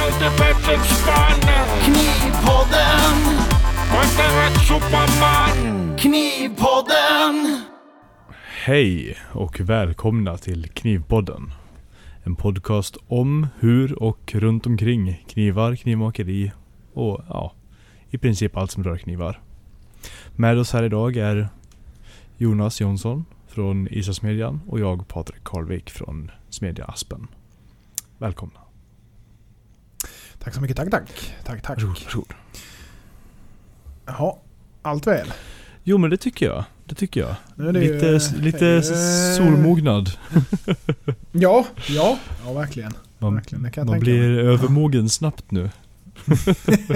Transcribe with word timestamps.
alltid 0.00 0.38
bättre 0.38 0.76
Knivpodden, 1.84 3.16
Var 3.92 4.02
inte 4.02 4.26
rätt 4.40 4.60
superman. 4.68 5.96
Knivpodden. 5.98 7.62
Hej 8.64 9.16
och 9.32 9.60
välkomna 9.60 10.36
till 10.36 10.68
Knivpodden. 10.68 11.52
En 12.22 12.36
podcast 12.36 12.96
om, 13.06 13.46
hur 13.58 14.02
och 14.02 14.34
runt 14.34 14.66
omkring 14.66 15.24
knivar, 15.28 15.76
knivmakeri 15.76 16.52
och 16.94 17.20
ja, 17.28 17.52
i 18.10 18.18
princip 18.18 18.56
allt 18.56 18.70
som 18.70 18.84
rör 18.84 18.96
knivar. 18.96 19.40
Med 20.36 20.58
oss 20.58 20.72
här 20.72 20.82
idag 20.82 21.16
är 21.16 21.48
Jonas 22.36 22.80
Jonsson 22.80 23.24
från 23.48 23.88
Isasmedjan 23.90 24.60
och 24.66 24.80
jag 24.80 25.08
Patrik 25.08 25.44
Karlvik 25.44 25.90
från 25.90 26.30
Smedja 26.50 26.84
Aspen. 26.84 27.26
Välkomna. 28.18 28.69
Tack 30.44 30.54
så 30.54 30.60
mycket, 30.60 30.76
tack 30.76 30.90
tack. 30.90 31.34
Tack 31.44 31.62
tack. 31.62 31.76
Varsågod, 31.82 32.04
varsågod. 32.04 32.34
Jaha, 34.06 34.34
allt 34.82 35.06
väl? 35.06 35.32
Jo 35.84 35.98
men 35.98 36.10
det 36.10 36.16
tycker 36.16 36.46
jag. 36.46 36.64
Det 36.84 36.94
tycker 36.94 37.20
jag. 37.20 37.34
Det 37.54 37.80
ju, 37.80 37.92
lite 37.94 38.08
eh, 38.08 38.42
lite 38.42 38.68
eh, 38.68 38.82
solmognad. 39.36 40.10
Ja, 41.32 41.66
ja, 41.88 42.18
ja 42.44 42.52
verkligen. 42.52 42.92
Man, 43.18 43.34
verkligen, 43.34 43.62
det 43.62 43.84
man 43.84 44.00
blir 44.00 44.28
mig. 44.28 44.46
övermogen 44.46 45.08
snabbt 45.08 45.50
nu. 45.50 45.70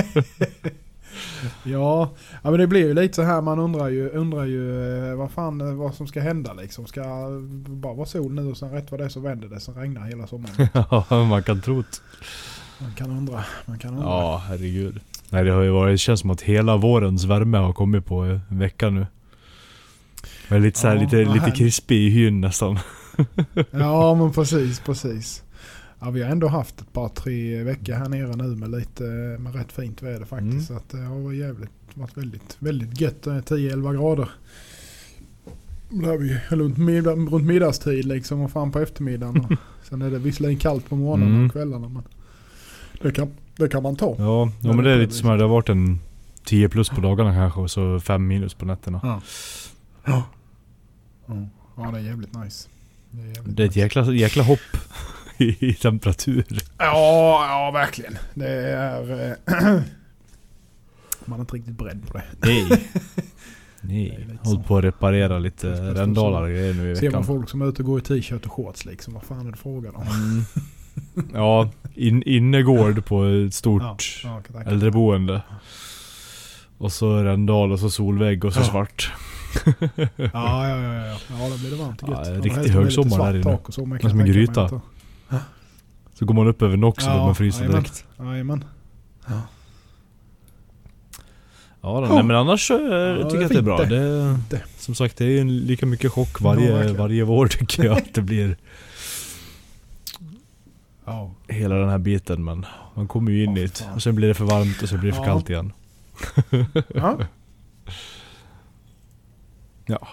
Ja, 1.63 2.11
ja, 2.43 2.51
men 2.51 2.61
det 2.61 2.67
blir 2.67 2.87
ju 2.87 2.95
lite 2.95 3.15
så 3.15 3.23
här 3.23 3.41
man 3.41 3.59
undrar 3.59 3.89
ju, 3.89 4.09
undrar 4.09 4.45
ju 4.45 4.85
eh, 5.11 5.17
vad 5.17 5.31
fan 5.31 5.61
eh, 5.61 5.75
vad 5.75 5.95
som 5.95 6.07
ska 6.07 6.21
hända 6.21 6.53
liksom. 6.53 6.87
Ska 6.87 7.01
det 7.29 7.71
bara 7.71 7.95
vara 7.95 8.07
sol 8.07 8.33
nu 8.33 8.51
och 8.51 8.57
sen 8.57 8.71
rätt 8.71 8.91
vad 8.91 9.01
det 9.01 9.05
är 9.05 9.09
så 9.09 9.21
vänder 9.21 9.49
det, 9.49 9.61
sen 9.61 9.75
regnar 9.75 10.07
hela 10.07 10.27
sommaren. 10.27 10.69
Ja, 11.11 11.25
man 11.25 11.43
kan 11.43 11.61
tro 11.61 11.83
det. 11.83 12.01
Man 12.81 12.93
kan 12.97 13.11
undra, 13.11 13.45
man 13.67 13.79
kan 13.79 13.91
undra. 13.91 14.05
Ja, 14.09 14.43
herregud. 14.49 15.01
Nej, 15.31 15.45
det 15.45 15.51
har 15.51 15.63
ju 15.63 15.71
varit, 15.71 15.95
det 15.95 15.99
känns 15.99 16.21
som 16.21 16.31
att 16.31 16.41
hela 16.43 16.77
vårens 16.77 17.25
värme 17.25 17.59
har 17.59 17.73
kommit 17.73 18.07
på 18.07 18.21
en 18.21 18.41
vecka 18.59 18.91
nu. 18.91 19.07
Jag 20.49 20.57
är 20.57 20.61
lite 20.61 20.79
så 20.79 20.89
här, 20.89 20.95
Ja, 20.97 21.03
lite, 21.03 21.25
lite 21.25 21.51
krispig 21.51 21.97
i 22.07 22.11
hyn 22.11 22.41
nästan. 22.41 22.79
Ja 23.71 24.15
men 24.15 24.33
precis, 24.33 24.81
precis. 24.81 25.43
Ja, 26.01 26.11
vi 26.11 26.23
har 26.23 26.31
ändå 26.31 26.49
haft 26.49 26.81
ett 26.81 26.93
par 26.93 27.09
tre 27.09 27.63
veckor 27.63 27.93
här 27.93 28.09
nere 28.09 28.37
nu 28.37 28.45
med 28.57 28.71
lite 28.71 29.03
med 29.41 29.55
rätt 29.55 29.73
fint 29.73 30.03
väder 30.03 30.25
faktiskt. 30.25 30.53
Mm. 30.53 30.63
Så 30.63 30.75
att 30.75 30.89
det 30.91 30.99
har 30.99 31.19
varit 31.21 31.39
jävligt, 31.39 31.71
varit 31.95 32.17
väldigt, 32.17 32.57
väldigt 32.59 33.01
gött. 33.01 33.27
eh, 33.27 33.33
10-11 33.35 33.93
grader. 33.95 34.29
Har 36.05 36.17
vi 36.19 36.39
runt, 36.49 36.77
middag, 36.79 37.11
runt 37.13 37.45
middagstid 37.45 38.05
liksom 38.05 38.41
och 38.41 38.51
fram 38.53 38.73
på 38.73 38.81
eftermiddagen. 38.81 39.57
Sen 39.83 40.03
är 40.03 40.11
det 40.11 40.19
visserligen 40.19 40.59
kallt 40.59 40.89
på 40.89 40.97
morgonen 40.97 41.29
Mm. 41.29 41.47
och 41.47 41.53
kvällarna 41.53 41.89
men 41.89 42.03
det 43.03 43.13
kan, 43.13 43.31
det 43.57 43.69
kan 43.69 43.83
man 43.83 43.97
ta. 43.97 44.15
Ja, 44.19 44.51
ja 44.63 44.73
men 44.73 44.85
det 44.85 44.93
är 44.93 44.97
lite 44.97 45.13
som 45.15 45.31
att 45.31 45.39
det 45.39 45.45
har 45.45 45.49
varit 45.51 45.69
en 45.69 46.01
10 46.45 46.69
plus 46.69 46.89
på 46.89 47.01
dagarna 47.01 47.35
kanske 47.35 47.61
och 47.61 47.71
så 47.71 48.01
5 48.01 48.27
minus 48.27 48.55
på 48.55 48.65
nätterna. 48.67 49.01
Ja. 49.03 49.21
Ja. 50.05 50.23
Ja. 51.77 51.91
det 51.91 51.99
är 51.99 52.03
jävligt 52.03 52.35
nice. 52.35 52.69
Det 53.11 53.23
är, 53.23 53.27
jävligt 53.27 53.57
Det 53.57 53.63
är 53.63 53.67
ett 53.67 53.71
nice. 53.71 53.81
jäkla, 53.81 54.13
jäkla 54.13 54.43
hopp 54.43 54.59
i, 55.39 55.67
i 55.71 55.75
temperatur. 55.75 56.45
Ja, 56.79 57.47
ja 57.49 57.71
verkligen. 57.75 58.17
Det 58.35 58.49
är... 58.49 59.31
eh, 59.47 59.63
man 61.25 61.39
är 61.39 61.41
inte 61.41 61.57
riktigt 61.57 61.79
beredd 61.79 62.07
på 62.07 62.19
det. 62.19 62.25
Nej. 62.43 62.89
Nej. 63.81 64.29
så. 64.43 64.59
på 64.59 64.77
att 64.79 64.85
reparera 64.85 65.39
lite 65.39 65.95
rändalar 65.95 66.49
grejer 66.49 66.75
nu 66.75 66.91
i 66.93 66.97
Ser 66.97 67.03
man 67.03 67.11
veckan. 67.13 67.25
folk 67.25 67.51
som 67.51 67.63
är 67.63 67.67
ute 67.69 67.83
och 67.83 67.87
går 67.87 67.99
i 67.99 68.03
t-shirt 68.03 68.47
och 68.47 68.53
shorts 68.53 68.85
liksom. 68.85 69.15
Vad 69.15 69.23
fan 69.23 69.47
är 69.47 69.51
det 69.51 69.57
frågan 69.57 69.95
om? 69.95 70.03
Mm. 70.03 70.45
Ja, 71.35 71.71
in, 71.95 72.23
innergård 72.23 73.05
på 73.05 73.25
ett 73.25 73.55
stort 73.55 73.83
Ja, 74.25 74.43
ja, 74.55 74.63
äldreboende. 74.63 75.43
Och 76.79 76.93
så 76.93 77.17
rändal 77.23 77.73
och 77.73 77.81
så 77.81 77.91
solvägg 77.91 78.45
och 78.45 78.55
så 78.55 78.61
Ja. 78.61 78.65
svart. 78.65 79.13
Ja, 79.65 79.73
ja, 80.19 80.69
ja, 80.69 80.95
ja. 81.07 81.17
Ja, 81.31 81.49
då 81.51 81.59
blir 81.59 81.71
det 81.71 81.77
varmt 81.77 82.03
och 82.03 82.09
Ja, 82.09 82.19
gött. 82.19 82.29
Ja, 82.29 82.41
riktig 82.59 82.71
högsommar 82.73 83.33
där 83.33 83.41
inne. 83.41 83.55
och 83.55 83.75
så, 83.75 83.87
men 83.87 83.99
kan 83.99 84.11
Som 84.11 84.21
en 84.21 84.27
gryta. 84.27 84.81
Så 86.19 86.25
går 86.25 86.35
man 86.35 86.47
upp 86.47 86.63
över 86.63 86.77
Nox 86.77 87.05
och 87.05 87.11
Ja, 87.11 87.17
då 87.19 87.25
man 87.25 87.35
fryser 87.35 87.61
jajamän. 87.61 87.83
direkt. 87.83 88.05
Jajamän. 88.19 88.65
Ja, 89.27 89.41
då, 92.01 92.07
Ja. 92.07 92.15
nej, 92.15 92.23
men 92.23 92.37
annars 92.37 92.67
så, 92.69 92.75
eh, 92.75 93.15
det 93.15 93.25
tycker 93.25 93.37
jag 93.37 93.45
att 93.45 93.51
det 93.51 93.59
är 93.59 93.63
bra. 93.63 93.85
det. 94.51 94.63
Som 94.79 94.95
sagt, 94.95 95.17
det 95.17 95.25
är 95.25 95.29
ju 95.29 95.45
lika 95.45 95.87
mycket 95.87 96.13
chock 96.13 96.29
Ja, 96.41 96.45
varje, 96.45 96.93
varje 96.93 97.25
vår 97.25 97.47
tycker 97.47 97.85
jag 97.85 97.97
att 97.97 98.15
det 98.15 98.23
blir. 98.23 98.57
Ja. 101.05 101.31
Hela 101.49 101.75
den 101.75 101.89
här 101.89 101.99
biten 101.99 102.45
men 102.45 102.67
man 102.95 103.09
kommer 103.09 103.31
ju 103.33 103.45
in 103.45 103.57
Ja, 103.57 103.63
i 103.63 103.67
det. 103.67 103.91
Och 103.95 104.03
sen 104.03 104.15
blir 104.15 104.29
det 104.29 104.35
för 104.35 104.45
varmt 104.45 104.83
och 104.83 104.89
så 104.89 104.99
blir 104.99 105.11
det 105.11 105.17
för 105.17 105.25
kallt 105.25 105.51
igen. 105.51 105.73
Ja. 106.95 107.19
Ja. 109.87 110.09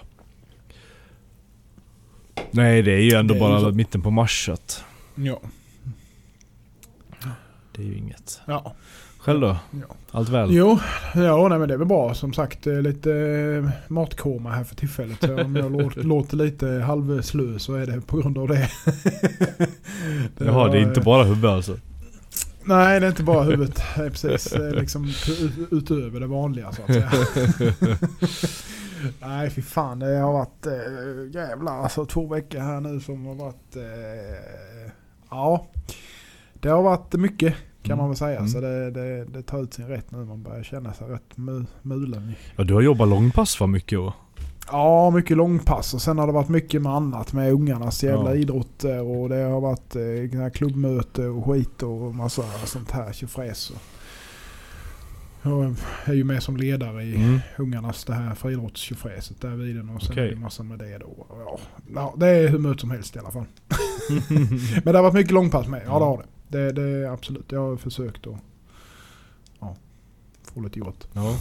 Nej 2.50 2.82
det 2.82 2.92
är 2.92 3.00
ju 3.00 3.12
ändå 3.12 3.34
är 3.34 3.40
bara 3.40 3.60
ju 3.60 3.72
mitten 3.72 4.02
på 4.02 4.10
mars 4.10 4.48
att 4.48 4.84
Ja. 5.14 5.40
det 7.72 7.82
är 7.82 7.86
ju 7.86 7.96
inget. 7.98 8.40
ja. 8.46 8.74
Själv 9.24 9.40
då? 9.40 9.56
Ja. 9.70 9.94
Allt 10.10 10.28
väl? 10.28 10.48
Jo, 10.52 10.78
ja, 11.14 11.48
nej, 11.48 11.58
men 11.58 11.68
det 11.68 11.74
är 11.74 11.78
väl 11.78 11.86
bra. 11.88 12.14
Som 12.14 12.32
sagt, 12.32 12.62
det 12.64 12.74
är 12.74 12.82
lite 12.82 13.12
eh, 13.12 13.70
matkoma 13.92 14.50
här 14.50 14.64
för 14.64 14.74
tillfället. 14.76 15.18
Så 15.20 15.42
om 15.42 15.56
jag 15.56 15.72
låter, 15.72 16.02
låter 16.02 16.36
lite 16.36 16.66
halvslö 16.66 17.58
så 17.58 17.74
är 17.74 17.86
det 17.86 18.00
på 18.00 18.16
grund 18.16 18.38
av 18.38 18.48
det. 18.48 18.68
Jaha, 20.38 20.68
det 20.68 20.78
är 20.78 20.82
inte 20.82 21.00
bara 21.00 21.24
huvudet 21.24 21.50
alltså? 21.50 21.76
Nej, 22.64 23.00
det 23.00 23.06
är 23.06 23.10
inte 23.10 23.22
bara 23.22 23.42
huvudet. 23.42 23.82
Det 23.96 24.02
är 24.02 24.10
precis 24.10 24.44
det 24.50 24.70
liksom 24.70 25.04
ut- 25.04 25.68
utöver 25.70 26.20
det 26.20 26.26
vanliga 26.26 26.72
så 26.72 26.82
att 26.82 26.92
säga. 26.92 27.10
Nej, 29.20 29.50
fy 29.50 29.62
fan. 29.62 29.98
Det 29.98 30.16
har 30.18 30.32
varit 30.32 30.66
äh, 30.66 30.72
jävlar 31.34 31.72
alltså 31.82 32.06
två 32.06 32.26
veckor 32.26 32.58
här 32.60 32.80
nu 32.80 33.00
som 33.00 33.26
har 33.26 33.34
varit... 33.34 33.76
eh, 33.76 34.92
ja, 35.30 35.66
det 36.54 36.68
har 36.68 36.82
varit 36.82 37.12
mycket 37.14 37.54
kan 37.82 37.98
man 37.98 38.08
väl 38.08 38.16
säga. 38.16 38.36
Mm. 38.38 38.48
Så 38.48 38.60
det, 38.60 38.90
det, 38.90 39.24
det 39.24 39.42
tar 39.42 39.62
ut 39.62 39.74
sin 39.74 39.86
rätt 39.88 40.10
nu. 40.10 40.24
Man 40.24 40.42
börjar 40.42 40.62
känna 40.62 40.92
sig 40.92 41.06
rätt 41.08 41.36
mu- 41.36 41.66
mulen. 41.82 42.32
Ja 42.56 42.64
du 42.64 42.74
har 42.74 42.80
jobbat 42.80 43.08
långpass 43.08 43.56
för 43.56 43.66
mycket 43.66 43.98
och 43.98 44.12
Ja, 44.72 45.10
mycket 45.10 45.36
långpass 45.36 45.94
och 45.94 46.02
sen 46.02 46.18
har 46.18 46.26
det 46.26 46.32
varit 46.32 46.48
mycket 46.48 46.82
med 46.82 46.92
annat 46.92 47.32
med 47.32 47.52
ungarnas 47.52 48.04
jävla 48.04 48.30
Ja. 48.30 48.40
idrotter 48.40 49.00
och 49.02 49.28
det 49.28 49.36
har 49.42 49.60
varit 49.60 49.96
eh, 49.96 50.50
klubbmöte 50.50 51.26
och 51.26 51.44
skit 51.46 51.82
och 51.82 52.14
massa 52.14 52.42
sånt 52.64 52.90
här 52.90 53.12
tjofräs. 53.12 53.72
Jag 55.42 55.74
är 56.04 56.12
ju 56.12 56.24
med 56.24 56.42
som 56.42 56.56
ledare 56.56 57.02
i 57.04 57.14
Mm. 57.16 57.40
ungarnas 57.58 58.04
det 58.04 58.14
här 58.14 58.34
friidrottstjofräset 58.34 59.40
där 59.40 59.50
vid 59.50 59.76
den 59.76 59.88
och 59.90 60.02
sen 60.02 60.12
Okej. 60.12 60.26
är 60.26 60.30
det 60.30 60.36
massa 60.40 60.62
med 60.62 60.78
det 60.78 60.98
då. 60.98 61.26
Ja, 61.30 61.58
ja, 61.94 62.14
det 62.16 62.26
är 62.28 62.48
hur 62.48 62.58
mycket 62.58 62.80
som 62.80 62.90
helst 62.90 63.16
i 63.16 63.18
alla 63.18 63.30
fall. 63.30 63.44
Men 64.84 64.92
det 64.92 64.98
har 64.98 65.02
varit 65.02 65.14
mycket 65.14 65.32
långpass 65.32 65.66
med, 65.66 65.82
ja 65.86 65.98
det 65.98 66.04
har 66.04 66.16
det. 66.16 66.24
Det, 66.52 66.72
det 66.72 66.82
är 66.82 67.06
absolut, 67.12 67.52
jag 67.52 67.60
har 67.60 67.76
försökt 67.76 68.26
att 68.26 68.36
ja, 69.60 69.76
få 70.54 70.60
lite 70.60 70.78
gjort. 70.78 71.04
Ja. 71.12 71.36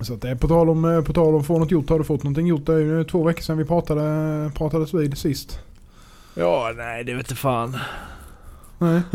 Så 0.00 0.14
att 0.14 0.20
det 0.20 0.30
är 0.30 0.34
på 0.34 0.48
tal 0.48 0.68
om, 0.68 0.84
eh, 0.84 1.02
på 1.02 1.12
tal 1.12 1.34
om 1.34 1.40
att 1.40 1.46
få 1.46 1.58
något 1.58 1.70
gjort. 1.70 1.90
Har 1.90 1.98
du 1.98 2.04
fått 2.04 2.22
någonting 2.22 2.46
gjort? 2.46 2.66
Det 2.66 2.74
är 2.74 2.78
ju 2.78 3.04
två 3.04 3.24
veckor 3.24 3.42
sedan 3.42 3.58
vi 3.58 3.64
pratade, 3.64 4.50
pratades 4.54 4.94
vid 4.94 5.18
sist. 5.18 5.60
Ja, 6.34 6.72
nej 6.76 7.04
det 7.04 7.14
vet 7.14 7.26
inte 7.26 7.34
fan. 7.34 7.78
Nej. 8.78 9.02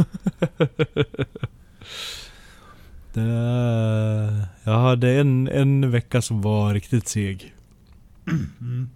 Det, 3.14 4.48
jag 4.64 4.80
hade 4.80 5.12
en, 5.12 5.48
en 5.48 5.92
vecka 5.92 6.22
som 6.22 6.42
var 6.42 6.74
riktigt 6.74 7.08
seg. 7.08 7.56
Mm. 8.62 8.90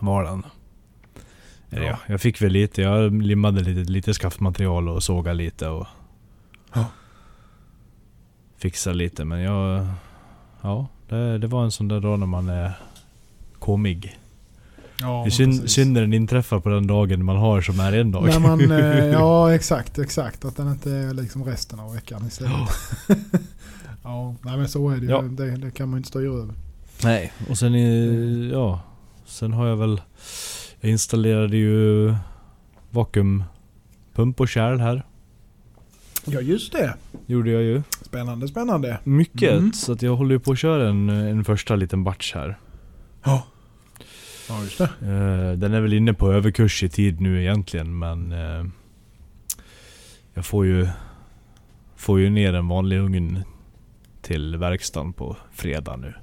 Var 0.00 0.24
den. 0.24 0.42
Eller 1.70 1.86
Ja. 1.86 1.90
ja. 1.90 1.98
jag 2.06 2.20
fick 2.20 2.42
väl 2.42 2.52
lite. 2.52 2.82
Jag 2.82 3.22
limmade 3.22 3.60
lite, 3.60 3.92
lite 3.92 4.14
skaftmaterial 4.14 4.88
och 4.88 5.02
sågade 5.02 5.36
lite 5.36 5.68
och... 5.68 5.86
Ja. 6.74 6.84
Fixade 8.56 8.96
lite 8.96 9.24
men 9.24 9.40
jag... 9.40 9.86
Ja, 10.62 10.86
det, 11.08 11.38
det 11.38 11.46
var 11.46 11.64
en 11.64 11.70
sån 11.70 11.88
där 11.88 12.00
dag 12.00 12.18
när 12.18 12.26
man 12.26 12.48
är 12.48 12.72
komig. 13.58 14.18
Ja, 15.00 15.22
det 15.24 15.28
är 15.44 15.66
synd, 15.66 15.92
när 15.92 16.00
den 16.00 16.12
inträffar 16.12 16.60
på 16.60 16.68
den 16.68 16.86
dagen 16.86 17.24
man 17.24 17.36
har 17.36 17.60
som 17.60 17.80
är 17.80 17.92
en 17.92 18.12
dag. 18.12 18.24
När 18.24 18.38
man, 18.38 18.70
eh, 18.70 19.04
ja 19.12 19.54
exakt, 19.54 19.98
exakt. 19.98 20.44
Att 20.44 20.56
den 20.56 20.68
inte 20.68 20.90
är 20.90 21.14
liksom 21.14 21.44
resten 21.44 21.80
av 21.80 21.94
veckan 21.94 22.26
istället. 22.26 22.52
ja, 24.02 24.34
nej 24.42 24.56
men 24.56 24.68
så 24.68 24.90
är 24.90 24.96
det 24.96 25.02
ju. 25.02 25.10
Ja. 25.10 25.22
Det, 25.22 25.56
det 25.56 25.70
kan 25.70 25.88
man 25.88 25.96
inte 25.96 26.08
styra 26.08 26.32
över. 26.32 26.54
Nej, 27.04 27.32
och 27.50 27.58
sen 27.58 27.74
ja. 28.50 28.80
Sen 29.26 29.52
har 29.52 29.66
jag 29.66 29.76
väl... 29.76 30.00
Jag 30.80 30.90
installerade 30.90 31.56
ju 31.56 32.14
vakuumpump 32.90 34.40
och 34.40 34.48
kärl 34.48 34.78
här. 34.80 35.02
Ja 36.24 36.40
just 36.40 36.72
det. 36.72 36.94
Gjorde 37.26 37.50
jag 37.50 37.62
ju. 37.62 37.82
Spännande, 38.02 38.48
spännande. 38.48 38.98
Mycket. 39.04 39.52
Mm. 39.52 39.72
Så 39.72 39.92
att 39.92 40.02
jag 40.02 40.16
håller 40.16 40.34
ju 40.34 40.38
på 40.38 40.52
att 40.52 40.58
köra 40.58 40.88
en, 40.88 41.08
en 41.08 41.44
första 41.44 41.76
liten 41.76 42.04
batch 42.04 42.34
här. 42.34 42.58
Ja. 43.24 43.46
Ja 44.48 44.62
just 44.62 44.78
det. 44.78 44.84
Eh, 44.84 45.58
den 45.58 45.74
är 45.74 45.80
väl 45.80 45.92
inne 45.92 46.14
på 46.14 46.32
överkurs 46.32 46.82
i 46.82 46.88
tid 46.88 47.20
nu 47.20 47.40
egentligen 47.42 47.98
men... 47.98 48.32
eh, 48.32 48.64
Jag 50.34 50.46
får 50.46 50.66
ju... 50.66 50.88
Får 51.96 52.20
ju 52.20 52.30
ner 52.30 52.52
en 52.54 52.68
vanlig 52.68 52.98
ugn 52.98 53.42
till 54.22 54.56
verkstaden 54.56 55.12
på 55.12 55.36
fredag 55.52 55.96
nu. 55.96 56.14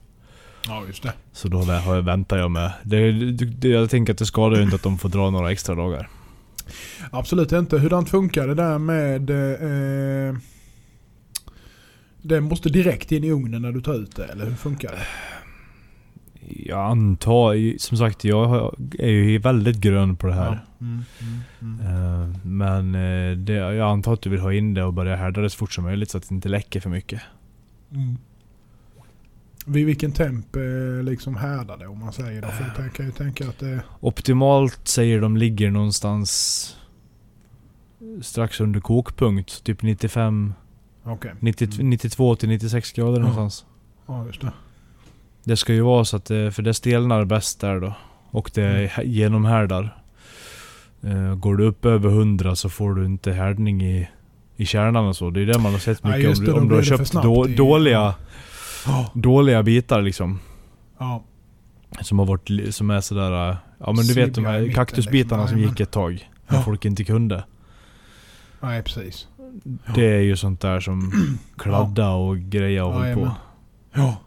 Ja, 0.67 0.83
just 0.87 1.03
det. 1.03 1.13
Så 1.31 1.47
då 1.47 1.61
vä- 1.61 1.79
har 1.79 1.95
jag, 1.95 2.01
väntar 2.01 2.37
jag 2.37 2.51
med. 2.51 2.71
Det, 2.83 3.11
det, 3.31 3.67
jag 3.69 3.89
tänker 3.89 4.13
att 4.13 4.19
det 4.19 4.25
skadar 4.25 4.57
ju 4.57 4.63
inte 4.63 4.75
att 4.75 4.83
de 4.83 4.97
får 4.97 5.09
dra 5.09 5.29
några 5.29 5.51
extra 5.51 5.75
dagar. 5.75 6.09
Absolut 7.11 7.51
inte. 7.51 7.77
Hurdant 7.79 8.09
funkar 8.09 8.47
det 8.47 8.55
där 8.55 8.77
med... 8.79 9.29
Eh, 9.29 10.35
det 12.21 12.41
måste 12.41 12.69
direkt 12.69 13.11
in 13.11 13.23
i 13.23 13.31
ugnen 13.31 13.61
när 13.61 13.71
du 13.71 13.81
tar 13.81 13.93
ut 13.93 14.15
det, 14.15 14.25
eller 14.25 14.45
hur 14.45 14.55
funkar 14.55 14.91
det? 14.91 15.05
Jag 16.65 16.79
antar, 16.91 17.77
som 17.77 17.97
sagt 17.97 18.23
jag 18.23 18.75
är 18.99 19.09
ju 19.09 19.37
väldigt 19.37 19.77
grön 19.77 20.15
på 20.15 20.27
det 20.27 20.33
här. 20.33 20.59
Ja. 20.79 20.85
Mm, 20.85 21.03
mm, 21.61 21.79
mm. 21.81 22.31
Eh, 22.31 22.37
Men 22.43 22.95
eh, 22.95 23.37
det, 23.37 23.53
jag 23.53 23.79
antar 23.91 24.13
att 24.13 24.21
du 24.21 24.29
vill 24.29 24.39
ha 24.39 24.53
in 24.53 24.73
det 24.73 24.83
och 24.83 24.93
börja 24.93 25.15
härda 25.15 25.41
det 25.41 25.49
så 25.49 25.57
fort 25.57 25.73
som 25.73 25.83
möjligt 25.83 26.11
så 26.11 26.17
att 26.17 26.29
det 26.29 26.35
inte 26.35 26.49
läcker 26.49 26.79
för 26.79 26.89
mycket. 26.89 27.21
Vid 29.65 29.85
vilken 29.85 30.11
temp 30.11 30.55
eh, 30.55 31.03
liksom 31.03 31.35
härdar 31.35 31.77
det 31.77 31.87
om 31.87 31.99
man 31.99 32.13
säger 32.13 32.41
det? 32.41 32.47
För 32.47 32.83
jag 32.83 32.93
kan 32.93 33.05
ju 33.05 33.11
tänka 33.11 33.49
att 33.49 33.59
det... 33.59 33.83
Optimalt 33.99 34.87
säger 34.87 35.21
de 35.21 35.37
ligger 35.37 35.71
någonstans 35.71 36.75
strax 38.21 38.59
under 38.59 38.79
kokpunkt. 38.79 39.63
Typ 39.63 39.81
95, 39.81 40.53
Okej. 41.03 41.31
90, 41.39 41.69
Mm. 41.73 41.89
92 41.89 42.35
till 42.35 42.49
96 42.49 42.91
grader 42.91 43.11
Ja. 43.11 43.19
någonstans. 43.19 43.65
Ja, 44.07 44.25
just 44.25 44.41
det. 44.41 44.51
Det 45.43 45.57
ska 45.57 45.73
ju 45.73 45.81
vara 45.81 46.05
så 46.05 46.17
att 46.17 46.25
det, 46.25 46.51
för 46.51 46.61
det 46.63 46.73
stelnar 46.73 47.25
bäst 47.25 47.59
där 47.61 47.79
då. 47.79 47.93
Och 48.31 48.51
det 48.53 48.63
Mm. 48.65 48.87
hä- 48.87 49.03
genomhärdar. 49.05 49.97
Eh, 51.03 51.35
Går 51.35 51.55
du 51.55 51.63
upp 51.65 51.85
över 51.85 52.09
100 52.09 52.55
så 52.55 52.69
får 52.69 52.93
du 52.95 53.05
inte 53.05 53.31
härdning 53.31 53.81
i, 53.83 54.09
i 54.55 54.65
kärnan 54.65 55.07
och 55.07 55.15
så. 55.15 55.29
Det 55.29 55.41
är 55.41 55.45
det 55.45 55.59
man 55.59 55.71
har 55.71 55.79
sett 55.79 56.03
mycket 56.03 56.27
om, 56.27 56.33
det, 56.33 56.45
du- 56.45 56.51
då 56.51 56.57
om 56.57 56.69
du 56.69 56.75
har 56.75 56.83
köpt 56.83 57.11
då, 57.13 57.49
i- 57.49 57.55
dåliga, 58.85 58.97
Ja. 59.05 59.11
dåliga 59.13 59.63
bitar 59.63 60.01
liksom. 60.01 60.39
Ja. 60.97 61.23
Som 62.01 62.19
har 62.19 62.25
varit, 62.25 62.75
som 62.75 62.89
är 62.89 63.01
sådär... 63.01 63.49
äh, 63.51 63.57
Ja 63.79 63.91
men 63.91 64.05
du 64.07 64.13
vet 64.13 64.35
de 64.35 64.45
här 64.45 64.71
kaktusbitarna 64.73 65.41
liksom. 65.43 65.59
som 65.59 65.69
gick 65.69 65.79
ett 65.79 65.91
tag. 65.91 66.29
När 66.47 66.57
Ja. 66.57 66.63
folk 66.63 66.85
inte 66.85 67.03
kunde. 67.03 67.43
Nej, 68.61 68.83
precis. 68.83 69.27
Det 69.95 70.05
är 70.17 70.21
ju 70.21 70.35
sånt 70.37 70.61
där 70.61 70.79
som 70.79 71.11
kladda 71.57 72.09
och 72.09 72.37
greja 72.39 72.85
och 72.85 72.93
håll 72.93 73.13
på. 73.13 73.31
Ja. 73.93 74.17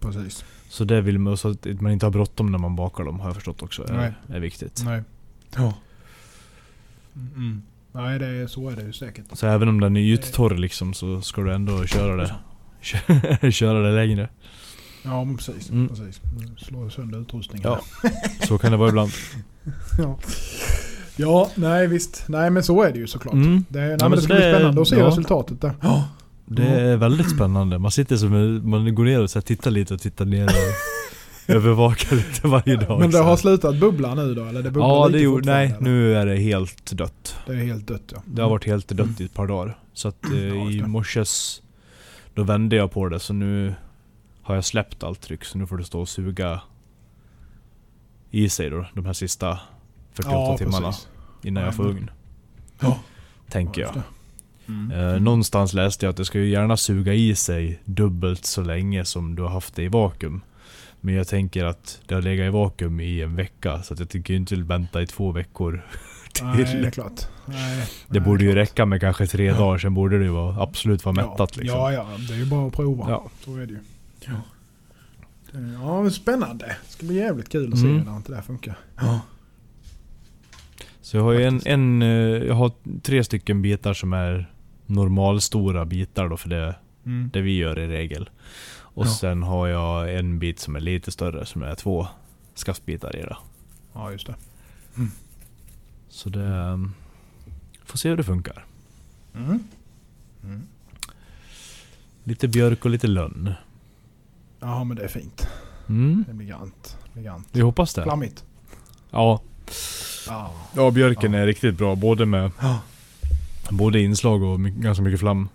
Precis. 0.00 0.44
Så 0.68 0.84
det 0.84 1.00
vill 1.00 1.18
man, 1.18 1.36
så 1.36 1.48
att 1.50 1.66
man 1.80 1.92
inte 1.92 2.06
har 2.06 2.10
bråttom 2.10 2.52
när 2.52 2.58
man 2.58 2.76
bakar 2.76 3.04
dem 3.04 3.20
har 3.20 3.26
jag 3.28 3.34
förstått 3.34 3.62
också. 3.62 3.84
Nej. 3.92 4.12
Är, 4.28 4.34
är 4.36 4.40
viktigt. 4.40 4.82
Nej. 4.84 5.02
Ja. 5.56 5.72
Mm. 7.14 7.62
Nej, 7.92 8.18
det 8.18 8.26
är, 8.26 8.46
så 8.46 8.68
är 8.70 8.76
det 8.76 8.82
ju 8.82 8.92
säkert. 8.92 9.24
Så 9.32 9.46
även 9.46 9.68
om 9.68 9.80
den 9.80 9.96
är 9.96 10.00
yttorr 10.00 10.54
liksom 10.54 10.94
så 10.94 11.20
ska 11.22 11.42
du 11.42 11.52
ändå 11.54 11.86
köra 11.86 12.16
det. 12.16 12.34
köra 13.52 13.78
det 13.78 13.94
längre. 14.06 14.28
Ja, 15.02 15.24
men 15.24 15.36
precis. 15.36 15.70
Mm. 15.70 15.88
precis. 15.88 16.20
Jag 16.70 16.92
sönder 16.92 17.20
utrustningen. 17.20 17.70
Ja. 17.70 17.80
Så 18.46 18.58
kan 18.58 18.70
det 18.70 18.76
vara 18.78 18.88
ibland. 18.88 19.10
ja. 19.98 20.18
Ja, 21.16 21.50
nej 21.54 21.86
visst. 21.86 22.24
Nej, 22.28 22.50
men 22.50 22.62
så 22.62 22.82
är 22.82 22.92
det 22.92 22.98
ju 22.98 23.06
såklart. 23.06 23.34
Mm. 23.34 23.64
Det, 23.68 23.80
nej, 23.80 23.88
men 23.88 23.98
men 24.00 24.10
det 24.10 24.22
ska 24.22 24.32
det 24.34 24.38
bli 24.40 24.46
är- 24.48 24.54
spännande 24.54 24.82
att 24.82 24.88
se 24.88 24.96
ja. 24.98 25.06
resultatet 25.06 25.60
där. 25.60 25.72
Det 26.46 26.62
är 26.66 26.96
väldigt 26.96 27.30
spännande. 27.30 27.78
Man 27.78 27.90
sitter 27.90 28.16
som 28.16 28.60
man 28.70 28.94
går 28.94 29.04
ner 29.04 29.22
och 29.22 29.30
så 29.30 29.40
tittar 29.40 29.70
lite 29.70 29.94
och 29.94 30.00
tittar 30.00 30.24
ner 30.24 30.44
och 30.44 30.50
övervakar 31.54 32.16
lite 32.16 32.46
varje 32.48 32.76
dag. 32.76 33.00
Men 33.00 33.10
det 33.10 33.18
har 33.18 33.36
slutat 33.36 33.80
bubbla 33.80 34.14
nu 34.14 34.34
då? 34.34 34.44
Eller 34.44 34.62
det 34.62 34.70
bubblar 34.70 34.88
Ja, 34.88 35.06
lite 35.06 35.18
det 35.18 35.22
gjorde, 35.24 35.36
fortfarande, 35.38 35.62
nej 35.68 35.76
eller? 35.76 35.80
nu 35.90 36.16
är 36.16 36.26
det 36.26 36.36
helt 36.36 36.90
dött. 36.92 37.36
Det 37.46 37.52
är 37.52 37.56
helt 37.56 37.86
dött 37.88 38.02
ja. 38.14 38.22
Det 38.26 38.42
har 38.42 38.50
varit 38.50 38.64
helt 38.66 38.88
dött 38.88 39.20
i 39.20 39.24
ett 39.24 39.34
par 39.34 39.46
dagar. 39.46 39.78
Så 39.92 40.08
att 40.08 40.24
eh, 40.24 40.46
Ja, 40.48 40.70
i 40.70 40.82
morses 40.86 41.62
då 42.34 42.42
vände 42.42 42.76
jag 42.76 42.90
på 42.90 43.08
det 43.08 43.20
så 43.20 43.32
nu 43.32 43.74
har 44.42 44.54
jag 44.54 44.64
släppt 44.64 45.02
allt 45.02 45.20
tryck 45.20 45.44
så 45.44 45.58
nu 45.58 45.66
får 45.66 45.76
det 45.76 45.84
stå 45.84 46.00
och 46.00 46.08
suga 46.08 46.60
i 48.30 48.48
sig 48.48 48.70
då 48.70 48.86
de 48.94 49.06
här 49.06 49.12
sista 49.12 49.58
48 50.12 50.36
ja, 50.36 50.58
timmarna 50.58 50.86
precis. 50.86 51.08
innan 51.42 51.64
jag 51.64 51.74
får 51.74 51.86
ugn. 51.86 52.10
Ja. 52.80 52.98
Tänker 53.48 53.82
Ja, 53.82 53.92
jag. 53.94 54.02
Mm. 54.68 54.90
Eh, 54.90 55.20
någonstans 55.20 55.72
läste 55.72 56.06
jag 56.06 56.10
att 56.10 56.16
det 56.16 56.24
ska 56.24 56.38
ju 56.38 56.48
gärna 56.48 56.76
suga 56.76 57.14
i 57.14 57.34
sig 57.34 57.80
dubbelt 57.84 58.44
så 58.44 58.62
länge 58.62 59.04
som 59.04 59.34
du 59.34 59.42
har 59.42 59.50
haft 59.50 59.74
det 59.74 59.82
i 59.82 59.88
vakuum. 59.88 60.40
Men 61.04 61.14
jag 61.14 61.28
tänker 61.28 61.64
att 61.64 62.00
det 62.06 62.14
har 62.14 62.22
legat 62.22 62.46
i 62.46 62.48
vakuum 62.50 63.00
i 63.00 63.22
en 63.22 63.36
vecka 63.36 63.82
så 63.82 63.94
att 63.94 64.00
jag 64.00 64.08
tycker 64.08 64.34
inte 64.34 64.56
vänta 64.56 65.02
i 65.02 65.06
två 65.06 65.32
veckor 65.32 65.84
till. 66.32 66.44
Nej, 66.44 66.56
det 66.80 66.86
är 66.86 66.90
klart. 66.90 67.20
Nej, 67.46 67.78
Det 68.08 68.18
nej, 68.18 68.20
borde 68.20 68.44
ju 68.44 68.52
klart. 68.52 68.62
räcka 68.68 68.86
med 68.86 69.00
kanske 69.00 69.26
tre 69.26 69.52
dagar, 69.52 69.78
sen 69.78 69.94
borde 69.94 70.18
det 70.18 70.24
ju 70.24 70.30
vara, 70.30 70.62
absolut 70.62 71.04
vara 71.04 71.14
mättat 71.14 71.50
ja, 71.56 71.62
liksom. 71.62 71.78
Ja, 71.80 71.92
ja. 71.92 72.06
Det 72.28 72.34
är 72.34 72.38
ju 72.38 72.46
bara 72.46 72.66
att 72.66 72.72
prova. 72.72 73.10
Ja. 73.10 73.30
Så 73.44 73.56
är 73.56 73.66
det 73.66 73.72
ju. 73.72 73.78
Ja. 74.20 74.32
Det- 75.52 75.72
Ja, 75.82 76.02
men 76.02 76.10
spännande. 76.10 76.66
Det 76.66 76.90
ska 76.92 77.06
bli 77.06 77.16
jävligt 77.16 77.48
kul 77.48 77.72
att 77.72 77.78
se 77.78 77.86
Mm. 77.86 78.06
hur 78.08 78.22
det 78.26 78.34
där 78.34 78.42
funkar. 78.42 78.78
Så 81.00 81.16
jag 81.16 81.22
har 81.24 81.32
ju 81.32 81.44
en, 81.44 81.60
en, 81.64 82.02
eh, 82.02 82.08
jag 82.46 82.54
har 82.54 82.72
tre 83.02 83.24
stycken 83.24 83.62
bitar 83.62 83.94
som 83.94 84.12
är 84.12 84.50
normalstora 84.86 85.84
bitar 85.84 86.28
då 86.28 86.36
för 86.36 86.48
det, 86.48 86.74
Mm. 87.06 87.30
det 87.32 87.40
vi 87.40 87.56
gör 87.56 87.78
i 87.78 87.86
regel. 87.88 88.30
Och 88.94 89.06
Ja. 89.06 89.10
sen 89.10 89.42
har 89.42 89.66
jag 89.66 90.14
en 90.18 90.38
bit 90.38 90.58
som 90.60 90.76
är 90.76 90.80
lite 90.80 91.10
större 91.12 91.46
som 91.46 91.62
är 91.62 91.74
två 91.74 92.06
skaftbitar 92.54 93.16
i 93.16 93.22
det. 93.22 93.36
Ja, 93.92 94.12
just 94.12 94.26
det. 94.26 94.34
Så 96.08 96.28
det... 96.28 96.44
ehm, 96.46 96.92
Får 97.84 97.98
se 97.98 98.08
hur 98.08 98.16
det 98.16 98.24
funkar. 98.24 98.64
Mm. 99.34 99.64
Mm. 100.44 100.62
Lite 102.24 102.48
björk 102.48 102.84
och 102.84 102.90
lite 102.90 103.06
lönn. 103.06 103.52
Ja, 104.60 104.84
men 104.84 104.96
det 104.96 105.04
är 105.04 105.08
fint. 105.08 105.48
Mm, 105.88 106.24
Det. 106.26 106.32
Det 106.32 106.36
blir 106.36 106.46
grant. 107.22 107.48
vi 107.52 107.60
hoppas 107.60 107.94
det. 107.94 108.02
Flammigt. 108.02 108.44
Ja, 109.10 109.40
Ja. 110.26 110.52
ja 110.76 110.90
björken 110.90 111.32
Ja. 111.32 111.38
är 111.38 111.46
riktigt 111.46 111.76
bra. 111.78 111.94
Både 111.94 112.26
med 112.26 112.50
Ja. 112.60 112.78
både 113.70 114.00
inslag 114.00 114.42
och 114.42 114.60
ganska 114.60 115.02
mycket 115.02 115.20
flam. 115.20 115.48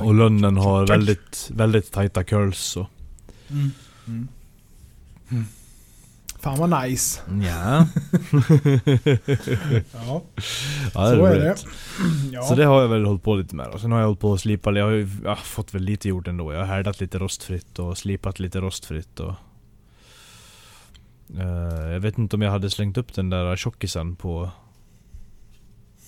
Och 0.00 0.14
lönnen 0.14 0.56
har 0.56 0.86
väldigt, 0.86 1.50
väldigt 1.54 1.92
tajta 1.92 2.24
curls. 2.24 2.76
Och. 2.76 2.86
Mm. 3.50 3.70
Mm. 4.06 4.28
Mm. 5.30 5.44
Fan 6.40 6.58
vad 6.58 6.82
nice. 6.82 7.20
Ja. 7.30 7.86
Ja, 9.92 10.22
ja 10.94 11.10
så 11.10 11.24
är 11.24 11.38
det. 11.38 11.56
Ja. 12.32 12.42
Så 12.42 12.54
det 12.54 12.64
har 12.64 12.80
jag 12.80 12.88
väl 12.88 13.04
hållit 13.04 13.22
på 13.22 13.34
lite 13.34 13.54
med. 13.54 13.66
Och 13.66 13.80
sen 13.80 13.92
har 13.92 13.98
jag 13.98 14.06
hållit 14.06 14.20
på 14.20 14.32
att 14.32 14.40
slipa. 14.40 14.72
Jag 14.72 14.84
har 14.84 14.92
ju 14.92 15.08
ja, 15.24 15.36
fått 15.36 15.74
väl 15.74 15.82
lite 15.82 16.08
gjort 16.08 16.28
ändå. 16.28 16.52
Jag 16.52 16.58
har 16.58 16.66
härdat 16.66 17.00
lite 17.00 17.18
rostfritt 17.18 17.78
och 17.78 17.98
slipat 17.98 18.38
lite 18.38 18.60
rostfritt. 18.60 19.20
Och, 19.20 19.34
Eh, 21.34 21.92
jag 21.92 22.00
vet 22.00 22.18
inte 22.18 22.36
om 22.36 22.42
jag 22.42 22.50
hade 22.50 22.70
slängt 22.70 22.98
upp 22.98 23.14
den 23.14 23.30
där 23.30 23.56
tjockisen 23.56 24.16
på 24.16 24.50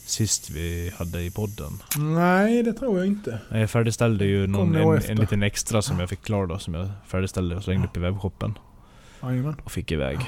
sist 0.09 0.50
vi 0.50 0.93
hade 0.99 1.23
i 1.23 1.31
podden. 1.31 1.73
Nej, 1.99 2.62
det 2.62 2.73
tror 2.73 2.99
jag 2.99 3.07
inte. 3.07 3.41
Jag 3.50 3.71
färdigställde 3.71 4.25
ju 4.25 4.47
någon, 4.47 4.77
en, 4.77 5.03
en 5.09 5.17
liten 5.17 5.43
extra 5.43 5.83
som 5.83 6.00
jag 6.00 6.09
fick 6.09 6.23
klar 6.23 6.47
då. 6.47 6.59
Som 6.59 6.75
jag 6.75 6.88
färdigställde 7.07 7.57
och 7.57 7.65
slängde 7.65 7.87
upp 7.88 7.97
i 7.97 8.00
webbshoppen. 8.00 8.59
Jajamän. 9.23 9.57
Och 9.65 9.73
fick 9.73 9.93
iväg. 9.93 10.19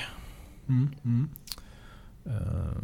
Mm. 0.69 0.89
Mm. 1.05 1.29
Eh, 2.27 2.83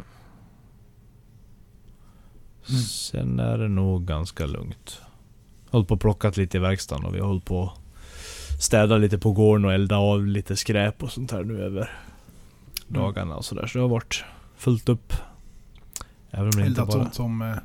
Mm. 2.69 2.81
Sen 2.81 3.39
är 3.39 3.57
det 3.57 3.67
nog 3.67 4.05
ganska 4.05 4.45
lugnt. 4.45 5.01
Hållit 5.69 5.87
på 5.87 5.93
och 5.93 6.01
plockat 6.01 6.37
lite 6.37 6.57
i 6.57 6.59
verkstaden 6.59 7.05
och 7.05 7.15
vi 7.15 7.19
har 7.19 7.27
hållit 7.27 7.45
på 7.45 7.73
städa 8.59 8.97
lite 8.97 9.17
på 9.17 9.31
gården 9.31 9.65
och 9.65 9.73
elda 9.73 9.97
av 9.97 10.25
lite 10.25 10.55
skräp 10.55 11.03
och 11.03 11.11
sånt 11.11 11.31
här 11.31 11.43
nu 11.43 11.61
över 11.61 11.91
dagarna 12.87 13.35
och 13.35 13.45
sådär. 13.45 13.67
Så 13.67 13.77
det 13.77 13.81
har 13.81 13.89
varit 13.89 14.23
fullt 14.57 14.89
upp. 14.89 15.13
Även 16.37 16.51
om 16.57 16.59
Eldat 16.63 16.87
bara... 16.87 16.91
sånt 17.03 17.15
som, 17.15 17.41
eh, 17.41 17.55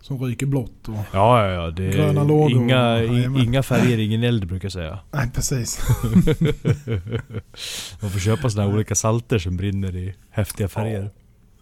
som 0.00 0.22
ryker 0.24 0.46
blått 0.46 0.88
och... 0.88 0.94
Ja, 1.12 1.46
ja, 1.46 1.52
ja. 1.64 1.70
Det 1.70 1.90
Gröna 1.90 2.24
lågor. 2.24 2.50
inga, 2.52 3.02
i, 3.02 3.24
inga 3.44 3.62
färger, 3.62 3.98
ingen 3.98 4.22
eld 4.22 4.46
brukar 4.46 4.66
jag 4.66 4.72
säga. 4.72 4.98
Nej, 5.12 5.30
precis. 5.34 5.80
Man 8.00 8.10
får 8.10 8.18
köpa 8.20 8.50
sådana 8.50 8.68
här 8.68 8.74
olika 8.76 8.94
salter 8.94 9.38
som 9.38 9.56
brinner 9.56 9.96
i 9.96 10.14
häftiga 10.30 10.68
färger. 10.68 11.10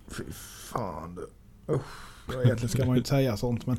Fy 0.08 0.22
fan 0.72 1.14
du. 1.14 1.22
Usch. 1.74 1.80
Ja, 2.32 2.42
Egentligen 2.44 2.68
ska 2.68 2.84
man 2.86 2.94
ju 2.94 2.98
inte 2.98 3.08
säga 3.10 3.36
sånt 3.36 3.66
men 3.66 3.76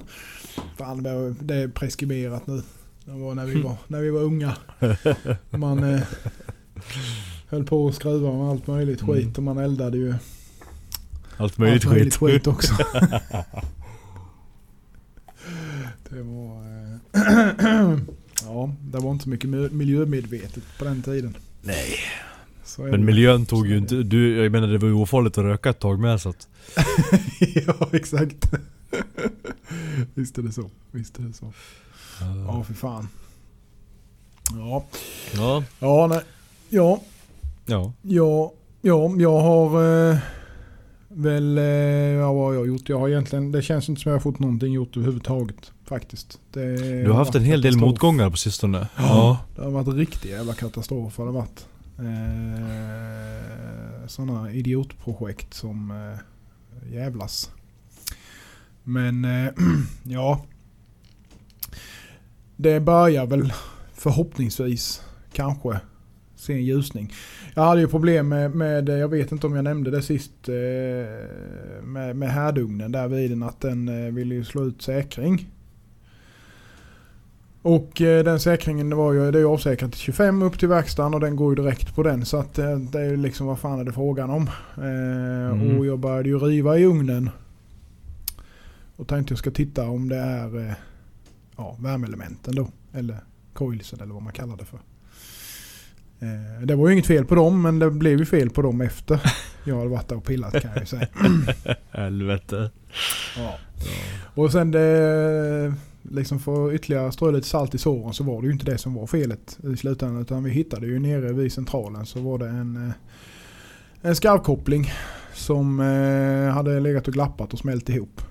fan 0.78 1.04
det 1.04 1.10
är- 1.56 1.68
preskriberat 1.68 2.48
nu. 2.48 2.62
Det 3.06 3.12
var 3.12 3.36
när 3.36 3.46
vi 3.46 3.62
var, 3.62 3.76
när 3.88 4.02
vi 4.02 4.10
var 4.10 4.22
unga. 4.22 4.54
Man 5.50 5.84
eh, 5.94 6.02
höll 7.48 7.64
på 7.64 7.88
att 7.88 7.96
skruva 7.96 8.32
med 8.34 8.50
allt 8.50 8.68
möjligt 8.68 9.02
Mm. 9.02 9.16
skit 9.16 9.38
och 9.38 9.44
man 9.44 9.58
eldade 9.58 9.98
ju 9.98 10.14
Allt 11.38 11.58
möjligt 11.58 11.86
allt 11.86 11.94
möjligt 11.94 12.16
skit. 12.16 12.32
skit 12.32 12.48
också. 12.48 12.74
det 16.10 16.22
var... 16.22 16.58
Eh, 16.62 16.98
ja, 18.46 18.74
det 18.82 18.98
var 19.00 19.12
inte 19.12 19.24
så 19.24 19.30
mycket 19.30 19.50
mi- 19.50 19.74
miljömedvetet 19.74 20.64
på 20.80 20.86
den 20.86 21.02
tiden. 21.02 21.38
Nej. 21.62 21.96
Men 22.78 23.06
miljön 23.06 23.46
tog 23.46 23.68
ju 23.68 23.78
inte... 23.78 23.96
Du, 23.96 24.44
jag 24.44 24.52
menar 24.52 24.68
det 24.68 24.78
var 24.78 24.88
ju 24.88 24.94
ofarligt 24.94 25.38
att 25.38 25.44
röka 25.44 25.70
ett 25.70 25.80
tag 25.80 26.00
med 26.00 26.22
så 26.22 26.30
att... 26.30 26.48
ja, 27.40 27.90
exakt. 27.94 28.52
Visst 30.14 30.38
är 30.38 30.42
det 30.42 30.52
så. 30.52 30.70
Visst 30.92 31.20
är 31.20 31.24
det 31.24 31.34
så. 31.34 31.54
Ja, 32.48 32.64
för 32.64 32.74
fan. 32.74 33.08
Ja, 34.52 34.86
Ja. 35.36 35.64
ja, 35.80 36.08
nej. 36.08 36.22
Ja, 36.70 37.02
Ja. 37.66 37.94
ja, 38.02 38.54
ja 38.82 39.12
jag 39.18 39.40
har 39.40 39.84
eh, 40.12 40.18
väl, 41.18 41.58
eh, 41.58 41.64
ja, 41.64 42.34
vad 42.34 42.46
har 42.46 42.54
jag 42.54 42.68
gjort? 42.68 42.90
Jag 42.90 43.00
har 43.00 43.10
egentligen, 43.10 43.52
det 43.52 43.62
känns 43.62 43.90
inte 43.90 44.02
som 44.02 44.10
jag 44.10 44.16
har 44.16 44.22
fått 44.22 44.40
någonting 44.40 44.74
gjort 44.74 44.98
överhuvudtaget. 44.98 45.72
Faktiskt. 45.86 46.40
Det 46.52 47.04
Du 47.04 47.10
har 47.10 47.18
haft 47.18 47.36
en 47.36 47.44
hel 47.44 47.62
del 47.62 47.78
motgångar 47.78 48.30
på 48.30 48.38
sistone. 48.38 48.88
Ja. 48.98 49.40
Det 49.56 49.62
har 49.62 49.72
varit 49.72 49.88
en 49.88 49.98
riktig 49.98 50.30
jävla 50.30 50.54
katastrof 50.54 51.18
har 51.18 51.26
det 51.26 51.32
varit. 51.32 51.66
Eh, 52.00 54.08
sådana 54.08 54.52
idiotprojekt 54.52 55.54
som 55.54 55.92
eh, 55.92 56.94
jävlas. 56.94 57.52
Men 58.84 59.26
eh, 59.26 59.52
ja. 60.04 60.46
Det 62.56 62.80
börjar 62.80 63.26
väl 63.26 63.54
förhoppningsvis 63.94 65.02
kanske 65.34 65.80
se 66.38 66.54
en 66.54 66.64
ljusning. 66.64 67.14
Jag 67.56 67.64
hade 67.64 67.82
ju 67.82 67.88
problem 67.88 68.28
med, 68.28 68.56
med 68.56 68.90
jag 68.90 69.08
vet 69.08 69.32
inte 69.32 69.48
om 69.48 69.56
jag 69.56 69.64
nämnde 69.64 69.92
det 69.92 70.02
sist, 70.02 70.50
eh, 70.50 70.56
med, 71.84 72.16
med 72.16 72.30
härdugnen 72.30 72.92
där 72.92 73.08
vid 73.08 73.32
den 73.32 73.44
att 73.44 73.62
den 73.62 74.06
eh, 74.06 74.14
ville 74.14 74.36
ju 74.36 74.44
slå 74.44 74.66
ut 74.66 74.82
säkring. 74.82 75.50
Och 77.62 78.02
eh, 78.02 78.24
den 78.24 78.40
säkringen 78.40 78.96
var 78.98 79.14
ju, 79.14 79.32
det 79.32 79.38
är 79.38 79.42
ju 79.42 79.48
avsäkrat 79.48 79.92
till 79.92 80.02
25 80.02 80.42
upp 80.42 80.60
till 80.60 80.68
verkstaden 80.68 81.14
och 81.14 81.20
den 81.20 81.36
går 81.36 81.52
ju 81.52 81.64
direkt 81.64 81.96
på 81.96 82.04
den. 82.04 82.26
Så 82.26 82.38
att 82.38 82.60
eh, 82.60 82.78
det 82.78 83.00
är 83.00 83.10
ju 83.10 83.18
liksom 83.18 83.48
vad 83.48 83.60
fan 83.60 83.80
är 83.80 83.84
det 83.84 83.94
frågan 83.94 84.30
om. 84.30 84.50
Eh, 84.78 85.38
Mm. 85.48 85.80
Och 85.80 85.86
jag 85.86 86.00
började 86.00 86.30
ju 86.30 86.40
riva 86.40 86.78
i 86.78 86.86
ugnen. 86.86 87.30
Och 88.96 89.08
tänkte 89.08 89.32
jag 89.32 89.40
ska 89.40 89.52
titta 89.52 89.90
om 89.90 90.10
det 90.10 90.16
är 90.16 90.68
eh, 90.68 90.74
ja, 91.58 91.78
värmeelementen 91.80 92.56
då. 92.56 92.68
Eller 92.94 93.18
coilsen 93.54 94.00
eller 94.02 94.14
vad 94.14 94.24
man 94.24 94.34
kallar 94.34 94.58
det 94.58 94.66
för. 94.66 94.80
Eh, 96.20 96.66
det 96.66 96.76
var 96.76 96.88
ju 96.88 96.94
inget 96.94 97.08
fel 97.08 97.26
på 97.26 97.36
dem 97.36 97.62
men 97.62 97.80
det 97.80 97.92
blev 97.92 98.20
ju 98.20 98.26
fel 98.26 98.50
på 98.50 98.62
dem 98.62 98.82
efter 98.82 99.22
jag 99.68 99.78
hade 99.78 99.90
varit 99.90 100.08
där 100.08 100.16
och 100.16 100.24
pillat 100.24 100.62
kan 100.62 100.72
jag 100.72 100.80
ju 100.80 100.86
säga. 100.86 101.08
Helvete. 101.92 102.72
Ja. 103.38 103.58
Och 104.36 104.52
sen 104.52 104.72
det, 104.72 105.74
liksom 106.02 106.40
för 106.40 106.74
ytterligare 106.74 107.12
strö 107.12 107.32
lite 107.32 107.48
salt 107.48 107.76
i 107.76 107.78
såren 107.78 108.14
så 108.14 108.24
var 108.24 108.42
det 108.42 108.48
ju 108.48 108.54
inte 108.54 108.66
det 108.66 108.78
som 108.78 108.94
var 108.94 109.08
felet 109.08 109.60
i 109.74 109.78
slutändan. 109.78 110.22
Utan 110.22 110.44
vi 110.44 110.52
hittade 110.52 110.88
ju 110.88 111.00
nere 111.00 111.34
vid 111.34 111.54
centralen 111.54 112.06
så 112.06 112.20
var 112.20 112.38
det 112.38 112.48
en, 112.48 112.88
eh, 112.88 112.94
en 114.02 114.16
skarvkoppling 114.16 114.92
som 115.34 115.80
eh, 115.80 116.54
hade 116.54 116.80
legat 116.80 117.08
och 117.08 117.14
glappat 117.14 117.54
och 117.54 117.60
smält 117.60 117.90
ihop. 117.90 118.22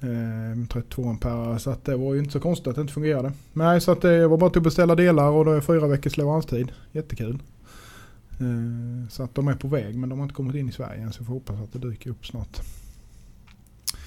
Eh, 0.00 0.66
32 0.68 1.08
ampere 1.08 1.58
så 1.58 1.70
att 1.70 1.84
det 1.84 1.96
var 1.96 2.14
ju 2.14 2.20
inte 2.20 2.32
så 2.32 2.40
konstigt 2.40 2.66
att 2.66 2.74
det 2.74 2.80
inte 2.80 2.92
fungerade. 2.92 3.32
Nej 3.52 3.80
så 3.80 3.92
att 3.92 4.02
det 4.02 4.28
var 4.28 4.36
bara 4.36 4.50
till 4.50 4.58
att 4.58 4.64
beställa 4.64 4.94
delar 4.94 5.28
och 5.28 5.44
det 5.44 5.52
är 5.52 5.60
fyra 5.60 5.86
veckors 5.86 6.16
leveranstid. 6.16 6.72
Jättekul. 6.92 7.42
Eh, 8.30 9.08
så 9.10 9.22
att 9.22 9.34
de 9.34 9.48
är 9.48 9.54
på 9.54 9.68
väg 9.68 9.96
men 9.96 10.08
de 10.08 10.18
har 10.18 10.24
inte 10.24 10.34
kommit 10.34 10.54
in 10.54 10.68
i 10.68 10.72
Sverige 10.72 11.02
än 11.02 11.12
så 11.12 11.18
vi 11.22 11.26
får 11.26 11.34
hoppas 11.34 11.60
att 11.60 11.72
det 11.72 11.88
dyker 11.88 12.10
upp 12.10 12.26
snart. 12.26 12.60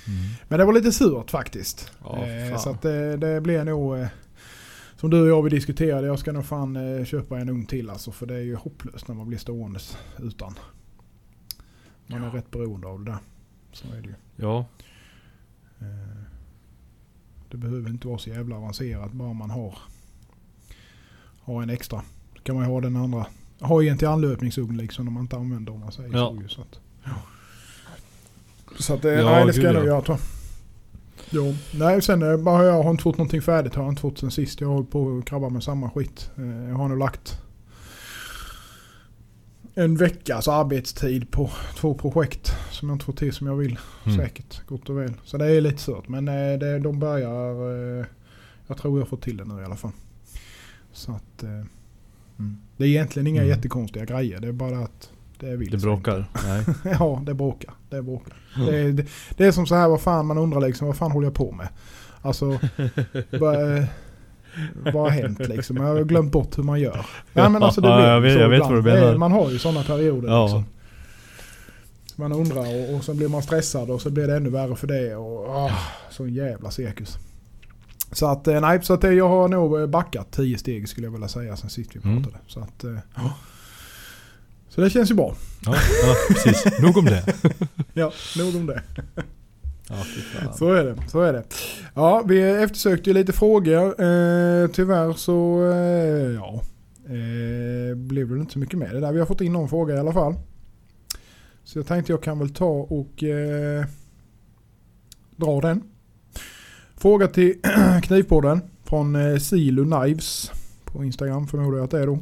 Mm. 0.07 0.19
Men 0.47 0.59
det 0.59 0.65
var 0.65 0.73
lite 0.73 0.91
surt 0.91 1.31
faktiskt. 1.31 1.91
Ja, 2.03 2.25
eh, 2.25 2.49
fan. 2.49 2.59
så 2.59 2.69
att 2.69 2.81
det, 2.81 3.17
det 3.17 3.41
blir 3.41 3.63
nog... 3.63 3.97
Eh, 3.97 4.07
som 4.95 5.09
du 5.09 5.21
och 5.21 5.27
jag 5.27 5.43
vi 5.43 5.49
diskuterade, 5.49 6.07
jag 6.07 6.19
ska 6.19 6.31
nog 6.31 6.45
fan 6.45 6.75
eh, 6.75 7.05
köpa 7.05 7.39
en 7.39 7.49
ugn 7.49 7.65
till 7.65 7.89
alltså. 7.89 8.11
För 8.11 8.25
det 8.25 8.35
är 8.35 8.41
ju 8.41 8.55
hopplöst 8.55 9.07
när 9.07 9.15
man 9.15 9.27
blir 9.27 9.37
ståendes 9.37 9.97
utan. 10.17 10.53
Man 12.07 12.23
är 12.23 12.31
rätt 12.31 12.51
beroende 12.51 12.87
av 12.87 12.99
det 12.99 13.11
där. 13.11 13.17
Så 13.71 13.87
är 13.87 14.01
det 14.01 14.07
ju. 14.07 14.13
Ja. 14.35 14.65
Eh, 15.81 16.21
det 17.51 17.57
behöver 17.57 17.89
inte 17.89 18.07
vara 18.07 18.17
så 18.17 18.29
jävla 18.29 18.55
avancerat 18.55 19.11
bara 19.11 19.33
man 19.33 19.49
har, 19.49 19.77
har 21.41 21.63
en 21.63 21.69
extra. 21.69 22.01
Så 22.35 22.41
kan 22.43 22.55
man 22.55 22.65
ju 22.65 22.71
ha 22.71 22.81
den 22.81 22.95
andra. 22.95 23.25
Ha 23.59 23.83
en 23.83 23.97
till 23.97 24.07
anlöpningsugn 24.07 24.77
liksom 24.77 25.07
om 25.07 25.13
man 25.13 25.23
inte 25.23 25.35
använder 25.35 25.73
om 25.73 25.79
man 25.79 25.91
säger 25.91 26.13
Ja. 26.17 26.33
så. 26.35 26.41
ju, 26.41 26.47
Så 26.49 26.61
att, 26.61 26.79
så 28.79 28.93
att, 28.93 29.05
eh, 29.05 29.11
Ja, 29.11 29.29
nej 29.31 29.45
det 29.45 29.53
ska 29.53 29.61
jag 29.63 29.73
nog 29.73 29.83
ja. 29.83 29.87
göra 29.87 30.01
tror 30.01 30.17
jag. 30.17 30.25
Jo. 31.31 31.55
Nej 31.79 32.01
sen 32.01 32.23
eh, 32.31 32.37
bara 32.37 32.63
jag 32.65 32.83
har 32.83 32.91
inte 32.91 33.03
fått 33.03 33.17
någonting 33.17 33.41
färdigt 33.41 33.75
har 33.75 33.83
jag 33.83 33.91
inte 33.91 34.01
fått 34.01 34.17
sen 34.17 34.31
sist. 34.31 34.61
Jag 34.61 34.67
har 34.67 34.75
hållit 34.75 34.91
på 34.91 35.17
att 35.17 35.25
krabba 35.25 35.49
med 35.49 35.63
samma 35.63 35.89
skit. 35.89 36.31
Jag 36.69 36.75
har 36.75 36.87
nog 36.89 36.97
lagt 36.97 37.41
en 39.83 39.95
veckas 39.97 40.47
arbetstid 40.47 41.31
på 41.31 41.49
två 41.75 41.93
projekt 41.93 42.51
som 42.71 42.89
jag 42.89 42.95
inte 42.95 43.05
får 43.05 43.13
till 43.13 43.33
som 43.33 43.47
jag 43.47 43.55
vill. 43.55 43.79
Mm. 44.05 44.17
Säkert, 44.17 44.61
gott 44.67 44.89
och 44.89 44.97
väl. 44.97 45.13
Så 45.23 45.37
det 45.37 45.45
är 45.45 45.61
lite 45.61 45.77
surt. 45.81 46.07
Men 46.07 46.27
eh, 46.27 46.59
det, 46.59 46.79
de 46.79 46.99
börjar... 46.99 47.99
eh, 47.99 48.05
Jag 48.67 48.77
tror 48.77 48.99
jag 48.99 49.07
får 49.07 49.17
till 49.17 49.37
det 49.37 49.45
nu 49.45 49.61
i 49.61 49.65
alla 49.65 49.75
fall. 49.75 49.91
Så 50.93 51.11
att... 51.11 51.43
eh, 51.43 51.49
Mm. 52.39 52.57
Det 52.77 52.83
är 52.83 52.87
egentligen 52.87 53.27
inga 53.27 53.41
Mm. 53.41 53.49
jättekonstiga 53.55 54.05
grejer. 54.05 54.39
Det 54.39 54.47
är 54.47 54.51
bara 54.51 54.79
att 54.79 55.09
det 55.39 55.55
vill 55.55 55.71
Det 55.71 55.77
bråkar. 55.77 56.25
Ja, 56.99 57.21
det 57.25 57.33
bråkar. 57.33 57.73
Det 57.89 58.01
bråkar. 58.01 58.33
Det, 58.57 58.77
är, 58.77 58.91
det, 58.91 59.05
det 59.37 59.45
är 59.45 59.51
som 59.51 59.65
så 59.67 59.75
här, 59.75 59.87
vad 59.89 60.01
fan 60.01 60.25
man 60.25 60.37
undrar 60.37 60.61
liksom, 60.61 60.87
vad 60.87 60.97
fan 60.97 61.11
håller 61.11 61.27
jag 61.27 61.33
på 61.33 61.51
med? 61.51 61.67
Alltså, 62.21 62.45
eh, 63.31 63.83
vad 64.75 64.93
har 65.03 65.09
hänt 65.09 65.39
liksom? 65.39 65.77
Jag 65.77 65.83
har 65.83 66.03
glömt 66.03 66.31
bort 66.31 66.57
hur 66.57 66.63
man 66.63 66.79
gör. 66.79 67.05
Ja, 67.33 67.49
men 67.49 67.63
alltså 67.63 67.81
det 67.81 67.87
Ja, 67.87 67.95
blir 67.97 68.05
jag 68.07 68.15
ju 68.17 68.21
vet- 68.21 68.33
så 68.33 68.39
jag 68.39 68.49
vet 68.49 68.61
vad 68.61 68.75
du 68.75 68.81
menar. 68.81 69.17
Man 69.17 69.31
har 69.31 69.51
ju 69.51 69.59
sådana 69.59 69.83
perioder 69.83 70.29
Ja. 70.29 70.43
liksom. 70.43 70.65
Man 72.15 72.31
undrar 72.31 72.59
och, 72.89 72.95
och 72.95 73.03
så 73.03 73.13
blir 73.13 73.27
man 73.27 73.43
stressad 73.43 73.89
och 73.89 74.01
så 74.01 74.09
blir 74.09 74.27
det 74.27 74.35
ännu 74.35 74.49
värre 74.49 74.75
för 74.75 74.87
det. 74.87 75.15
Och, 75.15 75.49
ah, 75.49 75.71
sån 76.09 76.33
jävla 76.33 76.71
cirkus. 76.71 77.17
Så 78.11 78.25
att, 78.27 78.47
eh, 78.47 78.61
nej, 78.61 78.79
så 78.83 78.93
att 78.93 79.03
jag 79.03 79.29
har 79.29 79.47
nog 79.47 79.79
eh, 79.81 79.87
backat 79.87 80.31
tio 80.31 80.57
steg 80.57 80.89
skulle 80.89 81.07
jag 81.07 81.11
vilja 81.11 81.27
säga 81.27 81.57
sen 81.57 81.69
sist 81.69 81.89
vi 81.95 81.99
Mm. 82.03 82.23
pratade. 82.23 82.43
Så, 82.47 82.59
att, 82.59 82.83
eh, 82.83 82.97
så 84.69 84.81
det 84.81 84.89
känns 84.89 85.11
ju 85.11 85.15
bra. 85.15 85.35
Ja, 85.65 85.75
ja, 86.05 86.15
precis. 86.27 86.79
Nog 86.81 86.97
om 86.97 87.05
det. 87.05 87.23
Ja, 87.93 88.11
nog 88.37 88.55
om 88.55 88.65
det. 88.65 88.81
Ja. 89.89 90.53
Så 90.53 90.71
är 90.71 90.83
det. 90.83 90.95
Så 91.07 91.21
är 91.21 91.33
det. 91.33 91.43
Ja, 91.93 92.23
vi 92.25 92.41
eftersökte 92.41 93.09
ju 93.09 93.13
lite 93.13 93.33
frågor. 93.33 93.85
Eh, 93.85 94.67
tyvärr 94.67 95.13
så 95.13 95.69
eh, 95.71 96.35
ja, 96.35 96.61
eh, 97.05 97.95
blev 97.95 98.29
det 98.29 98.39
inte 98.39 98.53
så 98.53 98.59
mycket 98.59 98.79
med 98.79 98.91
det 98.91 98.99
där. 98.99 99.11
Vi 99.11 99.19
har 99.19 99.25
fått 99.25 99.41
in 99.41 99.53
någon 99.53 99.69
fråga 99.69 99.95
i 99.95 99.99
alla 99.99 100.13
fall. 100.13 100.35
Så 101.63 101.79
jag 101.79 101.87
tänkte 101.87 102.11
jag 102.11 102.23
kan 102.23 102.39
väl 102.39 102.49
ta 102.49 102.69
och 102.69 103.23
eh, 103.23 103.85
dra 105.35 105.61
den. 105.61 105.83
Fråga 106.95 107.27
till 107.27 107.55
Knivpodden 108.03 108.61
från 108.83 109.15
eh, 109.15 109.37
Silo 109.37 109.83
Knives 109.83 110.51
på 110.85 111.03
Instagram 111.03 111.47
förmodar 111.47 111.77
jag 111.77 111.85
att 111.85 111.91
det 111.91 111.99
är 111.99 112.07
då. 112.07 112.19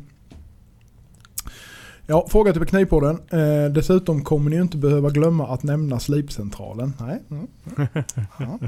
Ja, 2.10 2.28
fråga 2.30 2.54
till 2.54 2.66
Knivpodden. 2.66 3.20
Eh, 3.30 3.72
dessutom 3.72 4.24
kommer 4.24 4.50
ni 4.50 4.56
ju 4.56 4.62
inte 4.62 4.78
behöva 4.78 5.10
glömma 5.10 5.48
att 5.48 5.64
nämna 5.64 6.00
slipcentralen. 6.00 6.94
Nej. 7.00 7.22
Mm. 7.32 7.48
Ja. 8.40 8.60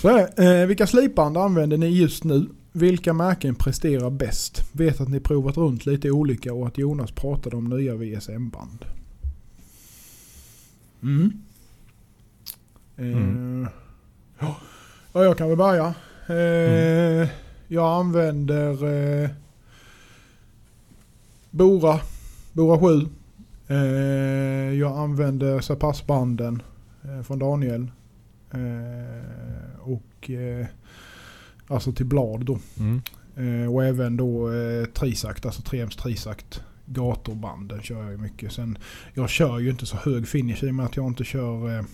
Så. 0.00 0.18
Eh, 0.42 0.66
vilka 0.66 0.86
slipband 0.86 1.36
använder 1.36 1.76
ni 1.78 1.86
just 1.86 2.24
nu? 2.24 2.46
Vilka 2.72 3.12
märken 3.12 3.54
presterar 3.54 4.10
bäst? 4.10 4.62
Vet 4.72 5.00
att 5.00 5.08
ni 5.08 5.20
provat 5.20 5.56
runt 5.56 5.86
lite 5.86 6.10
olika 6.10 6.54
och 6.54 6.66
att 6.66 6.78
Jonas 6.78 7.10
pratade 7.10 7.56
om 7.56 7.64
nya 7.64 7.94
VSM-band. 7.94 8.84
Mm. 11.02 11.32
Eh, 12.96 13.04
Mm. 13.06 13.68
Ja, 14.38 14.56
ja, 15.12 15.24
jag 15.24 15.38
kan 15.38 15.48
väl 15.48 15.56
börja. 15.58 15.94
Eh, 16.28 17.28
Jag 17.68 17.86
använder 18.00 18.84
eh, 19.24 19.30
Bora, 21.50 22.00
Bora 22.52 22.78
7. 22.78 23.08
Eh, 23.68 23.76
jag 24.78 24.98
använder 24.98 25.60
Zapassbanden 25.60 26.62
eh, 27.02 27.22
från 27.22 27.38
Daniel. 27.38 27.90
Eh, 28.50 29.80
och 29.80 30.30
eh, 30.30 30.66
alltså 31.66 31.92
till 31.92 32.06
blad 32.06 32.44
då. 32.44 32.58
Mm. 32.78 33.02
Eh, 33.36 33.74
och 33.74 33.84
även 33.84 34.16
då 34.16 34.52
eh, 34.52 34.84
Trisakt, 34.84 35.46
alltså 35.46 35.62
3Ms 35.62 36.02
Trisakt. 36.02 36.62
Gatorbanden 36.86 37.82
kör 37.82 38.02
jag 38.02 38.10
ju 38.10 38.18
mycket. 38.18 38.52
Sen, 38.52 38.78
jag 39.14 39.30
kör 39.30 39.58
ju 39.58 39.70
inte 39.70 39.86
så 39.86 39.96
hög 39.96 40.28
finish 40.28 40.64
i 40.64 40.70
och 40.70 40.74
med 40.74 40.86
att 40.86 40.96
jag 40.96 41.06
inte 41.06 41.24
kör 41.24 41.78
eh, 41.78 41.84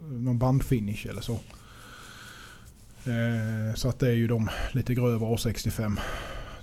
någon 0.00 0.38
bandfinish 0.38 1.06
eller 1.06 1.20
så. 1.20 1.32
Eh, 3.04 3.74
så 3.74 3.88
att 3.88 3.98
det 3.98 4.08
är 4.08 4.14
ju 4.14 4.26
de 4.26 4.48
lite 4.72 4.94
grövre 4.94 5.26
A65. 5.26 5.98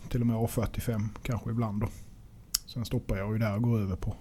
Till 0.09 0.21
och 0.21 0.27
med 0.27 0.35
A45 0.35 1.07
kanske 1.23 1.49
ibland 1.49 1.81
då. 1.81 1.87
Sen 2.73 2.85
stoppar 2.85 3.17
jag 3.17 3.33
ju 3.33 3.39
där 3.39 3.55
och 3.55 3.61
går 3.61 3.79
över 3.79 3.95
på, 3.95 4.15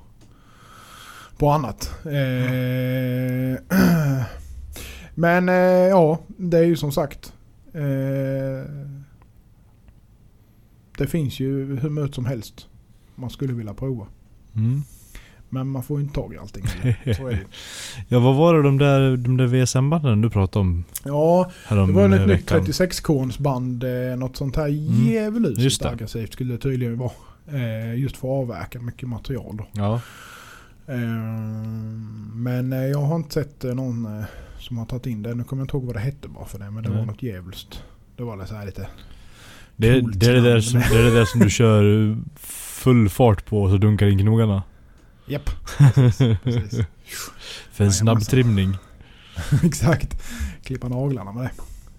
på 1.39 1.51
annat. 1.51 1.93
Eh, 2.05 3.61
men 5.15 5.49
eh, 5.49 5.55
ja, 5.89 6.19
det 6.37 6.59
är 6.59 6.63
ju 6.65 6.77
som 6.77 6.93
sagt. 6.93 7.33
Eh, 7.73 8.71
det 10.99 11.07
finns 11.07 11.41
ju 11.41 11.77
hur 11.77 11.91
mycket 11.91 12.15
som 12.15 12.27
helst 12.27 12.67
man 13.15 13.31
skulle 13.31 13.53
vilja 13.53 13.75
prova. 13.75 14.07
Mm. 14.57 14.83
Men 15.49 15.69
man 15.69 15.83
får 15.83 15.99
ju 15.99 16.03
inte 16.05 16.15
tag 16.15 16.35
i 16.35 16.39
allting. 16.39 16.65
Ja 18.09 18.21
vad 18.21 18.37
var 18.37 18.55
det 18.55 18.63
de 18.63 18.79
där, 18.79 19.17
de 19.17 19.37
där 19.37 19.47
VSM-banden 19.47 20.21
du 20.21 20.31
pratade 20.31 20.61
om 20.61 20.85
Ja, 21.05 21.51
det 21.69 21.75
var 21.75 22.05
ett 22.05 22.11
nytt 22.11 22.29
veckan? 22.29 22.61
36-korns 22.65 23.39
band. 23.39 23.85
Något 24.19 24.37
sånt 24.37 24.57
här 24.57 24.69
Mm. 24.69 25.07
djävulusiskt 25.07 25.85
aggressivt 25.85 26.33
skulle 26.33 26.53
det 26.53 26.59
tydligen 26.59 26.99
vara. 26.99 27.11
Eh, 27.53 27.95
Just 27.95 28.17
för 28.17 28.29
att 28.29 28.43
avverka 28.43 28.81
mycket 28.81 29.09
material. 29.09 29.63
Ja. 29.73 29.95
Eh, 30.87 30.99
Men 32.35 32.73
eh, 32.73 32.85
jag 32.87 32.99
har 32.99 33.17
inte 33.17 33.35
sett 33.35 33.63
någon 33.63 34.25
som 34.59 34.79
har 34.79 34.87
tagit 34.87 35.07
in 35.07 35.23
det. 35.23 35.35
Nu 35.35 35.45
kommer 35.45 35.61
jag 35.61 35.65
inte 35.65 35.77
ihåg 35.77 35.85
vad 35.87 35.95
det 35.97 36.01
hette 36.01 36.29
bara 36.29 36.47
för 36.47 36.59
det. 36.59 36.71
Men 36.71 36.83
det 36.83 36.89
Nej. 36.89 36.99
var 36.99 37.07
något 37.07 37.23
djävulskt. 37.23 37.85
Det 38.17 38.23
var 38.23 38.47
så 38.47 38.55
här 38.55 38.67
lite... 38.67 38.89
Det, 39.77 40.01
det, 40.01 40.27
är 40.27 40.35
det, 40.35 40.41
där 40.41 40.61
som, 40.61 40.81
det 40.81 40.99
är 40.99 41.03
det 41.03 41.15
där 41.15 41.25
som 41.25 41.41
du 41.41 41.51
kör 41.61 42.17
full 42.79 43.09
fart 43.09 43.47
på 43.47 43.63
och 43.63 43.71
så 43.71 43.77
dunkar 43.77 44.07
in 44.07 44.19
knogarna. 44.19 44.63
Japp. 45.27 45.51
Precis. 46.45 46.87
För 47.73 47.85
en 47.85 47.93
snabb 47.93 48.21
trimning. 48.21 48.77
Exakt. 49.65 50.23
Klippa 50.63 50.89
naglarna 50.89 51.33
med 51.33 51.45
det. 51.45 51.51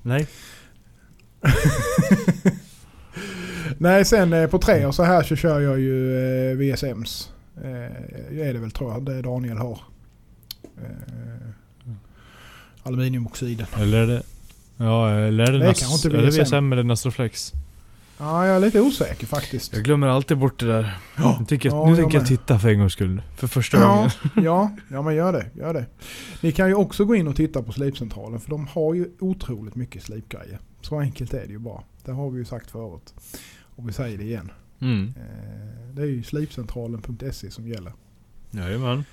Nej. 0.02 0.28
Nej, 3.82 4.06
sen 4.06 4.34
eh, 4.34 4.48
på 4.48 4.58
tre 4.60 4.86
och 4.86 4.96
så 4.96 5.04
här 5.04 5.24
så 5.24 5.36
kör 5.36 5.60
jag 5.60 5.80
ju 5.80 6.18
eh, 6.52 6.58
VSMs. 6.58 7.30
Eh, 7.64 8.40
är 8.48 8.54
det 8.54 8.60
väl 8.60 8.72
tror 8.72 8.92
jag, 8.94 9.06
det 9.06 9.22
Daniel 9.22 9.58
har. 9.58 9.80
Aluminiumoxiden. 12.84 13.68
Eller 13.78 13.98
är 13.98 14.08
det... 14.08 14.22
Ja, 14.78 15.10
eller 15.10 15.44
är 15.48 15.52
det, 15.52 15.60
Det 15.60 15.66
Nas- 15.72 16.06
är 16.18 16.22
det 16.22 16.44
VSM. 16.44 16.74
Eller 16.74 16.84
Nastroflex? 16.84 17.54
Ja, 18.18 18.48
jag 18.48 18.56
är 18.56 18.60
lite 18.60 18.82
osäker 18.82 19.28
faktiskt. 19.28 19.74
Jag 19.74 19.84
glömmer 19.84 20.08
alltid 20.08 20.38
bort 20.38 20.60
det 20.60 20.66
där. 20.68 20.98
Ja, 21.18 21.38
Nu 21.40 21.46
tänker, 21.46 21.70
ja, 21.70 21.84
nu 21.86 21.90
jag 21.92 21.98
tänker 21.98 22.16
jag 22.18 22.22
med. 22.22 22.28
titta 22.28 22.60
för 22.60 22.70
en 22.70 22.80
gångs 22.80 22.94
skull. 22.94 23.22
För 23.38 23.48
första 23.48 23.78
Ja, 23.78 23.96
gången. 23.96 24.12
ja, 24.46 24.72
ja, 24.92 25.02
men 25.02 25.16
gör 25.16 25.34
det, 25.34 25.46
gör 25.54 25.74
det. 25.74 25.86
Ni 26.42 26.52
kan 26.52 26.68
ju 26.68 26.74
också 26.76 27.06
gå 27.06 27.16
in 27.16 27.28
och 27.28 27.36
titta 27.36 27.64
på 27.64 27.72
Slipcentralen 27.72 28.40
för 28.40 28.50
de 28.50 28.68
har 28.68 28.94
ju 28.94 29.10
otroligt 29.20 29.76
mycket 29.76 30.04
slipgrejer. 30.04 30.60
Så 30.82 31.00
enkelt 31.00 31.34
är 31.34 31.42
det 31.46 31.52
ju 31.52 31.60
bara. 31.60 31.82
Det 32.06 32.12
har 32.12 32.30
vi 32.30 32.40
ju 32.40 32.46
sagt 32.46 32.72
förut. 32.72 33.14
Och 33.80 33.90
vi 33.90 33.94
säger 33.94 34.18
det 34.18 34.24
igen. 34.24 34.52
Mm. 34.80 35.14
Eh, 35.18 35.94
Det 35.96 36.02
är 36.02 36.06
ju 36.06 36.24
slipcentralen.se 36.24 37.52
som 37.52 37.68
gäller. 37.68 37.94
Jajamän. 38.52 39.04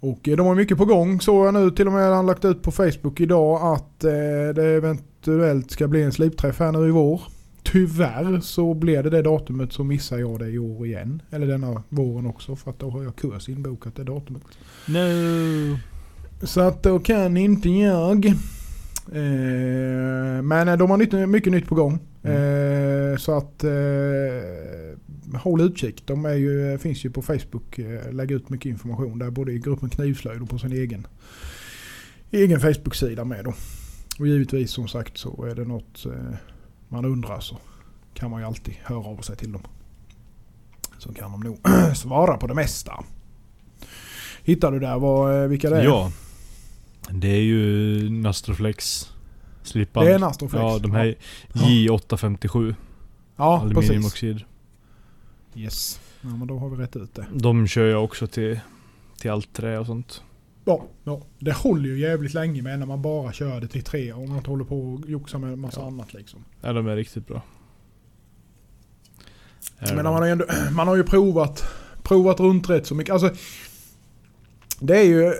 Och 0.00 0.28
eh, 0.28 0.36
de 0.36 0.46
har 0.46 0.54
mycket 0.54 0.78
på 0.78 0.84
gång. 0.84 1.20
Så 1.20 1.44
jag 1.44 1.54
nu 1.54 1.70
till 1.70 1.86
och 1.86 1.92
med 1.92 2.12
han 2.12 2.26
lagt 2.26 2.44
ut 2.44 2.62
på 2.62 2.70
Facebook 2.70 3.20
idag 3.20 3.74
att 3.74 4.04
eh, 4.04 4.10
det 4.54 4.64
eventuellt 4.64 5.70
ska 5.70 5.88
bli 5.88 6.02
en 6.02 6.12
slipträff 6.12 6.58
här 6.58 6.72
nu 6.72 6.88
i 6.88 6.90
vår. 6.90 7.22
Tyvärr 7.62 8.40
så 8.40 8.74
blev 8.74 9.04
det 9.04 9.10
det 9.10 9.22
datumet 9.22 9.72
så 9.72 9.84
missar 9.84 10.18
jag 10.18 10.38
det 10.38 10.48
i 10.48 10.58
år 10.58 10.86
igen. 10.86 11.22
Eller 11.30 11.46
denna 11.46 11.82
våren 11.88 12.26
också 12.26 12.56
för 12.56 12.70
att 12.70 12.78
då 12.78 12.90
har 12.90 13.02
jag 13.02 13.16
kurs 13.16 13.48
inbokat 13.48 13.96
det 13.96 14.04
datumet. 14.04 14.42
No. 14.86 15.76
Så 16.46 16.60
att 16.60 16.82
då 16.82 16.98
kan 16.98 17.36
inte 17.36 17.68
jag. 17.68 18.34
Eh, 19.12 20.42
men 20.42 20.68
eh, 20.68 20.76
de 20.76 20.90
har 20.90 20.96
nytt, 20.96 21.28
mycket 21.28 21.52
nytt 21.52 21.66
på 21.66 21.74
gång. 21.74 21.98
Eh, 22.22 23.16
så 23.16 23.36
att 23.36 23.64
håll 25.34 25.60
utkik. 25.60 26.02
De 26.06 26.24
är 26.24 26.34
ju, 26.34 26.78
finns 26.78 27.04
ju 27.04 27.10
på 27.10 27.22
Facebook. 27.22 27.78
Lägger 28.10 28.36
ut 28.36 28.48
mycket 28.48 28.70
information 28.70 29.18
där. 29.18 29.30
Både 29.30 29.52
i 29.52 29.58
gruppen 29.58 29.90
Knivslöjd 29.90 30.42
och 30.42 30.50
på 30.50 30.58
sin 30.58 30.72
egen, 30.72 31.06
egen 32.30 32.60
Facebook-sida 32.60 33.24
med 33.24 33.44
då. 33.44 33.54
Och 34.18 34.26
givetvis 34.26 34.70
som 34.70 34.88
sagt 34.88 35.18
så 35.18 35.44
är 35.44 35.54
det 35.54 35.64
något 35.64 36.06
man 36.88 37.04
undrar 37.04 37.40
så 37.40 37.58
kan 38.14 38.30
man 38.30 38.40
ju 38.40 38.46
alltid 38.46 38.74
höra 38.82 39.06
av 39.06 39.16
sig 39.16 39.36
till 39.36 39.52
dem. 39.52 39.62
Så 40.98 41.12
kan 41.12 41.32
de 41.32 41.40
nog 41.40 41.58
svara 41.96 42.36
på 42.36 42.46
det 42.46 42.54
mesta. 42.54 43.04
Hittar 44.42 44.72
du 44.72 44.78
där 44.78 44.98
vad, 44.98 45.48
vilka 45.48 45.70
det 45.70 45.76
är? 45.76 45.84
Ja. 45.84 46.10
Det 47.10 47.28
är 47.28 47.42
ju 47.42 48.10
Nastroflex 48.10 49.08
slipband. 49.62 50.06
Det 50.06 50.12
är 50.14 50.18
Nastroflex. 50.18 50.60
Ja, 50.62 50.78
de 50.78 50.90
här 50.92 51.14
Ja. 51.52 51.60
J857 51.60 52.74
Ja, 53.36 53.60
aluminiumoxid. 53.60 54.40
Yes. 55.54 56.00
Ja, 56.20 56.28
men 56.28 56.46
då 56.48 56.58
har 56.58 56.68
vi 56.68 56.76
rätt 56.76 56.96
ut 56.96 57.14
det. 57.14 57.26
De 57.34 57.66
kör 57.66 57.86
jag 57.86 58.04
också 58.04 58.26
till, 58.26 58.60
till 59.20 59.30
allt 59.30 59.52
trä 59.52 59.78
och 59.78 59.86
sånt. 59.86 60.22
Ja, 60.64 60.84
ja, 61.04 61.22
det 61.38 61.52
håller 61.52 61.88
ju 61.88 61.98
jävligt 62.00 62.34
länge 62.34 62.62
med 62.62 62.78
när 62.78 62.86
man 62.86 63.02
bara 63.02 63.32
kör 63.32 63.60
det 63.60 63.68
till 63.68 63.82
tre 63.84 64.12
och 64.12 64.28
man 64.28 64.36
inte 64.36 64.50
håller 64.50 64.64
på 64.64 64.94
och 64.94 65.10
joxar 65.10 65.38
med 65.38 65.58
massa 65.58 65.80
Ja. 65.80 65.86
annat 65.86 66.14
liksom. 66.14 66.44
Ja, 66.60 66.72
de 66.72 66.86
är 66.86 66.96
riktigt 66.96 67.26
bra. 67.26 67.42
Men 69.80 69.96
man 69.96 70.06
har, 70.06 70.24
ju 70.24 70.30
ändå, 70.32 70.44
man 70.72 70.88
har 70.88 70.96
ju 70.96 71.04
provat, 71.04 71.64
provat 72.02 72.40
runt 72.40 72.70
rätt 72.70 72.86
så 72.86 72.94
mycket. 72.94 73.12
Alltså, 73.12 73.30
det 74.80 74.98
är 74.98 75.04
ju, 75.04 75.32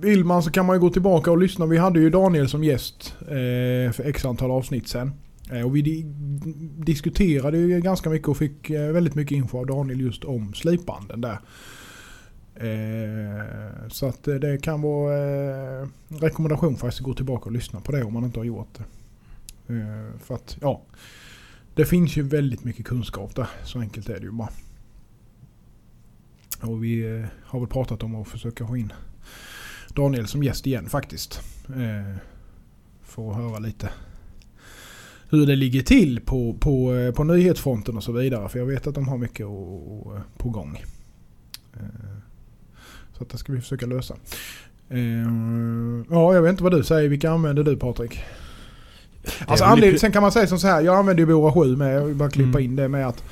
vill 0.00 0.24
man 0.24 0.42
så 0.42 0.50
kan 0.50 0.66
man 0.66 0.76
ju 0.76 0.80
gå 0.80 0.90
tillbaka 0.90 1.30
och 1.30 1.38
lyssna. 1.38 1.66
Vi 1.66 1.78
hade 1.78 2.00
ju 2.00 2.10
Daniel 2.10 2.48
som 2.48 2.64
gäst 2.64 3.14
eh, 3.20 3.92
för 3.92 4.02
x 4.04 4.24
antal 4.24 4.50
avsnitt 4.50 4.88
sen. 4.88 5.12
Eh, 5.52 5.66
och 5.66 5.76
vi 5.76 5.82
di 5.82 6.04
diskuterade 6.84 7.58
ju 7.58 7.80
ganska 7.80 8.10
mycket 8.10 8.28
och 8.28 8.36
fick 8.36 8.70
eh, 8.70 8.92
väldigt 8.92 9.14
mycket 9.14 9.36
info 9.36 9.58
av 9.58 9.66
Daniel 9.66 10.00
just 10.00 10.24
om 10.24 10.54
slipbanden 10.54 11.20
där. 11.20 11.38
Eh, 12.54 13.88
så 13.88 14.06
att 14.06 14.28
eh, 14.28 14.34
det 14.34 14.58
kan 14.62 14.82
vara 14.82 15.14
eh, 15.14 15.88
en 16.08 16.18
rekommendation 16.18 16.76
faktiskt 16.76 17.00
att 17.00 17.06
gå 17.06 17.14
tillbaka 17.14 17.44
och 17.44 17.52
lyssna 17.52 17.80
på 17.80 17.92
det 17.92 18.04
om 18.04 18.12
man 18.12 18.24
inte 18.24 18.40
har 18.40 18.44
gjort 18.44 18.78
det. 18.78 18.84
Eh, 19.74 20.20
för 20.24 20.34
att, 20.34 20.56
ja. 20.60 20.82
Det 21.74 21.84
finns 21.84 22.16
ju 22.16 22.22
väldigt 22.22 22.64
mycket 22.64 22.86
kunskap 22.86 23.36
där. 23.36 23.48
Så 23.64 23.80
enkelt 23.80 24.08
är 24.08 24.14
det 24.14 24.24
ju 24.26 24.30
bara. 24.30 24.48
Och 26.60 26.84
vi 26.84 27.16
eh, 27.18 27.24
har 27.44 27.60
väl 27.60 27.68
pratat 27.68 28.02
om 28.02 28.14
att 28.14 28.28
försöka 28.28 28.66
få 28.66 28.76
in 28.76 28.92
Daniel 29.94 30.26
som 30.26 30.42
gäst 30.42 30.66
igen 30.66 30.88
faktiskt. 30.88 31.40
Eh, 31.68 32.16
för 33.02 33.30
att 33.30 33.36
höra 33.36 33.58
lite 33.58 33.88
hur 35.30 35.46
det 35.46 35.56
ligger 35.56 35.82
till 35.82 36.20
på, 36.20 36.56
på, 36.60 36.94
eh, 36.94 37.12
på 37.14 37.24
nyhetsfronten 37.24 37.96
och 37.96 38.04
så 38.04 38.12
vidare. 38.12 38.48
För 38.48 38.58
jag 38.58 38.66
vet 38.66 38.86
att 38.86 38.94
de 38.94 39.08
har 39.08 39.18
mycket 39.18 39.46
på 40.36 40.48
gång. 40.50 40.84
Så 43.16 43.22
att 43.22 43.28
det 43.30 43.38
ska 43.38 43.52
vi 43.52 43.60
försöka 43.60 43.86
lösa. 43.86 44.16
Ja, 46.10 46.34
jag 46.34 46.42
vet 46.42 46.50
inte 46.50 46.62
vad 46.62 46.72
du 46.72 46.84
säger. 46.84 47.08
Vilka 47.08 47.30
använder 47.30 47.64
du 47.64 47.76
Patrik? 47.76 48.20
Alltså 49.46 49.64
anledning, 49.64 49.98
sen 49.98 50.12
kan 50.12 50.22
man 50.22 50.32
säga 50.32 50.46
som 50.46 50.58
så 50.58 50.66
här. 50.66 50.82
Jag 50.82 50.96
använder 50.96 51.20
ju 51.20 51.26
Bora 51.26 51.52
7 51.52 51.76
med. 51.76 51.94
Jag 51.96 52.04
vill 52.04 52.16
bara 52.16 52.30
klippa 52.30 52.58
Mm. 52.58 52.62
in 52.70 52.76
det 52.76 52.88
med 52.88 53.08
att 53.08 53.24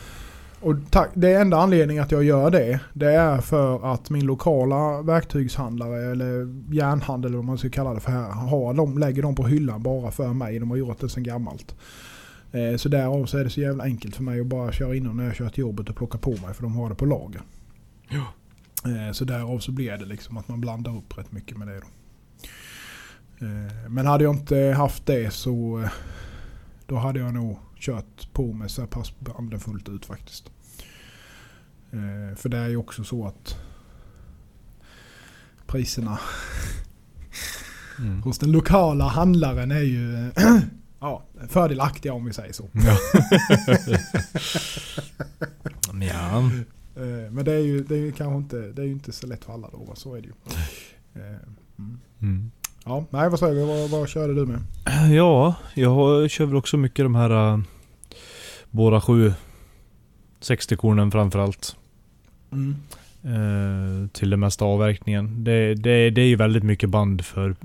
och 0.61 0.77
tack, 0.91 1.11
det 1.15 1.35
enda 1.35 1.57
anledningen 1.57 2.03
att 2.03 2.13
jag 2.13 2.25
gör 2.25 2.51
det, 2.51 2.81
det 2.93 3.13
är 3.13 3.41
för 3.41 3.93
att 3.93 4.11
min 4.11 4.27
lokala 4.27 5.03
verktygshandlare 5.03 6.11
eller 6.11 6.55
järnhandel 6.75 7.31
eller 7.31 7.39
vad 7.39 7.45
man 7.45 7.59
ska 7.59 7.71
kalla 7.71 7.95
det 7.95 8.01
för 8.01 8.13
här, 8.13 8.31
har, 8.31 8.75
de 8.75 8.99
lägger 8.99 9.23
dem 9.23 9.35
på 9.35 9.47
hyllan 9.47 9.83
bara 9.83 10.11
för 10.11 10.33
mig. 10.33 10.59
De 10.59 10.71
har 10.71 10.77
gjort 10.77 11.01
det 11.01 11.09
sedan 11.09 11.23
gammalt. 11.23 11.75
Eh, 12.53 12.77
så 12.77 12.89
därav 12.89 13.27
så 13.27 13.39
är 13.39 13.45
det 13.45 13.51
så 13.51 13.61
jävla 13.61 13.85
enkelt 13.85 14.17
för 14.17 14.23
mig 14.23 14.41
att 14.41 14.47
bara 14.47 14.73
köra 14.73 14.97
in 14.97 15.05
dem 15.05 15.17
när 15.17 15.25
jag 15.25 15.35
kör 15.35 15.49
till 15.49 15.61
jobbet 15.61 15.89
och 15.89 15.97
plocka 15.97 16.19
på 16.19 16.31
mig 16.31 16.55
för 16.55 16.63
de 16.63 16.77
har 16.77 16.89
det 16.89 16.95
på 16.95 17.07
lager. 17.07 17.41
Ja. 18.09 18.25
Eh, 18.91 19.13
så 19.13 19.25
därav 19.25 19.59
så 19.59 19.73
blir 19.73 19.97
det 19.97 20.05
liksom 20.05 20.37
att 20.37 20.49
man 20.49 20.61
blandar 20.61 20.97
upp 20.97 21.19
rätt 21.19 21.33
mycket 21.33 21.57
med 21.57 21.69
det 21.69 21.81
då. 21.81 21.87
Eh, 23.47 23.89
men 23.89 24.07
hade 24.07 24.25
jag 24.25 24.35
inte 24.35 24.57
haft 24.77 25.07
det 25.07 25.33
så 25.33 25.81
eh, 25.83 25.91
då 26.87 26.97
hade 26.97 27.21
jag 27.21 27.35
nog 27.35 27.59
kört 27.81 28.33
på 28.33 28.53
med 28.53 28.71
så 28.71 28.81
här 28.83 28.89
pass 28.89 29.21
banden 29.21 29.61
fullt 29.61 29.89
ut 29.89 30.07
faktiskt. 30.07 30.51
Eh, 31.91 32.37
för 32.37 32.49
det 32.49 32.59
är 32.59 32.69
ju 32.69 32.77
också 32.77 33.05
så 33.05 33.27
att 33.27 33.57
priserna 35.67 36.19
Mm. 37.99 38.23
hos 38.23 38.39
den 38.39 38.53
lokala 38.53 39.09
handlaren 39.09 39.71
är 39.71 39.81
ju 39.81 40.31
ja, 41.01 41.25
fördelaktiga 41.49 42.13
om 42.13 42.25
vi 42.25 42.33
säger 42.33 42.53
så. 42.53 42.69
Ja. 42.73 42.99
ja. 46.01 46.51
Eh, 46.97 47.31
men 47.31 47.45
det 47.45 47.53
är 47.53 47.59
ju 47.59 47.83
det 47.85 47.95
är 47.95 47.99
ju 47.99 48.13
kanske 48.13 48.37
inte, 48.37 48.73
det 48.73 48.83
är 48.83 48.87
inte 48.87 49.13
så 49.13 49.27
lätt 49.27 49.45
för 49.45 49.53
alla 49.53 49.71
då. 49.71 49.93
Så 49.95 50.15
är 50.15 50.21
det 50.21 50.27
ju. 50.27 50.35
Eh, 51.23 51.37
mm. 51.79 52.01
Mm. 52.21 52.51
Ja, 52.89 53.05
nej 53.11 53.31
vad 53.31 53.39
säger 53.39 53.55
vi? 53.55 53.65
Vad, 53.65 53.91
vad 53.91 54.09
körde 54.09 54.35
du 54.35 54.47
med? 54.47 54.61
Ja, 55.13 55.55
jag 55.75 56.31
kör 56.31 56.47
väl 56.47 56.57
också 56.57 56.77
mycket 56.77 57.05
de 57.05 57.15
här 57.15 57.53
uh, 57.53 57.61
Bora 58.71 59.01
7 59.01 59.33
60-kornen 60.41 61.11
framförallt. 61.11 61.77
Mm. 62.53 62.77
eh, 63.23 64.09
till 64.09 64.31
den 64.31 64.41
mesta 64.41 64.65
avverkningen. 64.65 65.45
Det, 65.45 65.75
det, 65.75 66.11
det 66.11 66.21
är 66.21 66.27
ju 66.27 66.37
väldigt 66.37 66.63
mycket 66.63 66.91
band 66.91 67.25
för 67.25 67.57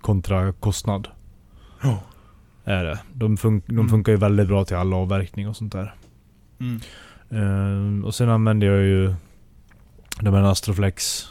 kontra 0.00 0.52
kostnad. 0.52 1.08
Ja. 1.82 1.98
Är 2.64 2.84
det. 2.84 2.98
De, 3.12 3.36
fun, 3.36 3.62
de 3.66 3.72
Mm. 3.72 3.88
funkar 3.88 4.12
ju 4.12 4.18
väldigt 4.18 4.48
bra 4.48 4.64
till 4.64 4.76
all 4.76 4.94
avverkning 4.94 5.48
och 5.48 5.56
sånt 5.56 5.72
där. 5.72 5.94
Mm. 6.60 6.80
Eh, 7.30 8.04
och 8.06 8.14
sen 8.14 8.28
använder 8.28 8.66
jag 8.66 8.82
ju 8.82 9.14
de 10.20 10.34
här 10.34 10.42
Astroflex. 10.42 11.24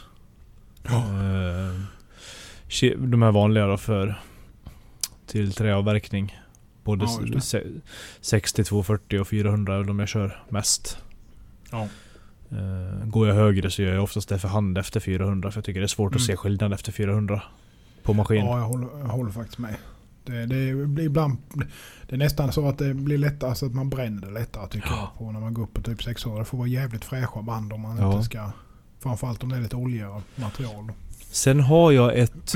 Ja. 0.82 0.96
Eh, 0.98 1.80
de 2.82 3.22
här 3.22 3.32
vanliga 3.32 3.66
då 3.66 3.76
för 3.76 4.20
till 5.26 5.52
träavverkning. 5.52 6.38
Både 6.84 7.04
Ja, 7.04 7.20
just 7.26 7.48
se- 7.48 7.62
60, 8.20 8.64
240 8.64 9.20
och 9.20 9.28
400 9.28 9.76
är 9.76 9.84
de 9.84 9.98
jag 9.98 10.08
kör 10.08 10.42
mest. 10.48 10.98
Ja. 11.70 11.88
Eh, 12.50 13.06
går 13.06 13.28
jag 13.28 13.34
högre 13.34 13.70
så 13.70 13.82
gör 13.82 13.94
jag 13.94 14.02
oftast 14.04 14.28
det 14.28 14.38
för 14.38 14.48
hand 14.48 14.78
efter 14.78 15.00
400 15.00 15.50
för 15.50 15.58
jag 15.58 15.64
tycker 15.64 15.80
det 15.80 15.84
är 15.86 15.88
svårt 15.88 16.12
att 16.14 16.20
Mm. 16.20 16.26
se 16.26 16.36
skillnad 16.36 16.72
efter 16.72 16.92
400 16.92 17.42
på 18.02 18.12
maskin. 18.14 18.44
Ja, 18.44 18.58
jag 18.58 18.64
håller, 18.66 18.88
jag 18.98 19.06
håller 19.06 19.30
faktiskt 19.32 19.58
med. 19.58 19.74
Det, 20.24 20.46
det 20.46 20.86
blir 20.86 21.04
ibland... 21.04 21.36
Det 22.08 22.14
är 22.14 22.18
nästan 22.18 22.52
så 22.52 22.68
att 22.68 22.78
det 22.78 22.94
blir 22.94 23.18
lättare 23.18 23.54
så 23.54 23.66
att 23.66 23.74
man 23.74 23.90
bränner 23.90 24.26
det 24.26 24.32
lättare 24.32 24.68
tycker 24.68 24.88
Ja. 24.90 24.96
jag 25.12 25.18
på 25.18 25.32
när 25.32 25.40
man 25.40 25.54
går 25.54 25.62
upp 25.62 25.74
på 25.74 25.82
typ 25.82 26.02
600. 26.02 26.38
Det 26.38 26.44
får 26.44 26.58
vara 26.58 26.68
jävligt 26.68 27.04
fräscha 27.04 27.42
band 27.42 27.72
om 27.72 27.80
man 27.80 27.98
Ja. 27.98 28.12
inte 28.12 28.24
ska... 28.24 28.50
Framförallt 29.00 29.42
om 29.42 29.48
det 29.48 29.56
är 29.56 29.60
lite 29.60 29.76
oljigare 29.76 30.22
material. 30.36 30.92
Sen 31.34 31.60
har 31.60 31.92
jag 31.92 32.18
ett 32.18 32.54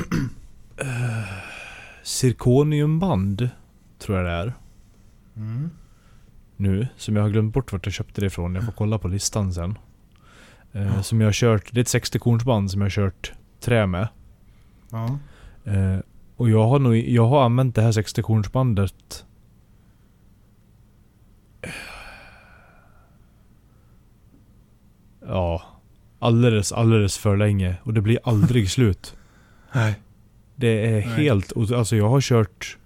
uh, 0.83 1.23
zirkoniumband, 2.03 3.49
tror 3.97 4.17
jag 4.17 4.25
det 4.25 4.31
är. 4.31 4.53
Mm. 5.35 5.69
nu. 6.55 6.87
Som 6.97 7.15
jag 7.15 7.23
har 7.23 7.29
glömt 7.29 7.53
bort 7.53 7.71
vart 7.71 7.85
jag 7.85 7.93
köpte 7.93 8.21
det 8.21 8.27
ifrån. 8.27 8.55
Jag 8.55 8.65
får 8.65 8.71
kolla 8.71 8.97
på 8.97 9.07
listan 9.07 9.53
sen. 9.53 9.77
Ja. 10.71 11.03
Som 11.03 11.21
jag 11.21 11.27
har 11.27 11.33
kört, 11.33 11.73
det 11.73 11.79
är 11.79 11.81
ett 11.81 11.87
60 11.87 12.19
kornsband 12.19 12.71
som 12.71 12.81
jag 12.81 12.85
har 12.85 12.89
kört 12.89 13.33
trä 13.59 13.87
med. 13.87 14.07
Ja. 14.89 15.19
Eh, 15.63 15.99
och 16.35 16.49
jag 16.49 16.67
har 16.67 16.79
nog, 16.79 16.95
jag 16.95 17.27
har 17.27 17.45
använt 17.45 17.75
det 17.75 17.81
här 17.81 17.91
60 17.91 18.21
kornsbandet 18.21 19.25
Ja, 25.27 25.63
alldeles, 26.19 26.71
alldeles 26.71 27.17
för 27.17 27.37
länge. 27.37 27.75
Och 27.83 27.93
det 27.93 28.01
blir 28.01 28.19
aldrig 28.23 28.69
slut. 28.75 29.15
Nej. 29.73 29.93
Det 30.55 30.85
är 30.85 30.91
Nej. 30.91 31.01
helt, 31.01 31.57
alltså 31.57 31.95
jag 31.95 32.09
har 32.09 32.21
kört 32.21 32.77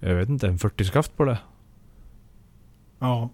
Jag 0.00 0.14
vet 0.14 0.28
inte, 0.28 0.46
en 0.48 0.58
40 0.58 0.84
skaft 0.84 1.16
på 1.16 1.24
det. 1.24 1.38
Ja. 2.98 3.30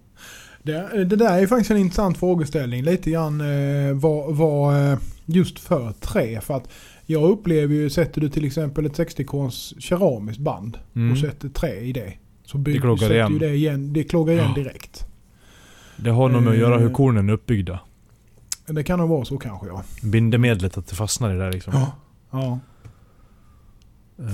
Det, 0.62 1.04
det 1.04 1.16
där 1.16 1.42
är 1.42 1.46
faktiskt 1.46 1.70
en 1.70 1.76
intressant 1.76 2.18
frågeställning. 2.18 2.82
Lite 2.82 3.10
grann 3.10 3.40
eh, 3.40 3.92
vad, 3.94 4.36
vad 4.36 4.92
eh, 4.92 4.98
just 5.26 5.58
för 5.58 5.92
trä. 5.92 6.40
För 6.40 6.54
att 6.56 6.68
jag 7.06 7.22
upplever 7.30 7.74
ju, 7.74 7.90
sätter 7.90 8.20
du 8.20 8.28
till 8.28 8.44
exempel 8.44 8.86
ett 8.86 8.98
60-korns 8.98 9.74
keramiskt 9.78 10.40
band 10.40 10.78
Mm. 10.96 11.12
och 11.12 11.18
sätter 11.18 11.48
trä 11.48 11.74
i 11.80 11.92
det. 11.92 12.12
Så 12.44 12.56
Det 12.58 12.62
bygg, 12.62 12.80
kloggar 12.80 12.98
sätter 12.98 13.14
igen. 13.14 13.38
Det, 13.38 13.54
igen. 13.54 13.92
det 13.92 14.04
kloggar 14.04 14.34
igen 14.34 14.52
Ja. 14.56 14.62
direkt. 14.62 15.06
Det 15.96 16.10
har 16.10 16.28
nog 16.28 16.42
med 16.42 16.52
att 16.52 16.58
göra 16.58 16.78
hur 16.78 16.86
Eh. 16.86 16.92
kornen 16.92 17.28
är 17.28 17.32
uppbyggda. 17.32 17.80
Det 18.66 18.82
kan 18.84 18.98
nog 18.98 19.08
vara 19.08 19.24
så 19.24 19.38
kanske 19.38 19.66
ja. 19.66 19.82
Bindemedlet, 20.02 20.78
att 20.78 20.86
det 20.86 20.94
fastnar 20.94 21.30
i 21.30 21.32
det 21.32 21.38
där 21.44 21.52
liksom. 21.52 21.72
Ja. 22.30 22.58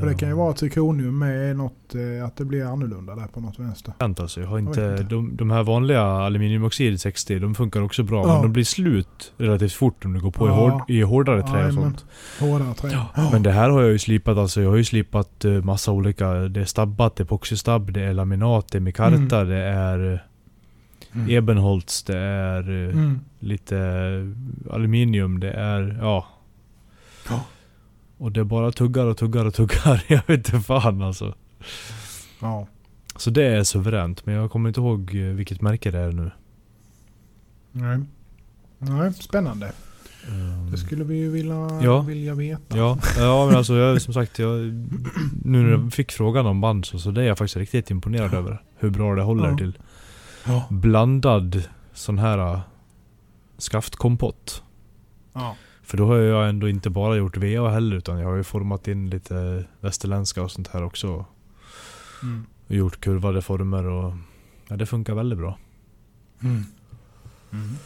För 0.01 0.07
det 0.07 0.15
kan 0.15 0.29
ju 0.29 0.33
Eh, 0.33 0.39
vara 0.39 0.51
att 0.51 0.59
zirkonium 0.59 1.19
med 1.19 1.57
något, 1.57 1.95
eh, 1.95 2.25
att 2.27 2.37
det 2.37 2.45
blir 2.45 2.65
annorlunda 2.65 3.15
där 3.15 3.27
på 3.27 3.41
något 3.41 3.59
vänster. 3.59 3.95
alltså. 3.99 4.41
Jag 4.41 4.49
har 4.49 4.59
Jag 4.59 4.69
inte, 4.69 4.89
vet 4.89 5.01
inte. 5.01 5.15
De, 5.15 5.37
de 5.37 5.51
här 5.51 5.63
vanliga 5.63 6.03
aluminiumoxid 6.03 7.01
60, 7.01 7.39
de 7.39 7.55
funkar 7.55 7.81
också 7.81 8.03
bra. 8.03 8.27
Ja. 8.27 8.33
Men 8.33 8.43
de 8.43 8.53
blir 8.53 8.65
slut 8.65 9.33
relativt 9.37 9.73
fort 9.73 10.05
om 10.05 10.13
du 10.13 10.21
går 10.21 10.31
på 10.31 10.47
i, 10.47 10.49
Ja. 10.49 10.55
hård, 10.71 10.83
i 10.91 11.03
hårdare 11.03 11.43
trä 11.43 11.67
och 11.67 11.75
sånt. 11.75 12.05
Hårdare 12.41 12.75
trä. 12.75 12.91
Ja. 13.17 13.29
Men 13.33 13.43
det 13.43 13.53
här 13.53 13.71
har 13.71 13.83
jag 13.83 13.91
ju 13.91 13.99
slipat 13.99 14.39
alltså. 14.39 14.63
Jag 14.63 14.71
har 14.71 14.77
ju 14.77 14.85
slipat 14.85 15.45
eh, 15.45 15.53
massa 15.53 15.93
olika. 15.93 16.29
Det 16.33 16.61
är 16.61 16.65
stabbat, 16.65 17.17
det 17.17 17.21
är 17.23 17.25
epoxystabb, 17.25 17.93
det 17.93 18.03
är 18.03 18.13
laminat, 18.15 18.69
det 18.73 18.79
är 18.79 18.81
mikarta, 18.81 19.15
Mm. 19.17 19.49
det 19.49 19.63
är 19.65 20.25
Mm. 21.15 21.31
ebenholts, 21.31 22.03
det 22.03 22.19
är 22.19 22.71
eh, 22.71 22.93
Mm. 22.95 23.21
lite 23.39 23.77
aluminium, 24.71 25.41
det 25.41 25.51
är 25.51 25.99
ja. 26.01 26.27
Ja. 27.29 27.45
Och 28.19 28.33
det 28.33 28.45
bara 28.45 28.73
tuggar 28.73 29.07
och 29.07 29.17
tuggar 29.17 29.45
och 29.45 29.55
tuggar. 29.55 30.05
Jag 30.09 30.23
vet 30.27 30.31
inte 30.49 30.61
fan 30.61 31.03
alltså. 31.03 31.35
Ja. 32.41 32.67
Så 33.17 33.31
det 33.31 33.45
är 33.47 33.65
suveränt. 33.65 34.27
Men 34.27 34.35
jag 34.35 34.51
kommer 34.51 34.69
inte 34.69 34.81
ihåg 34.81 35.15
eh, 35.15 35.21
vilket 35.23 35.61
märke 35.61 35.91
det 35.91 35.99
är 35.99 36.13
nu. 36.13 36.31
Nej. 37.73 37.99
Nej, 38.79 39.13
spännande. 39.15 39.73
Ehm, 40.29 40.71
Det 40.71 40.79
skulle 40.79 41.05
vi 41.05 41.17
ju 41.17 41.31
vilja, 41.31 41.81
Ja. 41.83 42.01
vilja 42.01 42.35
veta. 42.35 42.77
Ja, 42.77 42.99
ja 43.19 43.47
men 43.47 43.57
alltså 43.57 43.75
jag, 43.75 44.03
som 44.03 44.15
sagt, 44.15 44.39
jag, 44.39 44.59
nu 45.45 45.63
när 45.63 45.71
jag 45.71 45.93
fick 45.93 46.13
frågan 46.13 46.47
om 46.47 46.61
band 46.61 46.85
så, 46.87 46.99
så 46.99 47.11
det 47.11 47.23
är 47.23 47.27
jag 47.27 47.39
faktiskt 47.39 47.57
riktigt 47.57 47.91
imponerad 47.91 48.35
över. 48.35 48.63
Hur 48.79 48.91
bra 48.91 49.15
det 49.15 49.23
håller 49.23 49.49
Ja. 49.49 49.57
till 49.57 49.79
Ja. 50.47 50.67
blandad 50.71 51.65
sån 51.93 52.19
här 52.19 52.39
äh, 52.39 52.61
skaftkompott. 53.59 54.63
Ja. 55.33 55.57
För 55.83 55.97
då 55.97 56.07
har 56.07 56.17
jag 56.17 56.49
ändå 56.49 56.69
inte 56.69 56.91
bara 56.91 57.17
gjort 57.17 57.37
VA 57.37 57.71
heller 57.71 57.97
utan 57.97 58.19
jag 58.19 58.29
har 58.29 58.37
ju 58.37 58.45
format 58.45 58.89
in 58.89 59.11
lite 59.11 59.65
västerländska 59.81 60.43
och 60.43 60.51
sånt 60.51 60.69
här 60.69 60.83
också. 60.83 61.25
Mm. 62.23 62.47
Gjort 62.69 63.01
kurvade 63.01 63.43
former 63.43 63.85
och 63.85 64.13
ja, 64.69 64.77
det 64.77 64.87
funkar 64.87 65.15
väldigt 65.15 65.39
bra. 65.39 65.59
Mm. 66.43 66.65
Mm. 67.53 67.77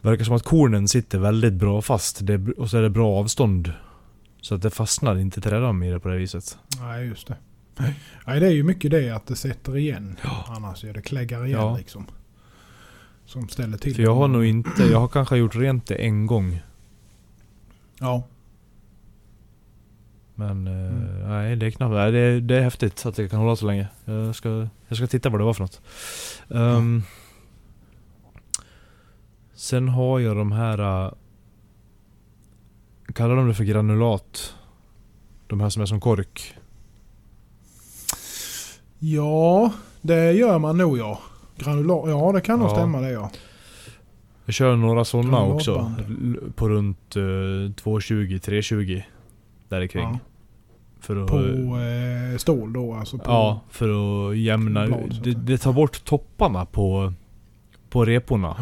Verkar 0.00 0.24
som 0.24 0.36
att 0.36 0.42
kornen 0.42 0.88
sitter 0.88 1.18
väldigt 1.18 1.52
bra 1.52 1.82
fast 1.82 2.22
och 2.56 2.70
så 2.70 2.76
är 2.76 2.82
det 2.82 2.90
bra 2.90 3.20
avstånd. 3.20 3.72
Så 4.40 4.54
att 4.54 4.62
det 4.62 4.70
fastnar 4.70 5.18
inte 5.18 5.40
trädam 5.40 5.82
i 5.82 5.90
det 5.90 6.00
på 6.00 6.08
det 6.08 6.16
viset. 6.16 6.58
Nej, 6.80 7.06
just 7.06 7.26
det. 7.26 7.36
Nej, 8.26 8.40
det 8.40 8.46
är 8.46 8.50
ju 8.50 8.62
mycket 8.62 8.90
det 8.90 9.10
att 9.10 9.26
det 9.26 9.36
sätter 9.36 9.76
igen. 9.76 10.16
Ja. 10.24 10.44
Annars 10.48 10.84
är 10.84 10.92
det 10.92 11.02
kläggar 11.02 11.46
igen 11.46 11.60
Ja. 11.60 11.76
liksom. 11.76 12.06
Som 13.24 13.48
ställer 13.48 13.78
till 13.78 13.94
För 13.94 14.02
jag 14.02 14.14
har 14.14 14.28
nog 14.28 14.44
inte, 14.44 14.82
jag 14.82 15.00
har 15.00 15.08
kanske 15.08 15.36
gjort 15.36 15.54
rent 15.56 15.86
det 15.86 15.94
en 15.94 16.26
gång. 16.26 16.60
Ja. 18.00 18.26
Men 20.34 20.66
eh, 20.66 20.72
Mm. 20.96 21.28
nej, 21.28 21.56
det 21.56 21.66
är 21.66 21.70
knappt. 21.70 21.92
Nej, 21.92 22.12
det, 22.12 22.18
är, 22.18 22.40
det 22.40 22.56
är 22.56 22.62
häftigt 22.62 23.06
att 23.06 23.16
det 23.16 23.28
kan 23.28 23.38
hålla 23.40 23.56
så 23.56 23.66
länge. 23.66 23.88
Jag 24.04 24.34
ska, 24.34 24.68
jag 24.88 24.96
ska 24.98 25.06
titta 25.06 25.28
vad 25.30 25.40
det 25.40 25.44
var 25.44 25.54
för 25.54 25.62
något. 25.62 25.80
Ehm, 26.50 27.02
Sen 29.54 29.88
har 29.88 30.20
jag 30.20 30.36
de 30.36 30.52
här... 30.52 30.80
Uh, 31.06 31.12
kallar 33.14 33.36
de 33.36 33.48
det 33.48 33.54
för 33.54 33.64
granulat? 33.64 34.56
De 35.46 35.60
här 35.60 35.68
som 35.68 35.82
är 35.82 35.86
som 35.86 36.00
kork. 36.00 36.54
Ja, 39.04 39.72
det 40.02 40.32
gör 40.32 40.58
man 40.58 40.78
nog 40.78 40.98
ja. 40.98 41.18
Granulat. 41.56 42.08
Ja, 42.10 42.32
det 42.32 42.40
kan 42.40 42.58
nog 42.58 42.68
Ja. 42.68 42.74
stämma 42.74 43.00
det 43.00 43.10
ja. 43.10 43.30
Jag 44.44 44.54
kör 44.54 44.76
några 44.76 45.04
sådana 45.04 45.42
också. 45.42 45.92
På 46.54 46.68
runt 46.68 47.16
uh, 47.16 47.22
220-320. 47.70 49.02
Där 49.68 49.86
kring. 49.86 50.02
ja. 50.02 50.18
För 51.00 51.16
att, 51.24 51.30
På 51.30 51.36
eh, 51.38 52.36
stål 52.38 52.72
då 52.72 52.94
alltså. 52.94 53.18
På, 53.18 53.24
Ja, 53.26 53.60
för 53.70 53.88
att 54.30 54.36
jämna 54.36 54.86
blad, 54.86 55.20
det, 55.24 55.34
det 55.34 55.58
tar 55.58 55.72
bort 55.72 56.04
topparna 56.04 56.66
på, 56.66 57.12
på 57.90 58.04
reporna 58.04 58.56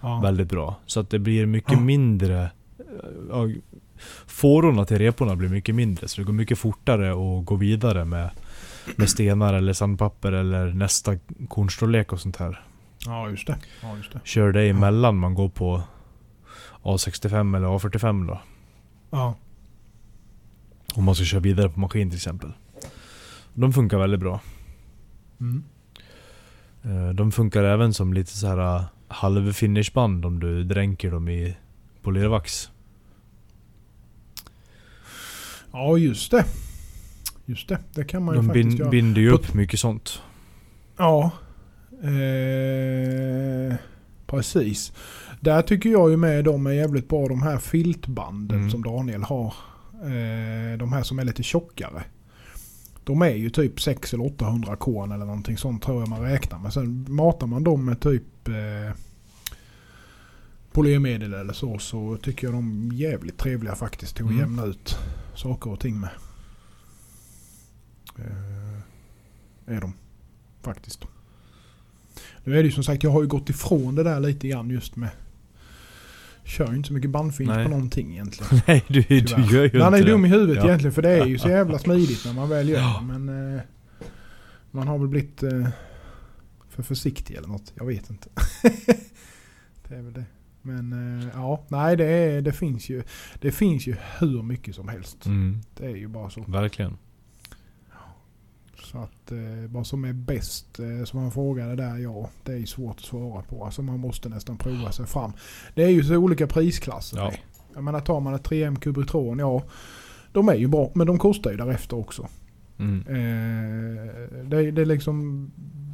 ja. 0.00 0.20
väldigt 0.22 0.48
bra. 0.48 0.76
Så 0.86 1.00
att 1.00 1.10
det 1.10 1.18
blir 1.18 1.46
mycket 1.46 1.72
Ja. 1.72 1.80
mindre... 1.80 2.50
Ja, 3.30 3.48
fårorna 4.26 4.84
till 4.84 4.98
reporna 4.98 5.36
blir 5.36 5.48
mycket 5.48 5.74
mindre. 5.74 6.08
Så 6.08 6.20
det 6.20 6.24
går 6.24 6.32
mycket 6.32 6.58
fortare 6.58 7.10
att 7.12 7.44
gå 7.46 7.54
vidare 7.56 8.04
med, 8.04 8.30
med 8.96 9.10
stenar 9.10 9.54
eller 9.54 9.72
sandpapper 9.72 10.32
eller 10.32 10.66
nästa 10.72 11.16
kornstorlek 11.48 12.12
och 12.12 12.20
sånt 12.20 12.36
här. 12.36 12.60
ja, 13.06 13.30
just 13.30 13.46
det. 13.46 13.58
Ja, 13.82 13.96
just 13.96 14.12
det. 14.12 14.20
Kör 14.24 14.52
det 14.52 14.62
emellan 14.68 15.16
man 15.16 15.34
går 15.34 15.48
på 15.48 15.82
A65 16.82 17.56
eller 17.56 17.66
A45 17.66 18.26
då. 18.28 18.40
Ja. 19.10 19.34
Om 20.94 21.04
man 21.04 21.14
ska 21.14 21.24
köra 21.24 21.40
vidare 21.40 21.68
på 21.68 21.80
maskin 21.80 22.10
till 22.10 22.16
exempel. 22.16 22.52
De 23.54 23.72
funkar 23.72 23.98
väldigt 23.98 24.20
bra. 24.20 24.40
Mm. 25.40 25.64
Eh, 26.82 27.08
De 27.14 27.32
funkar 27.32 27.64
även 27.64 27.94
som 27.94 28.12
lite 28.14 28.30
så 28.36 28.46
här 28.46 28.84
halvfinishband 29.08 30.24
om 30.26 30.40
du 30.40 30.64
dränker 30.64 31.10
dem 31.10 31.28
i 31.28 31.56
polervax. 32.02 32.70
ja, 35.72 35.98
just 35.98 36.30
det. 36.30 36.44
Just 37.46 37.68
det. 37.68 37.78
Det 37.94 38.04
kan 38.04 38.22
man 38.24 38.34
ju 38.34 38.40
De 38.40 38.46
faktiskt 38.46 38.68
bin, 38.68 38.76
göra. 38.76 38.90
binder 38.90 39.20
ju 39.20 39.30
upp 39.30 39.54
mycket 39.54 39.80
sånt. 39.80 40.22
Ja. 40.96 41.30
Eh, 42.02 43.76
precis. 44.26 44.92
Där 45.40 45.62
tycker 45.62 45.90
jag 45.90 46.10
ju 46.10 46.16
med 46.16 46.44
de 46.44 46.66
är 46.66 46.70
jävligt 46.70 47.08
bra 47.08 47.28
de 47.28 47.42
här 47.42 47.58
filtbanden 47.58 48.58
Mm. 48.58 48.70
som 48.70 48.82
Daniel 48.82 49.22
har. 49.22 49.54
Eh, 50.02 50.78
de 50.78 50.92
här 50.92 51.02
som 51.02 51.18
är 51.18 51.24
lite 51.24 51.42
tjockare. 51.42 52.04
De 53.04 53.22
är 53.22 53.30
ju 53.34 53.50
typ 53.50 53.80
6 53.80 54.14
eller 54.14 54.24
800 54.26 54.76
korn 54.76 55.12
eller 55.12 55.24
någonting 55.26 55.56
sånt 55.58 55.82
tror 55.82 56.00
jag 56.00 56.08
man 56.08 56.22
räknar 56.22 56.58
med. 56.58 56.72
Sen 56.72 57.06
matar 57.08 57.46
man 57.46 57.64
dem 57.64 57.84
med 57.84 58.00
typ 58.00 58.48
eh, 58.48 58.96
polymermedel 60.72 61.34
eller 61.34 61.52
så 61.52 61.78
så 61.78 62.16
tycker 62.22 62.46
jag 62.46 62.54
de 62.54 62.90
är 62.90 62.94
jävligt 62.94 63.38
trevliga 63.38 63.74
faktiskt 63.74 64.16
till 64.16 64.24
att 64.24 64.30
Mm. 64.30 64.40
jämna 64.42 64.64
ut 64.64 64.96
saker 65.34 65.70
och 65.70 65.80
ting 65.80 66.00
med. 66.00 66.10
Eh, 68.18 69.74
är 69.76 69.80
de 69.80 69.92
faktiskt. 70.62 71.04
Nu 72.44 72.52
är 72.58 72.62
det 72.62 72.66
ju 72.68 72.72
som 72.72 72.84
sagt, 72.84 73.02
jag 73.02 73.10
har 73.10 73.22
ju 73.22 73.28
gått 73.28 73.50
ifrån 73.50 73.94
det 73.94 74.02
där 74.02 74.20
lite 74.20 74.48
grann 74.48 74.70
just 74.70 74.96
med 74.96 75.08
Kör 76.44 76.70
ju 76.70 76.76
inte 76.76 76.86
så 76.86 76.92
mycket 76.94 77.10
bandfinish 77.10 77.54
Nej. 77.54 77.64
på 77.64 77.70
någonting 77.70 78.12
egentligen. 78.12 78.62
Nej, 78.66 78.84
du, 78.88 79.02
du 79.02 79.20
gör 79.56 79.70
ju 79.74 79.78
Man 79.78 79.94
är 79.94 80.02
dum 80.04 80.24
i 80.24 80.28
huvudet 80.28 80.56
Ja. 80.56 80.64
egentligen 80.64 80.92
för 80.94 81.02
det 81.02 81.10
är 81.10 81.26
ju 81.26 81.38
så 81.38 81.48
jävla 81.48 81.78
smidigt 81.78 82.22
när 82.26 82.32
man 82.32 82.48
väl 82.48 82.68
gör 82.68 82.78
Ja. 82.78 83.00
Men 83.00 83.54
eh, 83.56 83.60
man 84.70 84.88
har 84.88 84.98
väl 84.98 85.08
blivit 85.08 85.42
eh, 85.42 85.68
för 86.68 86.82
försiktig 86.82 87.34
eller 87.34 87.48
något. 87.48 87.72
Jag 87.74 87.86
vet 87.86 88.10
inte. 88.10 88.28
Det 89.88 89.94
är 89.94 90.02
väl 90.02 90.12
det. 90.12 90.24
Men 90.62 91.18
eh, 91.20 91.28
ja, 91.34 91.64
nej 91.68 91.96
det, 91.96 92.04
är, 92.04 92.42
det, 92.42 92.52
finns 92.52 92.88
ju, 92.88 93.02
det 93.40 93.52
finns 93.52 93.86
ju 93.86 93.96
hur 94.18 94.42
mycket 94.42 94.74
som 94.74 94.88
helst. 94.88 95.26
Mm, 95.26 95.60
Det 95.76 95.86
är 95.86 95.96
ju 95.96 96.08
bara 96.08 96.30
så. 96.30 96.42
verkligen. 96.48 96.96
Så 98.92 98.98
att 98.98 99.32
eh, 99.32 99.70
vad 99.70 99.86
som 99.86 100.04
är 100.04 100.12
bäst, 100.12 100.78
eh, 100.78 101.04
som 101.04 101.20
han 101.20 101.30
frågade 101.30 101.76
där, 101.76 101.96
ja, 101.96 102.30
det 102.44 102.52
är 102.52 102.66
svårt 102.66 102.96
att 102.96 103.04
svara 103.04 103.42
på. 103.42 103.64
Alltså 103.64 103.82
man 103.82 104.00
måste 104.00 104.28
nästan 104.28 104.56
prova 104.56 104.92
sig 104.92 105.06
fram. 105.06 105.32
Det 105.74 105.84
är 105.84 105.88
ju 105.88 106.04
så 106.04 106.16
olika 106.16 106.46
prisklasser. 106.46 107.16
Ja. 107.16 107.32
Jag 107.74 107.84
menar 107.84 108.00
tar 108.00 108.20
man 108.20 108.34
ett 108.34 108.48
3M 108.48 108.76
Cubitron, 108.76 109.38
ja, 109.38 109.62
de 110.32 110.48
är 110.48 110.54
ju 110.54 110.68
bra, 110.68 110.90
men 110.94 111.06
de 111.06 111.18
kostar 111.18 111.50
ju 111.50 111.56
därefter 111.56 111.96
också. 111.96 112.28
Mm. 112.78 113.00
Eh, 113.00 114.12
det, 114.44 114.70
det 114.70 114.82
är 114.82 114.86
liksom 114.86 115.50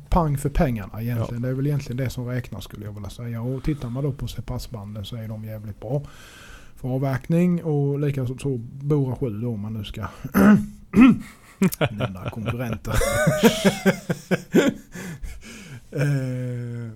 pang 0.08 0.38
för 0.38 0.48
pengarna 0.48 1.02
egentligen. 1.02 1.42
Det 1.42 1.48
är 1.48 1.52
väl 1.52 1.66
egentligen 1.66 1.96
det 1.96 2.10
som 2.10 2.26
räknas 2.26 2.64
skulle 2.64 2.84
jag 2.84 2.92
vilja 2.92 3.10
säga. 3.10 3.42
Och 3.42 3.64
tittar 3.64 3.90
man 3.90 4.04
då 4.04 4.12
på 4.12 4.26
passbanden 4.46 5.04
så 5.04 5.16
är 5.16 5.28
de 5.28 5.44
jävligt 5.44 5.80
bra 5.80 6.02
för 6.76 6.88
avverkning 6.88 7.64
och 7.64 7.98
likaså 8.00 8.38
så 8.38 8.56
Bora 8.58 9.16
7 9.16 9.40
då 9.40 9.48
om 9.48 9.60
man 9.60 9.72
nu 9.74 9.84
ska 9.84 10.02
nämna 11.90 12.30
konkurrenter. 12.30 12.94
Eh, 15.94 16.90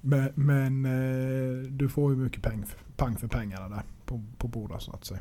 men 0.00 0.32
men 0.34 0.84
eh, 0.84 1.62
du 1.70 1.88
får 1.88 2.12
ju 2.12 2.18
mycket 2.18 2.42
peng, 2.42 2.64
pang 2.96 3.16
för 3.16 3.28
pengarna 3.28 3.68
där 3.68 3.82
på, 4.04 4.22
på 4.38 4.48
Boda 4.48 4.80
så 4.80 4.92
att 4.92 5.04
säga. 5.04 5.20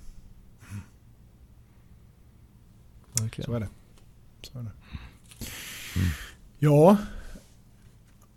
Verkligen. 3.22 3.46
Så 3.46 3.54
är 3.54 3.60
det. 3.60 3.68
Så 4.42 4.60
är 4.60 4.64
det. 4.64 4.72
Ja. 6.60 6.98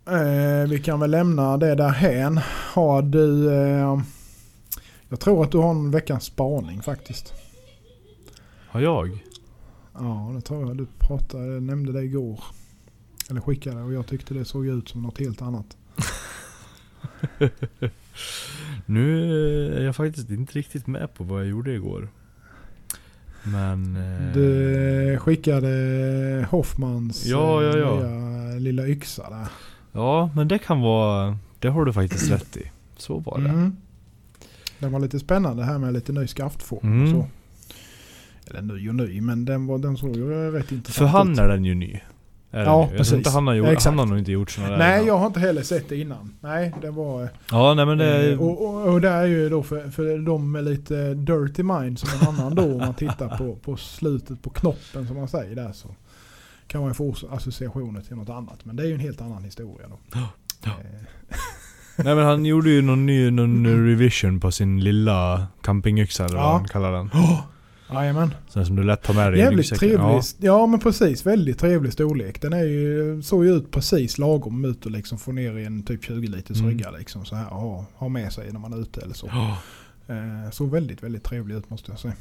Eh, 0.07 0.69
vi 0.69 0.81
kan 0.83 0.99
väl 0.99 1.11
lämna 1.11 1.57
det 1.57 1.75
där 1.75 1.89
hän. 1.89 2.39
Har 2.73 3.01
du... 3.01 3.53
Eh, 3.53 3.99
jag 5.09 5.19
tror 5.19 5.43
att 5.43 5.51
du 5.51 5.57
har 5.57 5.71
en 5.71 5.91
veckans 5.91 6.23
spaning 6.23 6.81
faktiskt. 6.81 7.33
Har 8.67 8.81
jag? 8.81 9.23
Ja, 9.99 10.31
det 10.35 10.41
tror 10.41 10.67
jag. 10.67 10.77
Du 10.77 10.85
pratade, 10.99 11.59
nämnde 11.59 11.91
det 11.91 12.03
igår. 12.03 12.43
Eller 13.29 13.41
skickade 13.41 13.81
och 13.83 13.93
jag 13.93 14.07
tyckte 14.07 14.33
det 14.33 14.45
såg 14.45 14.67
ut 14.67 14.89
som 14.89 15.01
något 15.03 15.19
helt 15.19 15.41
annat. 15.41 15.77
Nu 18.85 19.33
är 19.77 19.83
jag 19.83 19.95
faktiskt 19.95 20.29
inte 20.29 20.53
riktigt 20.53 20.87
med 20.87 21.13
på 21.13 21.23
vad 21.23 21.39
jag 21.41 21.47
gjorde 21.47 21.73
igår. 21.73 22.09
Men... 23.43 23.95
eh, 23.95 24.33
Du 24.33 25.17
skickade 25.19 26.47
Hoffmans 26.49 27.25
Ja, 27.25 27.63
ja, 27.63 27.69
eh, 27.73 27.77
ja. 27.79 27.95
nya 27.95 28.59
lilla 28.59 28.87
yxa 28.87 29.29
där. 29.29 29.47
Ja, 29.91 30.29
men 30.35 30.47
det 30.47 30.59
kan 30.59 30.81
vara... 30.81 31.37
Det 31.59 31.67
har 31.69 31.85
du 31.85 31.93
faktiskt 31.93 32.31
rätt 32.31 32.57
i. 32.57 32.71
Så 32.97 33.19
var 33.19 33.39
det. 33.39 33.49
Mm. 33.49 33.75
Den 34.79 34.91
var 34.91 34.99
lite 34.99 35.19
spännande 35.19 35.63
här 35.63 35.77
med 35.79 35.93
lite 35.93 36.11
ny 36.13 36.27
skaftform 36.27 36.79
Mm. 36.87 37.03
och 37.03 37.09
så. 37.09 37.27
Eller 38.49 38.61
ny 38.61 38.89
och 38.89 38.95
ny, 38.95 39.21
men 39.21 39.45
den, 39.45 39.67
var, 39.67 39.77
den 39.77 39.97
såg 39.97 40.15
ju 40.15 40.51
rätt 40.51 40.71
intressant 40.71 40.95
För 41.11 41.17
han 41.17 41.31
ut. 41.31 41.39
är 41.39 41.47
den 41.47 41.65
ju 41.65 41.75
ny. 41.75 41.99
Ja, 42.51 42.59
ju. 42.61 42.65
Jag 42.67 42.83
inte 42.83 42.97
precis. 42.97 43.33
han 43.33 43.47
har, 43.47 43.53
gjort, 43.53 43.67
Exakt. 43.67 43.85
han 43.85 43.99
har 43.99 44.05
nog 44.05 44.19
inte 44.19 44.31
gjort 44.31 44.51
sådana. 44.51 44.77
Nej, 44.77 44.93
innan. 44.95 45.07
jag 45.07 45.17
har 45.17 45.27
inte 45.27 45.39
heller 45.39 45.61
sett 45.61 45.89
det 45.89 45.97
innan. 45.97 46.35
Nej, 46.41 46.73
det 46.81 46.91
var... 46.91 47.23
eh, 47.23 47.29
Ja, 47.51 47.73
nej 47.73 47.85
men 47.85 47.97
det... 47.97 48.31
Eh, 48.31 48.39
och, 48.41 48.65
och, 48.65 48.93
och 48.93 49.01
det 49.01 49.09
är 49.09 49.25
ju 49.25 49.49
då 49.49 49.63
för, 49.63 49.89
för 49.89 50.17
de 50.25 50.51
med 50.51 50.63
lite 50.63 51.13
dirty 51.13 51.63
mind 51.63 51.99
som 51.99 52.09
en 52.21 52.27
annan 52.27 52.55
då 52.55 52.63
om 52.63 52.77
man 52.77 52.93
tittar 52.93 53.37
på, 53.37 53.55
på 53.55 53.77
slutet 53.77 54.41
på 54.41 54.49
knoppen 54.49 55.07
som 55.07 55.17
man 55.17 55.27
säger 55.27 55.55
där 55.55 55.71
så 55.71 55.87
kan 56.67 56.81
man 56.81 56.89
ju 56.89 56.93
få 56.93 57.15
associationer 57.31 58.01
till 58.01 58.15
något 58.15 58.29
annat. 58.29 58.65
Men 58.65 58.75
det 58.75 58.83
är 58.83 58.87
ju 58.87 58.93
en 58.93 58.99
helt 58.99 59.21
annan 59.21 59.43
historia 59.43 59.87
då. 59.87 59.99
Ja. 60.13 60.29
Eh, 60.71 60.71
Nej 62.05 62.15
men 62.15 62.25
han 62.25 62.45
gjorde 62.45 62.69
ju 62.69 62.81
någon 62.81 63.05
ny 63.05 63.31
någon 63.31 63.67
revision 63.87 64.39
på 64.39 64.51
sin 64.51 64.83
lilla 64.83 65.47
campingyxa 65.61 66.25
eller 66.25 66.35
vad 66.37 66.45
Ja. 66.45 66.51
han 66.51 66.67
kallar 66.67 66.91
den. 66.91 67.09
Jajamän. 67.93 68.33
Sån 68.49 68.65
som 68.65 68.75
du 68.75 68.83
lätt 68.83 69.03
tar 69.03 69.13
med 69.13 69.31
dig 69.31 69.39
Jävligt 69.39 69.75
trevlig. 69.75 69.99
Ja. 69.99 70.21
Ja. 70.39 70.65
men 70.67 70.79
precis. 70.79 71.25
Väldigt 71.25 71.59
trevlig 71.59 71.93
storlek. 71.93 72.41
Den 72.41 72.53
är 72.53 72.63
ju, 72.63 73.21
såg 73.21 73.45
ju 73.45 73.51
ut 73.55 73.71
precis 73.71 74.17
lagom 74.17 74.65
ut 74.65 74.85
och 74.85 74.91
liksom 74.91 75.17
få 75.17 75.31
ner 75.31 75.57
i 75.57 75.65
en 75.65 75.83
typ 75.83 76.03
20 76.03 76.27
liters 76.27 76.57
Mm. 76.59 76.69
rygga 76.71 76.91
liksom 76.91 77.25
så 77.25 77.35
här 77.35 77.53
och 77.53 77.59
ha, 77.59 77.85
ha 77.95 78.07
med 78.09 78.33
sig 78.33 78.51
när 78.51 78.59
man 78.59 78.73
är 78.73 78.81
ute 78.81 79.01
eller 79.01 79.13
så. 79.13 79.29
Ja. 79.31 79.57
Eh, 80.15 80.51
såg 80.51 80.71
väldigt, 80.71 81.03
väldigt 81.03 81.23
trevlig 81.23 81.55
ut 81.55 81.69
måste 81.69 81.91
jag 81.91 81.99
säga. 81.99 82.13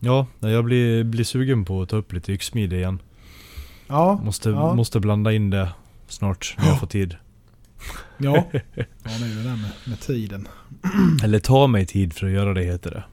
Ja, 0.00 0.26
jag 0.40 0.64
blir, 0.64 1.04
blir 1.04 1.24
sugen 1.24 1.64
på 1.64 1.82
att 1.82 1.88
ta 1.88 1.96
upp 1.96 2.12
lite 2.12 2.32
yxsmide 2.32 2.76
igen. 2.76 2.98
Ja, 3.86 4.20
Måste, 4.24 4.48
Ja. 4.50 4.74
måste 4.74 5.00
blanda 5.00 5.32
in 5.32 5.50
det 5.50 5.68
snart 6.08 6.54
när 6.58 6.66
jag 6.66 6.80
får 6.80 6.86
tid. 6.86 7.16
ja. 8.18 8.44
ja 8.52 8.60
det 9.02 9.24
är 9.24 9.28
ju 9.28 9.34
det 9.34 9.42
där 9.42 9.56
med, 9.56 9.70
med 9.86 10.00
tiden. 10.00 10.48
Eller 11.24 11.38
ta 11.38 11.66
mig 11.66 11.86
tid 11.86 12.12
för 12.12 12.26
att 12.26 12.32
göra 12.32 12.54
det 12.54 12.62
heter 12.62 12.90
det. 12.90 13.04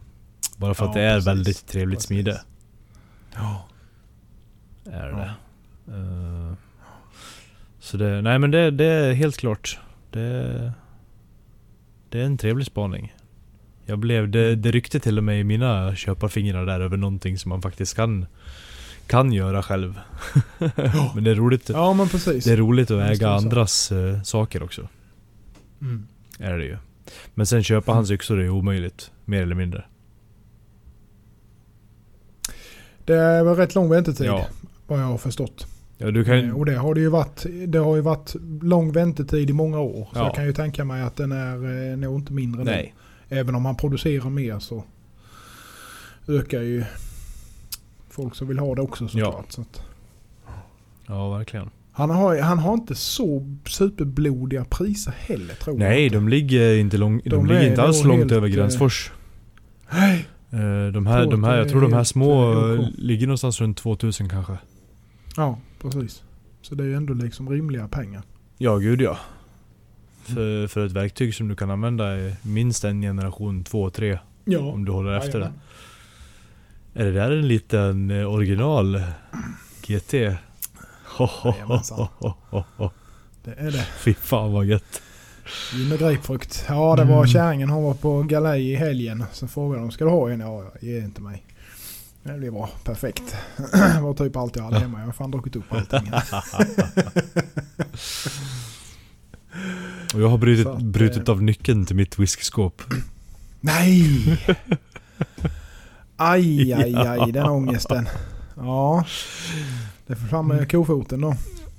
Bara 0.58 0.74
för 0.74 0.86
att 0.86 0.96
Ja, 0.96 1.02
det 1.02 1.08
är 1.08 1.14
precis. 1.16 1.28
väldigt 1.28 1.68
trevligt 1.68 1.98
Precis. 1.98 2.08
smide. 2.08 2.42
Ja. 3.36 3.68
Är 4.86 5.10
Ja. 5.10 5.18
det. 5.18 5.32
Eh, 5.94 6.54
så 7.80 7.98
det, 7.98 8.22
nej 8.22 8.40
men 8.40 8.52
det, 8.52 8.72
det 8.72 8.86
är 8.86 9.14
helt 9.14 9.38
klart. 9.38 9.80
Det, 10.12 10.72
det 12.10 12.20
är 12.22 12.26
en 12.26 12.38
trevlig 12.38 12.66
spaning. 12.68 13.16
Jag 13.86 14.00
blev, 14.00 14.30
det, 14.30 14.56
det 14.56 14.72
ryckte 14.72 15.00
till 15.00 15.18
och 15.18 15.24
med 15.24 15.40
i 15.40 15.44
mina 15.44 15.96
köparfingrar 15.96 16.66
där 16.66 16.80
över 16.80 16.98
någonting 16.98 17.38
som 17.38 17.50
man 17.50 17.62
faktiskt 17.62 17.96
kan, 17.96 18.26
kan 19.08 19.34
göra 19.34 19.64
själv. 19.64 20.00
men 21.16 21.24
det 21.24 21.32
är 21.32 21.36
roligt, 21.36 21.70
Ja 21.70 21.94
men 21.94 22.08
precis. 22.10 22.46
det 22.46 22.52
är 22.54 22.58
roligt 22.58 22.92
att 22.92 22.98
Det 23.00 23.06
äga 23.06 23.30
andras 23.30 23.92
eh, 23.92 24.22
saker 24.22 24.64
också. 24.64 24.88
Mm. 25.82 26.08
Är 26.40 26.58
det 26.58 26.66
ju. 26.66 26.78
Men 27.34 27.46
sen 27.46 27.64
köpa 27.64 27.94
hans 27.94 28.12
yxor 28.12 28.40
är 28.40 28.50
omöjligt. 28.50 29.12
Mer 29.26 29.42
eller 29.42 29.56
mindre. 29.56 29.86
Det 33.06 33.44
var 33.44 33.56
rätt 33.56 33.76
lång 33.76 33.90
väntetid 33.90 34.28
Ja. 34.28 34.46
vad 34.88 35.00
jag 35.00 35.06
har 35.06 35.18
förstått. 35.18 35.68
Ja, 35.98 36.12
du 36.12 36.24
kan, 36.26 36.36
Eh, 36.50 36.56
Och 36.58 36.66
det 36.66 36.76
har 36.76 36.94
det 36.96 37.02
ju 37.02 37.10
varit. 37.10 37.46
Det 37.68 37.78
har 37.78 37.96
ju 37.96 38.02
varit 38.02 38.36
lång 38.62 38.92
väntetid 38.92 39.50
i 39.50 39.54
många 39.54 39.80
år. 39.80 40.08
Så 40.14 40.20
Ja. 40.20 40.26
jag 40.26 40.36
kan 40.36 40.46
ju 40.46 40.54
tänka 40.54 40.86
mig 40.86 41.02
att 41.04 41.16
den 41.16 41.32
är 41.32 41.92
eh, 41.92 41.98
nog 41.98 42.20
inte 42.20 42.34
mindre 42.34 42.64
nej. 42.64 42.94
nu. 43.30 43.38
Även 43.38 43.56
om 43.56 43.62
man 43.64 43.76
producerar 43.76 44.30
mer 44.30 44.60
så 44.60 44.84
ökar 46.28 46.62
ju 46.62 46.84
folk 48.10 48.36
som 48.36 48.48
vill 48.48 48.60
ha 48.60 48.76
det 48.76 48.82
också 48.82 49.08
såklart. 49.08 49.52
Så 49.52 49.62
att, 49.62 49.82
Ja, 51.08 51.30
verkligen. 51.38 51.70
han, 51.92 52.10
har, 52.10 52.40
han 52.40 52.60
har 52.60 52.74
inte 52.74 52.96
så 52.96 53.56
superblodiga 53.68 54.66
priser 54.66 55.14
heller 55.18 55.54
tror 55.56 55.76
jag 55.82 55.90
Nej, 55.90 56.10
de 56.10 56.30
ligger 56.30 56.76
inte, 56.78 56.98
lång, 56.98 57.22
de 57.24 57.30
De 57.30 57.46
ligger 57.46 57.70
inte 57.70 57.84
alls 57.84 58.04
långt 58.04 58.32
över 58.32 58.48
eh, 58.48 58.54
Gränsfors. 58.54 59.12
Nej. 59.94 60.28
Eh, 60.56 60.92
De 60.92 61.06
här, 61.08 61.26
de 61.26 61.44
här, 61.44 61.58
jag 61.58 61.70
tror 61.70 61.82
de 61.82 61.94
här 61.94 62.00
är 62.00 62.04
små 62.04 62.52
eh, 62.74 62.88
ligger 62.98 63.28
någonstans 63.28 63.62
runt 63.62 63.78
2000 63.78 64.30
kanske. 64.30 64.58
Ja, 65.38 65.60
precis. 65.82 66.24
Så 66.62 66.76
det 66.76 66.84
är 66.84 66.88
ju 66.88 66.96
ändå 66.96 67.14
liksom 67.14 67.50
rimliga 67.50 67.88
pengar. 67.88 68.24
Ja, 68.58 68.78
gud 68.78 69.02
ja. 69.02 69.18
För, 70.24 70.68
för 70.68 70.86
ett 70.86 70.92
verktyg 70.92 71.36
som 71.36 71.48
du 71.48 71.56
kan 71.56 71.72
använda 71.72 72.18
i 72.20 72.36
minst 72.42 72.84
en 72.84 73.02
generation, 73.02 73.64
två, 73.64 73.90
tre. 73.90 74.20
Ja. 74.46 74.60
Om 74.60 74.86
du 74.86 74.92
håller 74.92 75.12
efter 75.18 75.40
det. 75.40 75.52
Är 76.94 77.06
det 77.06 77.12
där 77.12 77.32
en 77.32 77.48
liten 77.48 78.12
eh, 78.12 78.34
original 78.34 79.02
GT? 79.88 80.14
Ho, 80.14 81.26
ho, 81.26 81.26
ho, 81.26 81.54
Jajamensan. 81.54 82.08
ho, 82.18 82.34
ho, 82.50 82.64
ho. 82.78 82.90
Det 83.44 83.52
är 83.58 83.72
det. 83.72 83.88
Fy 84.00 84.14
fan 84.14 84.52
vad 84.54 84.66
gött. 84.66 85.02
Och 85.94 86.00
grapefrukt. 86.00 86.66
Ja, 86.68 86.96
det 86.96 87.04
var 87.04 87.16
Mm. 87.18 87.28
kärringen. 87.28 87.70
Hon 87.70 87.84
var 87.84 87.94
på 87.94 88.24
galej 88.24 88.72
i 88.72 88.76
helgen. 88.76 89.26
Så 89.34 89.48
frågade 89.48 89.82
de, 89.82 89.92
ska 89.92 90.04
du 90.06 90.10
ha 90.12 90.30
en? 90.30 90.40
Ja, 90.40 90.64
ge 90.82 91.00
inte 91.00 91.22
mig. 91.22 91.44
Det 92.24 92.34
blir 92.34 92.52
bra. 92.52 92.70
Perfekt. 92.84 93.36
Det 93.72 94.00
var 94.02 94.14
typ 94.14 94.36
allt 94.36 94.56
jag 94.56 94.64
hade 94.64 94.80
hemma. 94.80 95.00
Jag 95.00 95.06
har 95.06 95.14
fan 95.14 95.32
druckit 95.32 95.56
upp 95.56 95.74
allting. 95.74 96.12
Och 100.14 100.22
jag 100.22 100.30
har 100.30 100.38
brutit, 100.38 100.68
att, 100.68 100.82
brutit 100.82 101.28
eh, 101.28 101.32
av 101.32 101.44
nyckeln 101.44 101.86
till 101.86 101.96
mitt 101.96 102.20
whiskyskåp. 102.20 102.82
Nej! 103.62 104.38
Aj, 106.18 106.74
aj, 106.78 106.96
aj. 106.96 107.32
Den 107.32 107.46
ångesten. 107.46 108.10
Ja. 108.56 109.06
Det 110.08 110.16
får 110.16 110.28
fram 110.28 110.48
med 110.48 110.72
kofoten 110.72 111.22
då. 111.22 111.36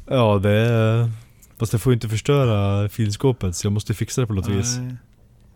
Ja, 0.08 0.38
det 0.38 0.50
är... 0.50 1.10
Fast 1.58 1.72
jag 1.72 1.82
får 1.82 1.92
ju 1.92 1.94
inte 1.94 2.08
förstöra 2.08 2.88
filskåpet 2.88 3.56
så 3.56 3.66
jag 3.66 3.72
måste 3.72 3.94
fixa 3.94 4.20
det 4.20 4.26
på 4.26 4.32
något 4.32 4.48
vis. 4.48 4.76
Nej. 4.76 4.96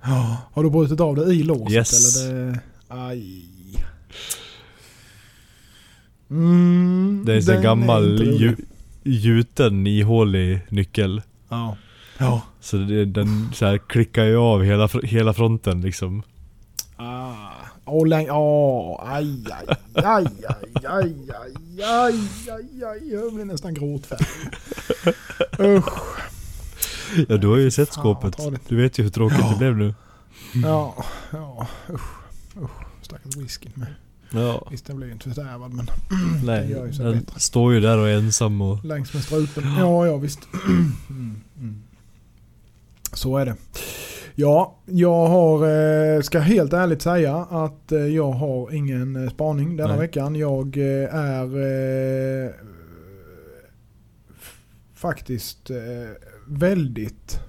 Ja. 0.03 0.37
Har 0.53 0.65
du 0.65 0.71
brutit 0.71 1.01
av 1.01 1.17
det 1.17 1.25
i 1.35 1.43
låset? 1.43 1.73
Yes. 1.73 2.17
Eller 2.27 2.45
det... 2.53 2.61
Aj. 2.89 3.47
Mm, 6.31 7.23
Det 7.27 7.33
är 7.35 7.51
en 7.51 7.63
gammal 7.63 8.19
rolig. 8.19 8.41
ju, 8.41 8.57
gjuten 9.03 9.87
ihålig 9.87 10.61
nyckel. 10.69 11.23
Ja. 11.49 11.77
Ja. 12.19 12.43
Så 12.61 12.77
det, 12.77 13.05
den 13.05 13.51
så 13.55 13.67
här 13.67 13.79
klickar 13.79 14.25
ju 14.25 14.37
av 14.37 14.63
hela, 14.65 14.89
hela 15.03 15.33
fronten 15.33 15.81
liksom. 15.81 16.23
Ah. 16.97 17.35
Åh, 17.85 18.07
läng- 18.09 18.31
åh, 18.31 19.01
aj, 19.13 19.45
aj, 19.51 19.77
aj, 19.95 20.05
aj, 20.05 20.27
aj, 20.85 20.85
aj, 20.85 21.15
aj, 21.83 22.15
aj, 22.49 22.85
aj, 22.85 23.13
jag 23.13 23.35
blir 23.35 23.45
nästan 23.45 23.75
gråtfärdig. 23.75 24.27
Usch. 25.59 25.93
Ja 27.29 27.37
du 27.37 27.47
har 27.47 27.57
ju 27.57 27.71
sett 27.71 27.95
fan, 27.95 28.03
skåpet. 28.03 28.37
Du 28.69 28.77
vet 28.77 28.99
ju 28.99 29.03
hur 29.03 29.11
tråkigt 29.11 29.51
det 29.51 29.57
blev 29.59 29.77
nu. 29.77 29.95
Ja, 30.63 31.05
ja, 31.33 31.67
usch, 31.91 32.01
usch. 32.63 32.71
Stackars 33.03 33.37
whiskyn 33.37 33.73
med. 33.75 33.95
Ja. 34.33 34.69
Visst 34.71 34.87
den 34.87 34.97
blir 34.97 35.07
ju 35.07 35.13
inte 35.13 35.31
fördärvad 35.31 35.75
men 35.75 35.91
Nej, 36.45 36.71
gör 36.71 36.87
ju 36.87 36.93
sig 36.93 37.05
den 37.05 37.15
bättre. 37.21 37.41
står 37.41 37.75
ju 37.75 37.81
där 37.81 37.99
och 37.99 38.09
är 38.09 38.15
ensam 38.17 38.61
och... 38.61 38.85
längs 38.85 39.15
med 39.15 39.23
strupen. 39.23 39.65
Ja, 39.79 40.07
ja 40.07 40.17
visst. 40.17 40.41
Mm, 41.11 41.41
mm. 41.59 41.83
Så 43.13 43.37
är 43.37 43.47
det. 43.47 43.57
Ja, 44.35 44.77
jag 44.87 45.27
har, 45.27 45.69
eh, 46.17 46.21
ska 46.21 46.39
helt 46.39 46.73
ärligt 46.73 47.03
säga 47.03 47.37
att 47.37 47.93
eh, 47.93 47.99
jag 47.99 48.33
har 48.33 48.75
ingen 48.75 49.25
eh, 49.25 49.31
spaning 49.31 49.77
denna 49.77 49.89
Nej. 49.89 49.99
veckan. 49.99 50.37
Jag 50.37 50.77
är 51.13 52.55
faktiskt 55.01 55.71
eh, 55.71 55.77
väldigt 56.47 57.41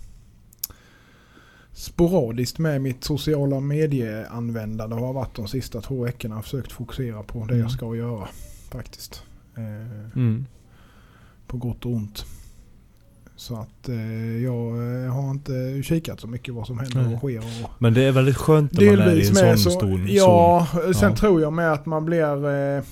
sporadiskt 1.74 2.60
med 2.60 2.82
mitt 2.82 3.04
sociala 3.04 3.60
medieanvändande 3.60 4.96
har 4.96 5.14
varit 5.14 5.36
de 5.36 5.48
sista 5.48 5.82
två 5.82 6.04
veckorna. 6.04 6.34
Jag 6.34 6.38
har 6.38 6.44
försökt 6.44 6.72
fokusera 6.72 7.24
på 7.24 7.40
det 7.40 7.44
Mm. 7.54 7.60
jag 7.60 7.72
ska 7.72 7.96
göra 7.96 8.28
faktiskt. 8.72 9.24
Eh, 9.58 10.16
Mm. 10.22 10.46
på 11.48 11.58
gott 11.58 11.86
och 11.86 11.92
ont. 11.92 12.26
Så 13.36 13.56
att 13.56 13.90
eh, 13.90 14.38
jag 14.44 14.68
eh, 15.06 15.14
har 15.14 15.32
inte 15.32 15.82
kikat 15.84 16.20
så 16.20 16.28
mycket 16.28 16.54
vad 16.54 16.68
som 16.68 16.80
händer 16.80 17.04
Nej. 17.04 17.14
och 17.14 17.20
sker. 17.20 17.38
Och 17.40 17.72
Men 17.82 17.94
det 17.94 18.04
är 18.04 18.12
väldigt 18.12 18.38
skönt 18.38 18.72
när 18.74 18.86
man 18.98 19.00
är 19.08 19.16
i 19.16 19.28
en 19.28 19.36
sån 19.36 19.58
så, 19.58 19.70
stor 19.72 20.02
Ja, 20.10 20.68
sen 20.74 21.10
Ja. 21.10 21.16
tror 21.16 21.42
jag 21.42 21.54
med 21.54 21.74
att 21.74 21.86
man 21.86 22.06
blir... 22.06 22.46
Eh, 22.78 22.84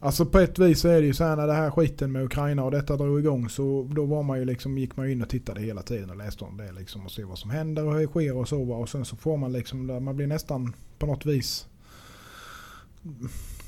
alltså 0.00 0.26
på 0.26 0.38
ett 0.38 0.58
vis 0.58 0.80
så 0.80 0.88
är 0.88 1.00
det 1.00 1.06
ju 1.06 1.14
så 1.14 1.24
här 1.24 1.36
när 1.36 1.46
det 1.46 1.52
här 1.52 1.70
skiten 1.70 2.12
med 2.12 2.24
Ukraina 2.24 2.64
och 2.64 2.70
detta 2.70 2.96
drog 2.96 3.18
igång 3.20 3.48
så 3.48 3.88
då 3.94 4.04
var 4.04 4.22
man 4.22 4.38
ju 4.38 4.44
liksom, 4.44 4.78
gick 4.78 4.96
man 4.96 5.06
ju 5.06 5.12
in 5.12 5.22
och 5.22 5.28
tittade 5.28 5.60
hela 5.60 5.82
tiden 5.82 6.10
och 6.10 6.16
läste 6.16 6.44
om 6.44 6.56
det 6.56 6.72
liksom 6.72 7.04
och 7.06 7.10
se 7.12 7.24
vad 7.24 7.38
som 7.38 7.50
händer 7.50 7.84
och 7.86 7.94
hur 7.94 8.06
sker 8.06 8.36
och 8.36 8.48
så 8.48 8.64
va. 8.64 8.76
Och 8.76 8.88
sen 8.88 9.04
så 9.04 9.16
får 9.16 9.36
man 9.36 9.52
liksom, 9.52 10.04
man 10.04 10.16
blir 10.16 10.26
nästan 10.26 10.72
på 10.98 11.06
något 11.06 11.26
vis 11.26 11.66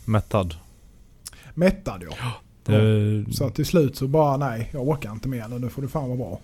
Mättad. 0.04 0.54
mättad 1.54 2.02
ja. 2.10 2.16
Det, 2.64 3.24
Så 3.34 3.44
att 3.46 3.54
till 3.54 3.66
slut 3.66 3.96
så 3.96 4.08
bara 4.08 4.36
nej, 4.36 4.70
jag 4.72 4.88
orkar 4.88 5.12
inte 5.12 5.28
mer 5.28 5.48
nu, 5.48 5.58
nu 5.58 5.68
får 5.68 5.82
det 5.82 5.88
fan 5.88 6.08
vara 6.08 6.16
bra. 6.18 6.40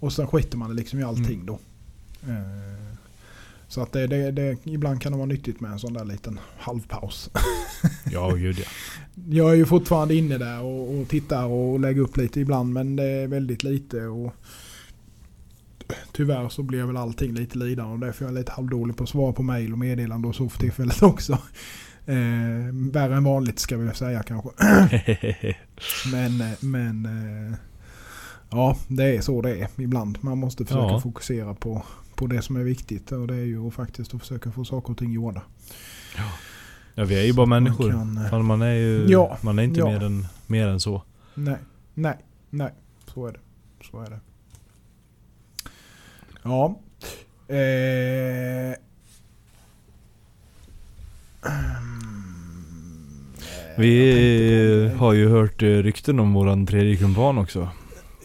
Och 0.00 0.12
sen 0.12 0.26
skiter 0.26 0.56
man 0.58 0.76
liksom 0.76 1.00
i 1.00 1.02
allting 1.02 1.40
Mm. 1.40 1.46
då. 1.46 1.58
Eh, 2.22 2.81
Så 3.72 3.80
att 3.82 3.92
det, 3.92 4.06
det, 4.06 4.30
det, 4.30 4.56
ibland 4.64 5.02
kan 5.02 5.12
det 5.12 5.18
vara 5.18 5.26
nyttigt 5.26 5.60
med 5.60 5.72
en 5.72 5.78
sån 5.78 5.92
där 5.92 6.04
liten 6.04 6.40
halvpaus. 6.58 7.30
ja, 8.10 8.30
gud 8.36 8.58
ja. 8.58 8.64
Jag 9.30 9.50
är 9.50 9.54
ju 9.54 9.66
fortfarande 9.66 10.14
inne 10.14 10.38
där 10.38 10.62
och, 10.62 10.98
och 11.00 11.08
tittar 11.08 11.44
och 11.46 11.80
lägger 11.80 12.00
upp 12.00 12.16
lite 12.16 12.40
ibland 12.40 12.72
men 12.72 12.96
det 12.96 13.04
är 13.04 13.26
väldigt 13.26 13.62
lite. 13.62 14.06
Och 14.06 14.34
tyvärr 16.12 16.48
så 16.48 16.62
blir 16.62 16.84
väl 16.84 16.96
allting 16.96 17.34
lite 17.34 17.58
lidande 17.58 17.92
och 17.92 17.98
därför 17.98 18.24
är 18.24 18.28
jag 18.28 18.34
lite 18.34 18.52
halvdålig 18.52 18.96
på 18.96 19.02
att 19.04 19.10
svara 19.10 19.32
på 19.32 19.42
mail 19.42 19.72
och 19.72 19.78
meddelande 19.78 20.28
och 20.28 20.34
så 20.34 20.48
för 20.48 20.58
tillfället 20.58 21.02
också. 21.02 21.32
Eh, 22.06 22.72
värre 22.92 23.16
än 23.16 23.24
vanligt 23.24 23.58
ska 23.58 23.76
vi 23.76 23.94
säga 23.94 24.22
kanske. 24.22 24.50
Men, 26.12 26.40
eh, 26.40 26.52
men 26.60 27.06
eh, 27.06 27.58
ja, 28.50 28.76
det 28.88 29.16
är 29.16 29.20
så 29.20 29.42
det 29.42 29.56
är 29.56 29.68
ibland. 29.76 30.18
Man 30.20 30.38
måste 30.38 30.64
försöka 30.64 30.92
Ja. 30.92 31.00
fokusera 31.00 31.54
på, 31.54 31.82
på 32.16 32.26
det 32.26 32.42
som 32.42 32.56
är 32.56 32.62
viktigt 32.64 33.12
och 33.12 33.26
det 33.26 33.34
är 33.34 33.44
ju 33.44 33.70
faktiskt 33.70 34.14
att 34.14 34.20
försöka 34.20 34.50
få 34.52 34.64
saker 34.64 34.90
och 34.92 34.98
ting 34.98 35.12
gjorda. 35.12 35.42
ja, 36.94 37.04
vi 37.04 37.20
är 37.20 37.24
ju 37.24 37.32
bara 37.32 37.46
Man 37.46 37.62
människor. 37.62 37.90
kan, 37.90 38.18
eh, 38.32 38.42
man 38.42 38.62
är 38.62 38.74
ju... 38.74 39.06
Ja, 39.08 39.38
Man 39.40 39.58
är 39.58 39.62
inte 39.62 39.80
ja. 39.80 39.86
mer, 39.86 40.02
än, 40.04 40.26
mer 40.46 40.66
än 40.68 40.80
så. 40.80 41.02
Nej, 41.34 41.56
nej, 41.94 42.16
nej. 42.50 42.70
Så 43.14 43.26
är 43.26 43.32
det. 43.32 43.38
Så 43.90 44.00
är 44.00 44.10
det. 44.10 44.20
Ja. 46.42 46.78
Eh, 47.48 48.72
eh, 48.72 48.74
Vi 53.78 54.92
har 54.98 55.12
ju 55.12 55.28
hört 55.28 55.62
eh, 55.62 55.66
rykten 55.66 56.20
om 56.20 56.32
våran 56.34 56.66
tredje 56.66 56.96
kumpan 56.96 57.38
också. 57.38 57.68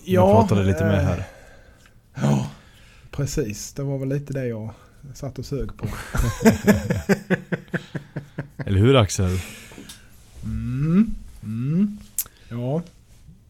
jag 0.05 0.31
pratade 0.31 0.63
lite 0.63 0.83
med 0.85 0.99
eh, 0.99 1.03
här. 1.05 1.23
Ja, 2.21 2.47
precis. 3.17 3.73
Det 3.73 3.83
var 3.83 3.97
väl 3.97 4.09
lite 4.09 4.33
det 4.33 4.47
jag 4.47 4.69
satt 5.13 5.39
och 5.39 5.45
sög 5.45 5.77
på. 5.77 5.87
Eller 8.57 8.79
hur 8.79 8.95
Axel? 8.95 9.39
Mm. 10.43 11.15
Mm. 11.43 11.97
Ja, 12.49 12.81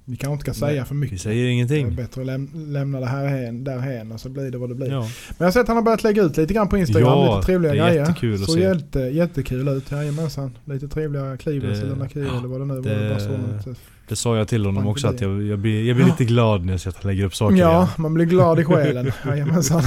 vi 0.06 0.16
kanske 0.18 0.34
inte 0.34 0.44
ska 0.44 0.54
säga 0.68 0.86
för 0.86 0.96
Vi 0.96 1.02
mycket. 1.02 1.22
säger 1.22 1.44
Det 1.44 1.50
är 1.50 1.52
ingenting. 1.52 1.96
bättre 1.96 2.22
att 2.22 2.28
läm- 2.28 2.72
lämna 2.72 3.00
det 3.00 3.06
här 3.06 3.28
hen, 3.28 3.64
därhen 3.64 4.12
och 4.12 4.20
så 4.22 4.30
blir 4.30 4.52
det 4.52 4.58
vad 4.58 4.70
det 4.70 4.76
blir. 4.76 4.92
Ja. 4.92 5.00
Men 5.02 5.10
jag 5.38 5.46
har 5.46 5.52
sett 5.52 5.62
att 5.62 5.68
han 5.68 5.78
har 5.78 5.84
börjat 5.84 6.04
lägga 6.04 6.24
ut 6.24 6.38
lite 6.38 6.54
grann 6.54 6.70
på 6.70 6.78
Instagram. 6.78 7.10
Ja, 7.10 7.36
lite 7.36 7.46
trevliga 7.46 7.74
det 7.74 7.80
är 7.80 7.88
grejer. 7.90 8.00
jättekul 8.02 8.40
Så 8.46 8.58
jätte, 8.60 9.00
jättekul 9.00 9.68
ut. 9.68 9.92
Jajamensan. 9.92 10.58
Lite 10.66 10.88
trevliga 10.88 11.38
klivers 11.38 11.80
Det- 11.80 11.86
eller 11.86 11.96
nakier 11.96 12.26
ja, 12.26 12.38
eller 12.38 12.48
vad 12.48 12.62
det 12.62 12.66
nu 12.66 12.74
var. 12.76 12.82
det- 12.82 13.04
Det 13.04 13.10
bara 13.10 13.20
så 13.20 13.38
något- 13.38 13.78
Det 14.08 14.16
sa 14.16 14.38
jag 14.38 14.48
till 14.48 14.66
honom 14.66 14.88
också 14.88 15.08
att 15.08 15.22
jag, 15.22 15.44
jag, 15.44 15.60
blir, 15.60 15.84
jag 15.88 15.96
blir 15.96 16.06
lite 16.06 16.26
glad 16.26 16.66
när 16.66 16.74
jag 16.74 16.80
ser 16.82 16.90
att 16.90 16.96
han 17.04 17.08
lägger 17.12 17.26
upp 17.26 17.36
saker 17.36 17.56
Ja, 17.56 17.78
igen. 17.84 17.88
man 17.98 18.14
blir 18.14 18.26
glad 18.26 18.60
i 18.60 18.64
själen. 18.64 19.12
Jajamensan. 19.26 19.84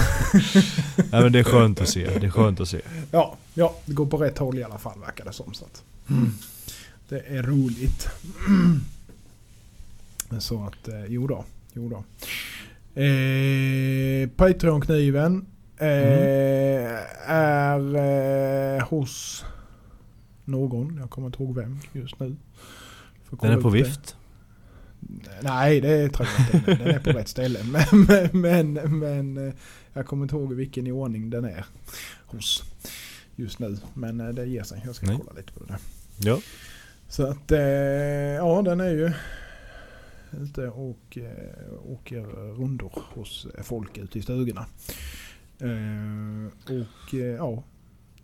Nej, 0.96 1.22
men 1.22 1.32
det 1.32 1.38
är 1.38 1.44
skönt 1.44 1.80
att 1.80 1.88
se. 1.88 2.18
Det 2.20 2.26
är 2.26 2.30
skönt 2.30 2.60
att 2.60 2.68
se. 2.68 2.80
Ja, 3.10 3.36
ja, 3.54 3.74
det 3.86 3.92
går 3.92 4.06
på 4.06 4.16
rätt 4.16 4.38
håll 4.38 4.58
i 4.58 4.64
alla 4.64 4.78
fall 4.78 5.00
verkar 5.00 5.24
det 5.24 5.32
som. 5.32 5.54
Så 5.54 5.64
att. 5.64 5.82
Det 7.08 7.18
är 7.28 7.42
roligt. 7.42 8.08
Så 10.38 10.64
att, 10.64 10.88
eh, 10.88 11.04
jo 11.08 11.26
då. 11.26 11.44
Jo 11.72 11.88
då. 11.88 11.96
Eh, 13.02 14.28
Patreon-kniven 14.36 15.46
eh, 15.78 15.86
är 17.30 17.96
eh, 18.76 18.82
hos 18.88 19.44
någon. 20.44 20.96
Jag 21.00 21.10
kommer 21.10 21.26
inte 21.26 21.42
ihåg 21.42 21.54
vem 21.54 21.78
just 21.92 22.20
nu. 22.20 22.36
Den 23.30 23.50
är 23.52 23.60
på 23.60 23.70
det. 23.70 23.82
vift. 23.82 24.16
Nej, 25.42 25.80
det 25.80 26.08
tror 26.08 26.28
jag 26.38 26.54
inte. 26.54 26.74
Den 26.74 26.94
är 26.94 26.98
på 26.98 27.10
rätt 27.10 27.28
ställe. 27.28 27.58
Men, 27.64 28.30
men, 28.32 28.98
men, 28.98 29.48
eh, 29.48 29.54
jag 29.92 30.06
kommer 30.06 30.22
inte 30.22 30.36
ihåg 30.36 30.52
vilken 30.52 30.86
i 30.86 30.92
ordning 30.92 31.30
den 31.30 31.44
är 31.44 31.64
hos 32.26 32.62
just 33.36 33.58
nu. 33.58 33.76
Men 33.94 34.20
eh, 34.20 34.28
det 34.28 34.46
ger 34.46 34.62
sig. 34.62 34.82
Jag 34.84 34.94
ska 34.94 35.06
Nej. 35.06 35.16
kolla 35.18 35.32
lite 35.32 35.52
på 35.52 35.64
det. 35.64 35.78
Ja. 36.18 36.40
Så 37.08 37.26
att, 37.26 37.52
eh, 37.52 37.60
ja 38.36 38.62
den 38.62 38.80
är 38.80 38.90
ju 38.90 39.12
ute 40.42 40.68
och 40.68 41.18
åker 41.84 42.22
rundor 42.54 42.92
hos 43.14 43.46
folk 43.62 43.98
ute 43.98 44.18
i 44.18 44.22
stugorna. 44.22 44.66
Och 46.64 47.14
ja, 47.38 47.62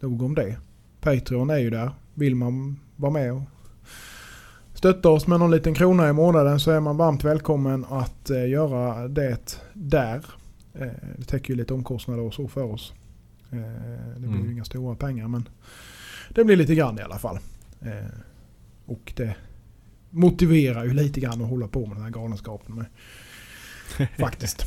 nog 0.01 0.23
om 0.23 0.35
det. 0.35 0.57
Patreon 1.01 1.51
är 1.51 1.59
ju 1.59 1.71
där. 1.71 1.91
Vill 2.15 2.35
man 2.35 2.81
vara 2.97 3.13
med 3.13 3.33
och 3.33 3.43
stötta 4.87 5.09
oss 5.09 5.27
med 5.27 5.39
någon 5.41 5.51
liten 5.51 5.75
krona 5.75 6.09
i 6.09 6.13
månaden 6.13 6.61
så 6.61 6.71
är 6.71 6.81
man 6.81 6.97
varmt 6.97 7.25
välkommen 7.25 7.85
att 7.91 8.31
eh, 8.31 8.49
göra 8.49 9.09
det 9.09 9.59
där. 9.73 10.25
Eh, 10.75 10.87
det 11.17 11.25
täcker 11.25 11.51
ju 11.51 11.57
lite 11.57 11.75
omkostnader 11.75 12.23
och 12.23 12.35
så 12.35 12.49
för 12.49 12.63
oss. 12.63 12.93
Eh, 13.53 13.59
det 14.15 14.19
blir 14.21 14.29
Mm. 14.29 14.47
ju 14.47 14.53
inga 14.53 14.65
stora 14.65 14.95
pengar 14.95 15.29
men 15.29 15.49
det 16.31 16.45
blir 16.45 16.57
lite 16.57 16.75
grann 16.75 16.99
i 16.99 17.03
alla 17.03 17.19
fall. 17.19 17.39
Och 18.87 19.13
det 19.17 19.35
motiverar 20.11 20.85
ju 20.85 20.93
lite 20.93 21.21
grann 21.21 21.43
att 21.43 21.51
hålla 21.51 21.69
på 21.69 21.87
med 21.87 21.97
den 21.97 22.03
här 22.05 22.11
galenskapen 22.11 22.75
med. 22.75 22.87
Faktiskt. 24.19 24.67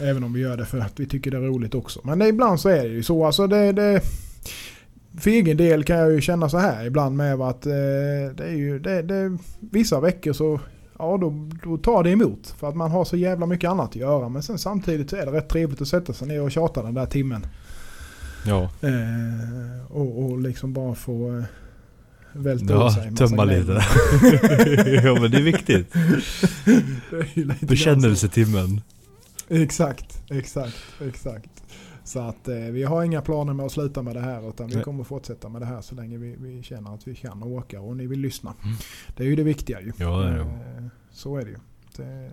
Även 0.00 0.24
om 0.24 0.32
vi 0.32 0.40
gör 0.40 0.56
det 0.56 0.64
för 0.64 0.78
att 0.78 1.00
vi 1.00 1.06
tycker 1.06 1.30
det 1.30 1.36
är 1.36 1.40
roligt 1.40 1.74
också. 1.74 2.00
Men 2.04 2.18
det, 2.18 2.28
ibland 2.28 2.60
så 2.60 2.68
är 2.68 2.82
det 2.82 2.94
ju 2.94 3.02
så. 3.02 3.26
Alltså 3.26 3.46
det, 3.46 3.72
det, 3.72 4.00
för 5.18 5.30
egen 5.30 5.56
del 5.56 5.84
kan 5.84 5.96
jag 5.96 6.12
ju 6.12 6.20
känna 6.20 6.48
så 6.48 6.58
här 6.58 6.86
ibland 6.86 7.16
med 7.16 7.40
att 7.40 7.66
eh, 7.66 7.72
det 8.36 8.44
är 8.44 8.56
ju 8.56 8.78
det, 8.78 9.02
det, 9.02 9.38
vissa 9.60 10.00
veckor 10.00 10.32
så 10.32 10.60
ja, 10.98 11.18
då, 11.20 11.48
då 11.64 11.76
tar 11.76 12.02
det 12.04 12.10
emot. 12.10 12.54
För 12.58 12.68
att 12.68 12.76
man 12.76 12.90
har 12.90 13.04
så 13.04 13.16
jävla 13.16 13.46
mycket 13.46 13.70
annat 13.70 13.88
att 13.88 13.96
göra. 13.96 14.28
Men 14.28 14.42
sen 14.42 14.58
samtidigt 14.58 15.10
så 15.10 15.16
är 15.16 15.26
det 15.26 15.32
rätt 15.32 15.48
trevligt 15.48 15.80
att 15.80 15.88
sätta 15.88 16.12
sig 16.12 16.28
ner 16.28 16.42
och 16.42 16.52
tjata 16.52 16.82
den 16.82 16.94
där 16.94 17.06
timmen. 17.06 17.46
Ja. 18.46 18.62
Eh, 18.62 19.86
och, 19.88 20.24
och 20.24 20.40
liksom 20.40 20.72
bara 20.72 20.94
få 20.94 21.38
eh, 21.38 21.44
välta 22.32 22.74
Ja, 22.74 22.94
sig 22.94 23.14
tömma 23.14 23.44
lite. 23.44 23.72
ja 25.04 25.20
men 25.20 25.30
det 25.30 25.36
är 25.36 25.42
viktigt. 25.42 25.92
Det 25.92 27.40
är 27.40 27.66
Bekännelsetimmen. 27.66 28.80
Exakt, 29.48 30.22
exakt, 30.30 30.76
exakt. 31.08 31.63
Så 32.04 32.20
att 32.20 32.48
eh, 32.48 32.54
vi 32.56 32.82
har 32.82 33.04
inga 33.04 33.22
planer 33.22 33.52
med 33.52 33.66
att 33.66 33.72
sluta 33.72 34.02
med 34.02 34.16
det 34.16 34.20
här 34.20 34.48
utan 34.48 34.66
vi 34.68 34.82
kommer 34.82 35.04
fortsätta 35.04 35.48
med 35.48 35.62
det 35.62 35.66
här 35.66 35.80
så 35.80 35.94
länge 35.94 36.18
vi, 36.18 36.36
vi 36.38 36.62
känner 36.62 36.94
att 36.94 37.08
vi 37.08 37.14
kan 37.14 37.42
orkar 37.44 37.78
och 37.78 37.96
ni 37.96 38.06
vill 38.06 38.20
lyssna. 38.20 38.54
Mm. 38.64 38.76
Det 39.16 39.22
är 39.22 39.26
ju 39.28 39.36
det 39.36 39.42
viktiga 39.42 39.80
ju. 39.80 39.92
Ja, 39.96 40.16
det 40.18 40.28
är 40.28 40.32
det. 40.34 40.40
Eh, 40.40 40.84
Så 41.10 41.36
är 41.36 41.44
det 41.44 41.50
ju. 41.50 41.56
Det, 41.96 42.30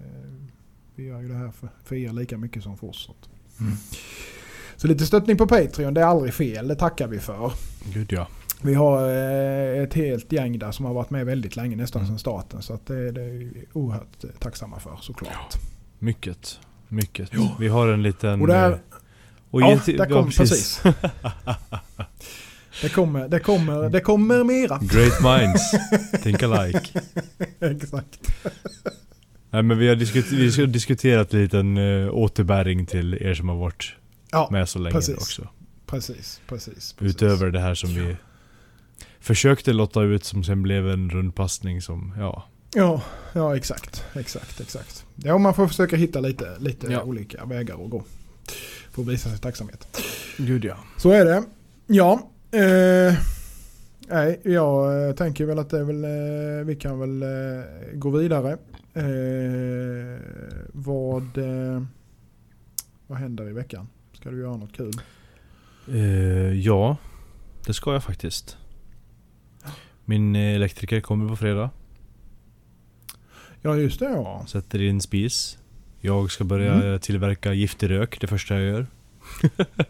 vi 0.96 1.04
gör 1.06 1.22
ju 1.22 1.28
det 1.28 1.34
här 1.36 1.52
för, 1.52 1.70
för 1.84 1.96
er 1.96 2.14
lika 2.14 2.38
mycket 2.38 2.64
som 2.64 2.78
för 2.78 2.88
oss. 2.88 3.10
Mm. 3.60 3.74
så 4.76 4.88
lite 4.88 5.06
stöttning 5.06 5.38
på 5.38 5.48
Patreon, 5.48 5.94
det 5.94 6.02
är 6.02 6.06
aldrig 6.06 6.34
fel. 6.34 6.68
Det 6.68 6.76
tackar 6.76 7.08
vi 7.08 7.20
för. 7.20 7.52
Gud 7.94 8.12
ja. 8.14 8.28
Vi 8.62 8.74
har 8.74 9.10
eh, 9.10 9.84
ett 9.84 9.94
helt 9.94 10.32
gäng 10.32 10.60
där 10.60 10.72
som 10.72 10.86
har 10.86 10.94
varit 10.94 11.10
med 11.10 11.26
väldigt 11.26 11.56
länge, 11.56 11.76
nästan 11.76 12.00
Mm. 12.02 12.08
sedan 12.10 12.20
starten. 12.20 12.62
Så 12.62 12.74
att 12.74 12.86
det, 12.86 13.12
det 13.12 13.22
är 13.24 13.30
vi 13.30 13.66
oerhört 13.74 14.24
eh, 14.24 14.30
tacksamma 14.40 14.80
för 14.80 14.98
såklart. 15.02 15.56
Mycket. 16.00 16.60
Mycket. 16.88 17.30
Ja. 17.34 17.56
Vi 17.60 17.68
har 17.68 17.88
en 17.88 18.04
liten... 18.04 18.42
Och 18.42 18.48
där- 18.48 18.80
och 19.52 19.62
ja, 19.62 19.80
där 19.86 20.10
kom 20.10 20.32
precis. 20.32 20.82
det, 22.82 22.90
kommer, 22.90 23.28
det, 23.28 23.40
kommer, 23.40 23.90
det 23.90 24.00
kommer 24.00 24.44
mera. 24.44 24.80
Great 24.82 25.22
minds. 25.40 25.72
Think 26.24 26.44
alike. 26.44 27.02
Exakt. 27.60 28.20
Nej 29.50 29.64
men 29.64 29.78
vi 29.78 29.88
har, 29.88 29.96
diskut- 29.96 30.32
vi 30.32 30.62
har 30.62 30.68
diskuterat 30.68 31.34
en 31.34 31.42
liten 31.42 31.78
uh, 31.78 32.10
återbäring 32.14 32.86
till 32.86 33.14
er 33.14 33.34
som 33.34 33.50
har 33.50 33.56
varit 33.56 33.94
Ja, 34.32 34.48
med 34.52 34.70
så 34.70 34.80
länge 34.80 34.94
precis. 34.94 35.16
också. 35.18 35.48
precis, 35.86 36.42
precis, 36.48 36.94
precis. 36.94 37.16
Utöver 37.16 37.52
det 37.52 37.60
här 37.60 37.76
som 37.76 37.90
vi 37.90 38.16
försökte 39.20 39.74
lotta 39.74 40.02
ut 40.02 40.24
som 40.24 40.44
sen 40.44 40.62
blev 40.62 40.90
en 40.90 41.10
rundpassning 41.10 41.82
som, 41.82 42.14
ja. 42.18 42.48
Ja, 42.76 43.02
ja 43.34 43.56
exakt, 43.58 44.04
exakt, 44.16 44.60
exakt. 44.62 45.06
Ja, 45.16 45.38
man 45.38 45.54
får 45.54 45.68
försöka 45.68 45.96
hitta 45.96 46.20
lite, 46.20 46.56
lite 46.60 46.88
Ja. 46.88 47.02
olika 47.02 47.46
vägar 47.46 47.84
att 47.84 47.90
gå. 47.90 48.04
Att 48.98 49.08
visa 49.08 49.30
sin 49.30 49.40
tacksamhet. 49.40 49.88
Gud 50.38 50.66
ja. 50.66 50.78
Så 50.98 51.12
är 51.12 51.26
det. 51.26 51.44
Ja. 51.88 52.30
Eh, 52.52 53.14
nej, 54.08 54.42
jag 54.44 55.08
eh, 55.10 55.16
tänker 55.16 55.46
väl 55.46 55.60
att 55.60 55.70
det 55.70 55.80
är 55.80 55.84
väl, 55.84 56.04
eh, 56.04 56.66
vi 56.66 56.76
kan 56.76 57.00
väl 57.00 57.24
eh, 57.24 57.64
gå 57.94 58.10
vidare. 58.10 58.58
Eh, 58.94 60.20
vad, 60.74 61.38
eh, 61.38 61.84
vad 63.08 63.18
händer 63.18 63.50
i 63.50 63.54
veckan? 63.54 63.88
Ska 64.14 64.30
du 64.32 64.40
göra 64.40 64.58
något 64.58 64.74
kul? 64.74 64.94
Eh, 65.88 66.54
ja, 66.54 66.98
det 67.66 67.74
ska 67.74 67.94
jag 67.94 68.04
faktiskt. 68.04 68.58
Min 70.06 70.36
elektriker 70.36 71.02
kommer 71.02 71.30
på 71.30 71.36
fredag. 71.36 71.70
Ja 73.62 73.76
just 73.76 74.00
det 74.00 74.06
ja. 74.06 74.46
Sätter 74.48 74.82
in 74.82 75.02
spis. 75.02 75.58
Jag 76.02 76.32
ska 76.32 76.44
börja 76.44 76.74
Mm. 76.74 77.00
tillverka 77.00 77.54
giftig 77.54 77.90
rök, 77.90 78.18
det 78.22 78.28
första 78.28 78.54
jag 78.54 78.64
gör. 78.64 78.88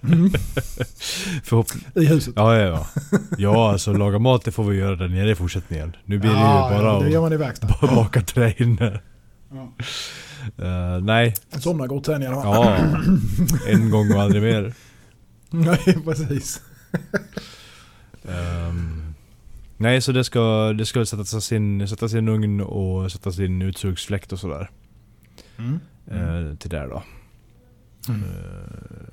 Mm. 0.04 0.30
Förhopp- 1.44 2.00
I 2.02 2.06
huset. 2.06 2.34
ja, 2.36 2.58
ja, 2.58 2.68
ja. 2.68 2.88
Ja, 3.38 3.72
alltså 3.72 3.94
laga 3.94 4.20
mat 4.20 4.46
det 4.46 4.52
får 4.52 4.64
vi 4.64 4.78
göra 4.78 4.96
där 4.96 5.08
nere 5.08 5.32
i 5.32 5.36
fortsättningen. 5.36 5.96
Nu 6.06 6.18
blir 6.20 6.30
det 6.30 6.36
ju 6.36 6.42
ja, 6.42 6.70
bara 6.72 6.94
ja, 6.94 7.00
det 7.00 7.10
gör 7.10 7.22
man 7.22 7.34
i 7.34 7.38
verkstad. 7.38 7.68
bara 7.82 7.96
baka 7.96 8.22
trä 8.22 8.54
inne. 8.58 9.00
Ja. 9.52 9.72
Eh, 10.66 11.04
nej, 11.04 11.34
Somna 11.60 11.88
gott 11.88 12.06
sen 12.06 12.24
i 12.24 12.28
alla 12.28 12.42
fall. 12.44 12.56
ja. 12.56 12.78
En 13.68 13.90
gång 13.90 14.12
och 14.14 14.22
aldrig 14.22 14.44
mer. 14.44 14.74
Nej 15.50 15.98
precis. 16.06 16.62
Ehm, 18.30 19.14
nej, 19.78 20.02
så 20.02 20.12
det 20.12 20.24
ska, 20.24 20.74
det 20.74 20.86
ska 20.86 21.06
sättas 21.06 21.52
in, 21.52 21.88
sättas 21.88 22.14
in 22.14 22.28
ugn 22.30 22.62
och 22.62 23.12
sättas 23.12 23.40
in 23.40 23.62
utsugsfläkt 23.62 24.32
och 24.34 24.40
sådär. 24.40 24.70
Mm. 25.58 25.80
Eh, 26.12 26.56
till 26.56 26.70
där 26.70 26.88
då. 26.88 27.04
Mm. 28.10 28.24
Eh, 28.24 29.08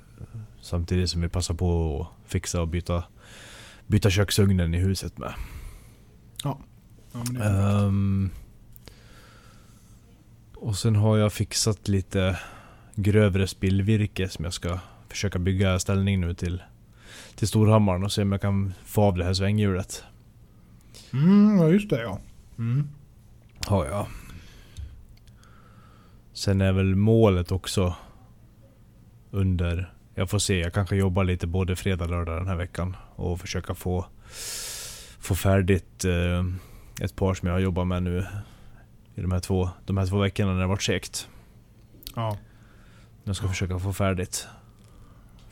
samtidigt 0.61 1.09
som 1.09 1.21
vi 1.21 1.29
passar 1.29 1.53
på 1.53 2.01
att 2.01 2.31
fixa 2.31 2.61
och 2.61 2.67
byta, 2.67 3.03
byta 3.87 4.09
köksugnen 4.09 4.73
i 4.73 4.77
huset 4.77 5.17
med. 5.17 5.33
Ja, 6.43 6.59
det 7.11 7.43
är 7.43 7.85
Ehm, 7.87 8.29
och 10.55 10.77
sen 10.77 10.95
har 10.95 11.17
jag 11.17 11.33
fixat 11.33 11.87
lite 11.87 12.39
grövre 12.95 13.47
spillvirke 13.47 14.29
som 14.29 14.45
jag 14.45 14.53
ska 14.53 14.79
försöka 15.09 15.39
bygga 15.39 15.79
ställning 15.79 16.21
nu 16.21 16.33
till, 16.33 16.63
till 17.35 17.47
Storhammaren 17.47 18.03
och 18.03 18.11
se 18.11 18.21
om 18.21 18.31
jag 18.31 18.41
kan 18.41 18.73
få 18.85 19.01
av 19.01 19.17
det 19.17 19.23
här 19.23 19.33
svänghjulet. 19.33 20.03
Mm, 21.13 21.57
ja 21.57 21.69
just 21.69 21.89
det 21.89 22.01
ja. 22.01 22.19
Mm. 22.57 22.89
Har 23.65 23.85
jag. 23.85 24.07
Sen 26.39 26.61
är 26.61 26.71
väl 26.71 26.95
målet 26.95 27.51
också 27.51 27.95
under... 29.31 29.93
Jag 30.15 30.29
får 30.29 30.39
se, 30.39 30.59
jag 30.59 30.73
kanske 30.73 30.95
jobbar 30.95 31.23
lite 31.23 31.47
både 31.47 31.75
fredag 31.75 32.05
och 32.05 32.11
lördag 32.11 32.37
den 32.37 32.47
här 32.47 32.55
veckan. 32.55 32.95
Och 33.15 33.39
försöka 33.39 33.75
få, 33.75 34.05
få 35.19 35.35
färdigt 35.35 36.05
eh, 36.05 36.45
ett 37.01 37.15
par 37.15 37.33
som 37.33 37.47
jag 37.47 37.55
har 37.55 37.59
jobbat 37.59 37.87
med 37.87 38.03
nu 38.03 38.25
i 39.15 39.21
de 39.21 39.31
här 39.31 39.39
två, 39.39 39.69
de 39.85 39.97
här 39.97 40.05
två 40.05 40.17
veckorna 40.17 40.51
när 40.51 40.57
det 40.57 40.63
har 40.63 40.69
varit 40.69 40.81
segt. 40.81 41.29
Ja. 42.15 42.37
Jag 43.23 43.35
ska 43.35 43.47
försöka 43.47 43.79
få 43.79 43.93
färdigt. 43.93 44.47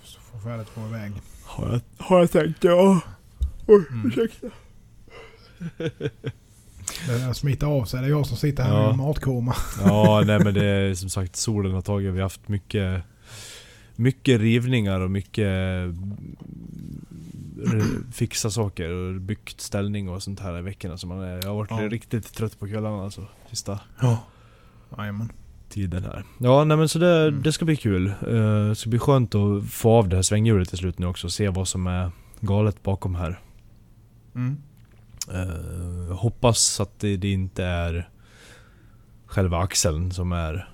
Så 0.03 0.19
får 0.19 0.39
färdigt 0.39 0.75
på 0.75 0.81
väg. 0.81 1.11
Har 1.43 1.69
jag, 1.69 2.05
har 2.05 2.19
jag 2.19 2.31
tänkt 2.31 2.63
ja. 2.63 3.01
Mm. 3.67 4.05
ursäkta. 4.05 4.47
Det 7.07 7.17
där 7.25 7.33
smittar 7.33 7.67
av 7.67 7.85
sig. 7.85 8.01
Det 8.01 8.07
är 8.07 8.09
jag 8.09 8.25
som 8.27 8.37
sitter 8.37 8.63
här 8.63 8.73
Ja. 8.81 8.87
med 8.87 8.97
matkoma. 8.97 9.55
Ja, 9.85 10.23
nej 10.25 10.39
men 10.43 10.53
det 10.53 10.65
är 10.65 10.93
som 10.93 11.09
sagt 11.09 11.35
solen 11.35 11.73
har 11.73 11.81
tagit. 11.81 12.13
Vi 12.13 12.17
har 12.17 12.23
haft 12.23 12.47
mycket 12.47 13.03
Mycket 13.99 14.41
rivningar 14.41 14.99
och 14.99 15.11
mycket 15.11 15.47
eh, 15.47 15.93
Fixa 18.13 18.49
saker 18.49 18.89
och 18.89 19.21
byggt 19.21 19.61
ställning 19.61 20.09
och 20.09 20.23
sånt 20.23 20.39
här 20.39 20.57
i 20.59 20.61
veckorna. 20.61 20.97
Så 20.97 21.07
man 21.07 21.19
är, 21.19 21.35
jag 21.43 21.47
har 21.49 21.55
varit 21.55 21.69
Ja. 21.71 21.77
riktigt 21.89 22.33
trött 22.33 22.59
på 22.59 22.67
kvällarna 22.67 23.03
alltså. 23.03 23.25
Sista 23.49 23.79
Ja. 24.01 24.19
Tiden 25.69 26.03
här. 26.03 26.23
Ja, 26.37 26.63
nej 26.63 26.77
men 26.77 26.89
så 26.89 26.99
det, 26.99 27.27
Mm. 27.27 27.41
det 27.41 27.51
ska 27.51 27.65
bli 27.65 27.75
kul. 27.75 28.07
Eh, 28.07 28.67
det 28.69 28.75
ska 28.75 28.89
bli 28.89 28.99
skönt 28.99 29.35
att 29.35 29.69
få 29.69 29.91
av 29.91 30.09
det 30.09 30.15
här 30.15 30.23
svänghjulet 30.23 30.69
till 30.69 30.77
slut 30.77 30.99
nu 30.99 31.05
också. 31.07 31.29
Se 31.29 31.49
vad 31.49 31.67
som 31.67 31.87
är 31.87 32.11
galet 32.39 32.83
bakom 32.83 33.15
här. 33.15 33.39
Mm. 34.35 34.57
Eh, 35.33 36.15
hoppas 36.17 36.79
att 36.79 36.99
det, 36.99 37.17
det 37.17 37.31
inte 37.31 37.63
är 37.65 38.09
själva 39.25 39.57
axeln 39.57 40.11
som 40.11 40.31
är 40.31 40.69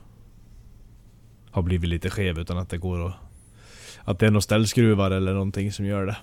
har 1.52 1.62
blivit 1.62 1.90
lite 1.90 2.10
skev 2.10 2.40
utan 2.40 2.58
att 2.58 2.70
det 2.70 2.78
går 2.78 3.08
att 3.08 3.14
att 4.06 4.20
det 4.20 4.26
är 4.26 4.32
några 4.32 4.42
ställskruvar 4.42 5.12
eller 5.12 5.34
någonting 5.34 5.72
som 5.72 5.86
gör 5.86 6.06
det. 6.06 6.18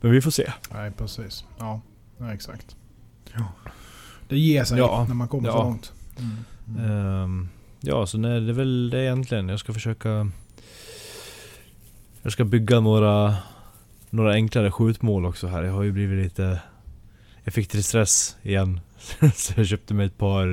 Men 0.00 0.10
vi 0.10 0.20
får 0.20 0.30
se. 0.30 0.52
Nej 0.74 0.90
precis. 0.90 1.44
Ja, 1.58 1.80
ja 2.18 2.32
exakt. 2.34 2.76
Ja. 3.34 3.44
Det 4.28 4.38
ger 4.38 4.64
sig 4.64 4.78
Ja. 4.78 5.04
när 5.08 5.14
man 5.14 5.28
kommer 5.28 5.50
så 5.50 5.56
Ja. 5.56 5.62
långt. 5.62 5.92
Mm. 6.18 6.36
Mm. 6.84 6.90
Ehm, 6.90 7.48
ja, 7.80 8.06
så 8.06 8.18
nej, 8.18 8.40
det 8.40 8.48
är 8.48 8.54
väl 8.54 8.90
det 8.90 9.02
egentligen. 9.02 9.48
Jag 9.48 9.60
ska 9.60 9.72
försöka 9.72 10.30
Jag 12.22 12.32
ska 12.32 12.44
bygga 12.44 12.80
några 12.80 13.36
Några 14.10 14.32
enklare 14.32 14.70
skjutmål 14.70 15.26
också 15.26 15.46
här. 15.46 15.62
Jag 15.62 15.72
har 15.72 15.82
ju 15.82 15.92
blivit 15.92 16.24
lite 16.24 16.60
Jag 17.44 17.54
fick 17.54 17.68
till 17.68 17.84
stress 17.84 18.36
igen. 18.42 18.80
så 19.34 19.52
jag 19.56 19.66
köpte 19.66 19.94
mig 19.94 20.06
ett 20.06 20.18
par 20.18 20.46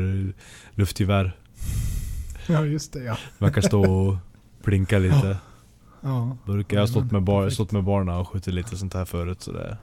luftgevär. 0.77 1.35
Ja 2.47 2.65
just 2.65 2.93
det 2.93 3.03
ja. 3.03 3.17
Man 3.37 3.53
kan 3.53 3.63
stå 3.63 3.91
och 3.91 4.15
plinka 4.63 4.99
lite. 4.99 5.37
Ja. 6.01 6.37
Burkar. 6.45 6.77
Jag 6.77 6.81
har 6.81 6.87
stått 6.87 7.11
med, 7.11 7.23
bar, 7.23 7.49
stått 7.49 7.71
med 7.71 7.83
barnen 7.83 8.15
och 8.15 8.27
skjutit 8.27 8.53
lite 8.53 8.77
sånt 8.77 8.93
här 8.93 9.05
förut. 9.05 9.41
Så 9.41 9.51
det, 9.51 9.77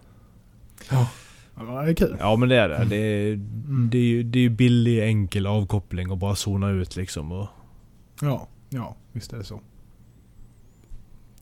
Ja. 0.90 1.08
ja 1.56 1.62
det 1.82 1.90
är 1.90 1.94
kul. 1.94 2.16
ja 2.20 2.36
men 2.36 2.48
det 2.48 2.56
är 2.56 2.68
det. 2.68 2.84
Det 2.84 2.96
är, 2.96 3.32
Mm. 3.32 3.88
det 3.92 3.98
är 3.98 4.02
ju 4.02 4.22
det 4.22 4.38
är 4.38 4.42
ju 4.42 4.48
billig 4.50 5.02
enkel 5.02 5.46
avkoppling 5.46 6.10
och 6.10 6.18
bara 6.18 6.34
zona 6.34 6.68
ut 6.70 6.96
liksom. 6.96 7.32
Och 7.32 7.48
Ja. 8.20 8.48
Ja, 8.70 8.96
visst 9.12 9.32
är 9.32 9.38
det 9.38 9.44
så. 9.44 9.60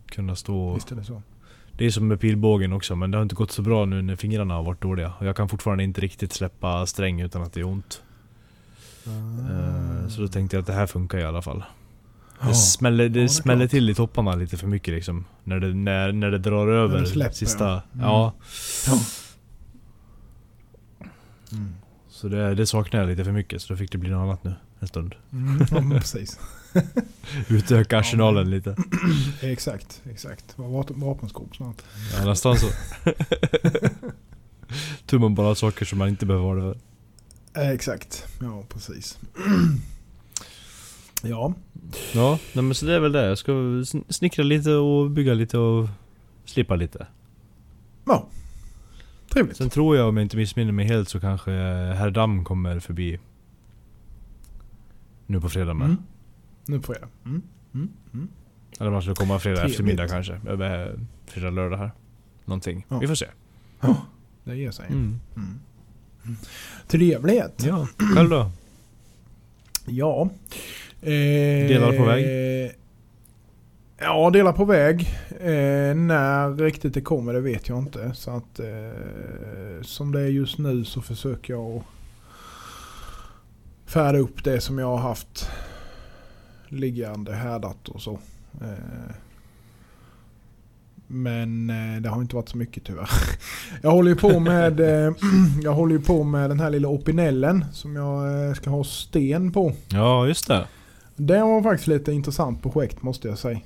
kunna 0.06 0.36
stå 0.36 0.68
och 0.68 0.76
Visst 0.76 0.92
är 0.92 0.96
det 0.96 1.04
så. 1.04 1.22
Det 1.76 1.86
är 1.86 1.90
som 1.90 2.08
med 2.08 2.20
pilbågen 2.20 2.72
också, 2.72 2.96
men 2.96 3.10
det 3.10 3.18
har 3.18 3.22
inte 3.22 3.34
gått 3.34 3.50
så 3.52 3.62
bra 3.62 3.84
nu 3.84 4.02
när 4.02 4.16
fingrarna 4.16 4.54
har 4.54 4.62
varit 4.62 4.80
dåliga. 4.82 5.12
Och 5.18 5.26
jag 5.26 5.36
kan 5.36 5.48
fortfarande 5.48 5.84
inte 5.84 6.00
riktigt 6.00 6.32
släppa 6.32 6.86
sträng 6.86 7.20
utan 7.20 7.42
att 7.42 7.52
det 7.52 7.60
är 7.60 7.64
ont. 7.64 8.02
Eh, 9.06 10.08
Så 10.08 10.20
då 10.20 10.28
tänkte 10.28 10.56
jag 10.56 10.60
att 10.60 10.66
det 10.66 10.72
här 10.72 10.86
funkar 10.86 11.18
i 11.18 11.24
alla 11.24 11.42
fall. 11.42 11.64
Ja. 12.40 12.48
Det 12.48 12.54
smäller, 12.54 13.08
det 13.08 13.18
Ja, 13.18 13.22
det 13.22 13.28
smäller 13.28 13.66
till 13.66 13.90
i 13.90 13.94
topparna 13.94 14.34
lite 14.34 14.56
för 14.56 14.66
mycket 14.66 14.94
liksom. 14.94 15.24
När 15.44 15.60
det, 15.60 15.74
när, 15.74 16.12
när 16.12 16.30
det 16.30 16.38
drar 16.38 16.68
över 16.68 17.00
det 17.00 17.06
släpper, 17.06 17.34
sista... 17.34 17.82
ja. 18.00 18.32
Mm. 18.88 18.98
Ja. 18.98 19.00
Mm. 21.52 21.74
Så 22.08 22.28
det, 22.28 22.54
det 22.54 22.66
saknar 22.66 23.00
jag 23.00 23.08
lite 23.08 23.24
för 23.24 23.32
mycket, 23.32 23.62
så 23.62 23.72
då 23.72 23.76
fick 23.76 23.92
det 23.92 23.98
bli 23.98 24.10
något 24.10 24.22
annat 24.22 24.44
nu. 24.44 24.54
En 24.80 24.88
stund. 24.88 25.14
Mm. 25.32 25.90
Precis. 25.90 26.40
Utöka 27.48 27.98
arsenalen 27.98 28.50
lite. 28.50 28.76
exakt, 29.40 30.02
exakt. 30.10 30.56
Vapen- 30.56 31.00
vapenskåp 31.00 31.56
snart. 31.56 31.82
Ja, 32.18 32.24
nästan 32.24 32.56
så. 32.58 32.66
Tur 35.06 35.18
man 35.18 35.34
bara 35.34 35.54
saker 35.54 35.84
som 35.84 35.98
man 35.98 36.08
inte 36.08 36.26
behöver 36.26 36.46
ha 36.46 36.54
det 36.54 36.60
för. 36.60 36.78
Exakt, 37.72 38.26
ja 38.40 38.62
precis. 38.68 39.18
ja, 41.22 41.54
Ja, 42.12 42.38
nej 42.52 42.64
men 42.64 42.74
så 42.74 42.86
det 42.86 42.94
är 42.94 43.00
väl 43.00 43.12
det. 43.12 43.26
Jag 43.26 43.38
ska 43.38 43.52
sn- 43.52 44.04
snickra 44.12 44.42
lite 44.44 44.70
och 44.74 45.10
bygga 45.10 45.34
lite 45.34 45.58
och 45.58 45.88
slipa 46.44 46.76
lite. 46.76 47.06
ja. 48.06 48.26
Trevligt. 49.32 49.56
Sen 49.56 49.70
tror 49.70 49.96
jag, 49.96 50.08
om 50.08 50.16
jag 50.16 50.24
inte 50.24 50.36
missminner 50.36 50.72
mig 50.72 50.86
helt, 50.86 51.08
så 51.08 51.20
kanske 51.20 51.50
herr 51.50 52.10
Damm 52.10 52.44
kommer 52.44 52.80
förbi. 52.80 53.18
Nu 55.26 55.40
på 55.40 55.48
fredag 55.48 55.74
med. 55.74 55.84
Mm. 55.86 56.02
Nu 56.66 56.80
på 56.80 56.82
fredag. 56.92 57.08
Mm. 57.24 57.42
Mm. 57.74 57.88
Mm. 58.14 58.28
Eller 58.80 58.90
man 58.90 59.02
skulle 59.02 59.14
komma 59.14 59.38
fredag 59.38 59.56
Trevligt. 59.56 59.72
eftermiddag 59.72 60.08
kanske. 60.08 60.40
Fredag, 61.26 61.50
lördag 61.50 61.76
här. 61.76 61.90
Någonting. 62.44 62.86
Ja. 62.88 62.98
Vi 62.98 63.06
får 63.06 63.14
se. 63.14 63.26
Ja. 63.80 63.96
Det 64.44 64.56
ger 64.56 64.70
sig. 64.70 64.86
Mm. 64.86 65.20
Mm. 65.36 65.58
Trevligt. 66.88 67.64
Ja, 67.66 67.88
själv 68.14 68.30
då? 68.30 68.50
Ja. 69.86 70.30
Eh, 71.02 71.08
Delar 71.68 71.96
på 71.98 72.04
väg? 72.04 72.26
Ja, 73.98 74.30
delar 74.30 74.52
på 74.52 74.64
väg. 74.64 75.00
Eh, 75.40 75.94
när 75.94 76.56
riktigt 76.56 76.94
det 76.94 77.00
kommer 77.00 77.32
det 77.34 77.40
vet 77.40 77.68
jag 77.68 77.78
inte. 77.78 78.14
Så 78.14 78.30
att 78.30 78.60
eh, 78.60 79.82
som 79.82 80.12
det 80.12 80.20
är 80.20 80.26
just 80.28 80.58
nu 80.58 80.84
så 80.84 81.02
försöker 81.02 81.52
jag 81.52 81.76
att 81.76 81.82
färda 83.86 84.18
upp 84.18 84.44
det 84.44 84.60
som 84.60 84.78
jag 84.78 84.86
har 84.86 84.98
haft 84.98 85.50
liggande 86.68 87.34
härdat 87.34 87.88
och 87.88 88.02
så. 88.02 88.18
Eh, 88.60 89.14
men 91.06 91.70
eh, 91.70 92.02
det 92.02 92.08
har 92.08 92.20
inte 92.20 92.36
varit 92.36 92.48
så 92.48 92.58
mycket 92.58 92.84
tyvärr. 92.84 93.08
Jag 93.82 93.90
håller 93.90 94.10
ju 94.10 94.16
på 94.16 94.40
med, 94.40 94.80
eh, 94.80 95.12
jag 95.62 95.72
håller 95.72 95.92
ju 95.94 96.00
på 96.00 96.24
med 96.24 96.50
den 96.50 96.60
här 96.60 96.70
lilla 96.70 96.88
opinellen 96.88 97.64
som 97.72 97.96
jag 97.96 98.56
ska 98.56 98.70
ha 98.70 98.84
sten 98.84 99.52
på. 99.52 99.72
Ja, 99.88 100.26
just 100.26 100.48
det. 100.48 100.66
Det 101.16 101.42
var 101.42 101.62
faktiskt 101.62 101.88
lite 101.88 102.12
intressant 102.12 102.62
projekt 102.62 103.02
måste 103.02 103.28
jag 103.28 103.38
säga. 103.38 103.60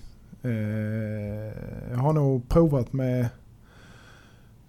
Jag 1.91 1.99
har 1.99 2.13
nog 2.13 2.49
provat 2.49 2.93
med 2.93 3.29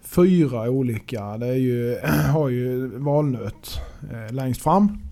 fyra 0.02 0.70
olika. 0.70 1.36
Det 1.36 1.46
är 1.46 1.54
ju, 1.54 1.98
har 2.32 2.48
ju 2.48 2.86
valnöt 2.86 3.80
längst 4.30 4.62
fram. 4.62 5.09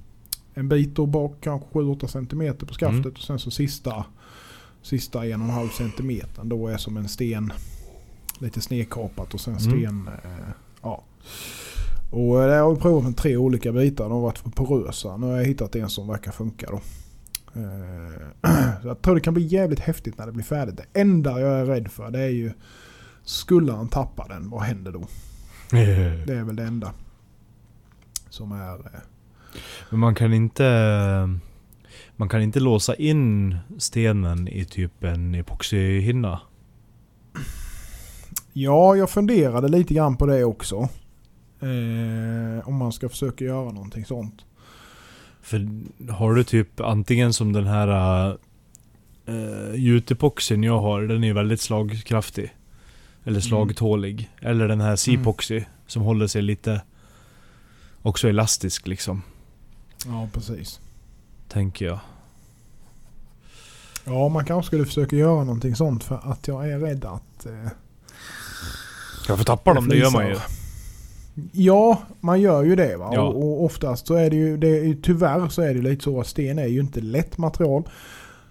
En 0.59 0.69
bit 0.69 0.95
då 0.95 1.07
bak, 1.07 1.33
kanske 1.41 1.69
7-8 1.69 2.07
cm 2.07 2.57
på 2.67 2.75
skaftet 2.75 2.99
Mm. 3.05 3.13
och 3.13 3.19
sen 3.19 3.39
så 3.39 3.51
sista, 3.51 4.05
sista 4.83 5.25
1,5 5.25 5.69
cm 5.69 6.21
då 6.43 6.69
är 6.69 6.77
som 6.77 6.97
en 6.97 7.09
sten. 7.09 7.53
Lite 8.39 8.61
snedkapat 8.61 9.35
och 9.35 9.41
sen 9.41 9.57
Mm. 9.57 9.71
sten. 9.71 10.09
Eh, 10.25 10.49
ja. 10.83 11.05
Och 12.11 12.35
det 12.35 12.41
har 12.43 12.49
jag 12.49 12.81
provat 12.81 13.05
med 13.05 13.17
tre 13.17 13.37
olika 13.37 13.73
bitar. 13.73 14.05
De 14.05 14.13
har 14.13 14.21
varit 14.21 14.39
för 14.39 14.51
porösa. 14.51 15.17
Nu 15.17 15.27
har 15.27 15.37
jag 15.37 15.45
hittat 15.45 15.77
en 15.77 15.89
som 15.91 16.09
verkar 16.09 16.33
funka 16.33 16.67
då. 16.71 16.81
Eh, 17.61 18.53
Så 18.83 18.89
jag 18.89 19.03
tror 19.03 19.15
det 19.15 19.21
kan 19.21 19.35
bli 19.35 19.47
jävligt 19.47 19.81
häftigt 19.81 20.19
när 20.19 20.27
det 20.27 20.33
blir 20.33 20.45
färdigt. 20.45 20.77
Det 20.77 21.01
enda 21.01 21.41
jag 21.41 21.61
är 21.61 21.65
rädd 21.65 21.89
för 21.91 22.11
det 22.11 22.21
är 22.21 22.29
ju 22.29 22.53
skulle 23.23 23.73
han 23.73 23.89
tappa 23.89 24.27
den, 24.29 24.51
vad 24.51 24.63
händer 24.63 24.93
då? 24.93 25.01
Det 26.27 26.35
är 26.35 26.45
väl 26.45 26.57
det 26.57 26.63
enda. 26.65 26.93
Som 28.31 28.53
är... 28.53 29.01
eh, 29.55 29.61
Men 29.91 30.01
man 30.01 30.15
kan 30.15 30.33
inte... 30.33 31.39
Man 32.17 32.29
kan 32.29 32.43
inte 32.43 32.61
låsa 32.61 32.95
in 32.95 33.57
stenen 33.79 34.49
i 34.49 34.65
typ 34.65 35.05
en 35.05 35.35
epoxyhinna. 35.35 36.41
Ja, 38.53 38.97
jag 38.97 39.11
funderade 39.11 39.69
lite 39.69 39.95
grann 39.95 40.17
på 40.17 40.27
det 40.27 40.45
också. 40.45 40.89
Eh, 41.61 42.69
om 42.69 42.77
man 42.77 42.93
ska 42.93 43.09
försöka 43.09 43.45
göra 43.45 43.73
någonting 43.73 44.05
sånt. 44.05 44.45
För 45.43 45.69
har 46.13 46.35
du 46.35 46.45
typ 46.45 46.81
antingen 46.81 47.33
som 47.33 47.53
den 47.53 47.67
här 47.67 48.29
uh, 49.29 49.75
gjutepoxyn 49.75 50.63
jag 50.63 50.81
har, 50.81 51.03
den 51.03 51.25
är 51.25 51.35
väldigt 51.35 51.61
slagkraftig. 51.61 52.55
Eller 53.25 53.41
slagtålig. 53.41 54.31
Eller 54.41 54.69
den 54.69 54.81
här 54.81 54.97
C-poxy 54.97 55.65
som 55.87 56.03
håller 56.03 56.27
sig 56.27 56.43
lite 56.43 56.81
också 58.03 58.29
elastisk 58.29 58.87
liksom. 58.87 59.23
Ja, 60.07 60.29
precis. 60.33 60.81
Tänker 61.49 61.87
jag. 61.87 61.99
Ja, 64.05 64.29
man 64.29 64.45
kanske 64.45 64.67
skulle 64.67 64.85
försöka 64.85 65.17
göra 65.17 65.45
någonting 65.45 65.77
sånt 65.77 66.05
för 66.05 66.21
att 66.25 66.49
jag 66.49 66.71
är 66.71 66.79
rädd 66.79 67.05
att... 67.05 67.47
Eh, 67.47 67.71
Jag 69.29 69.39
får 69.39 69.45
tappa 69.45 69.75
dem, 69.75 69.89
det 69.89 69.97
gör 69.97 70.11
man 70.11 70.27
ju. 70.29 70.37
Ja, 71.53 72.03
man 72.21 72.41
gör 72.41 72.63
ju 72.65 72.77
det 72.77 72.97
va. 72.97 73.11
Ja. 73.15 73.21
Och, 73.23 73.43
och 73.43 73.65
oftast 73.65 74.07
så 74.07 74.15
är 74.15 74.31
det 74.31 74.37
ju, 74.37 74.57
det 74.57 74.69
är, 74.69 74.85
ju- 74.85 75.01
tyvärr 75.03 75.49
så 75.49 75.63
är 75.63 75.75
det 75.75 75.81
lite 75.83 76.05
så 76.05 76.21
att 76.21 76.27
sten 76.27 76.59
är 76.59 76.67
ju 76.67 76.81
inte 76.81 77.01
lätt 77.01 77.39
material. 77.39 77.83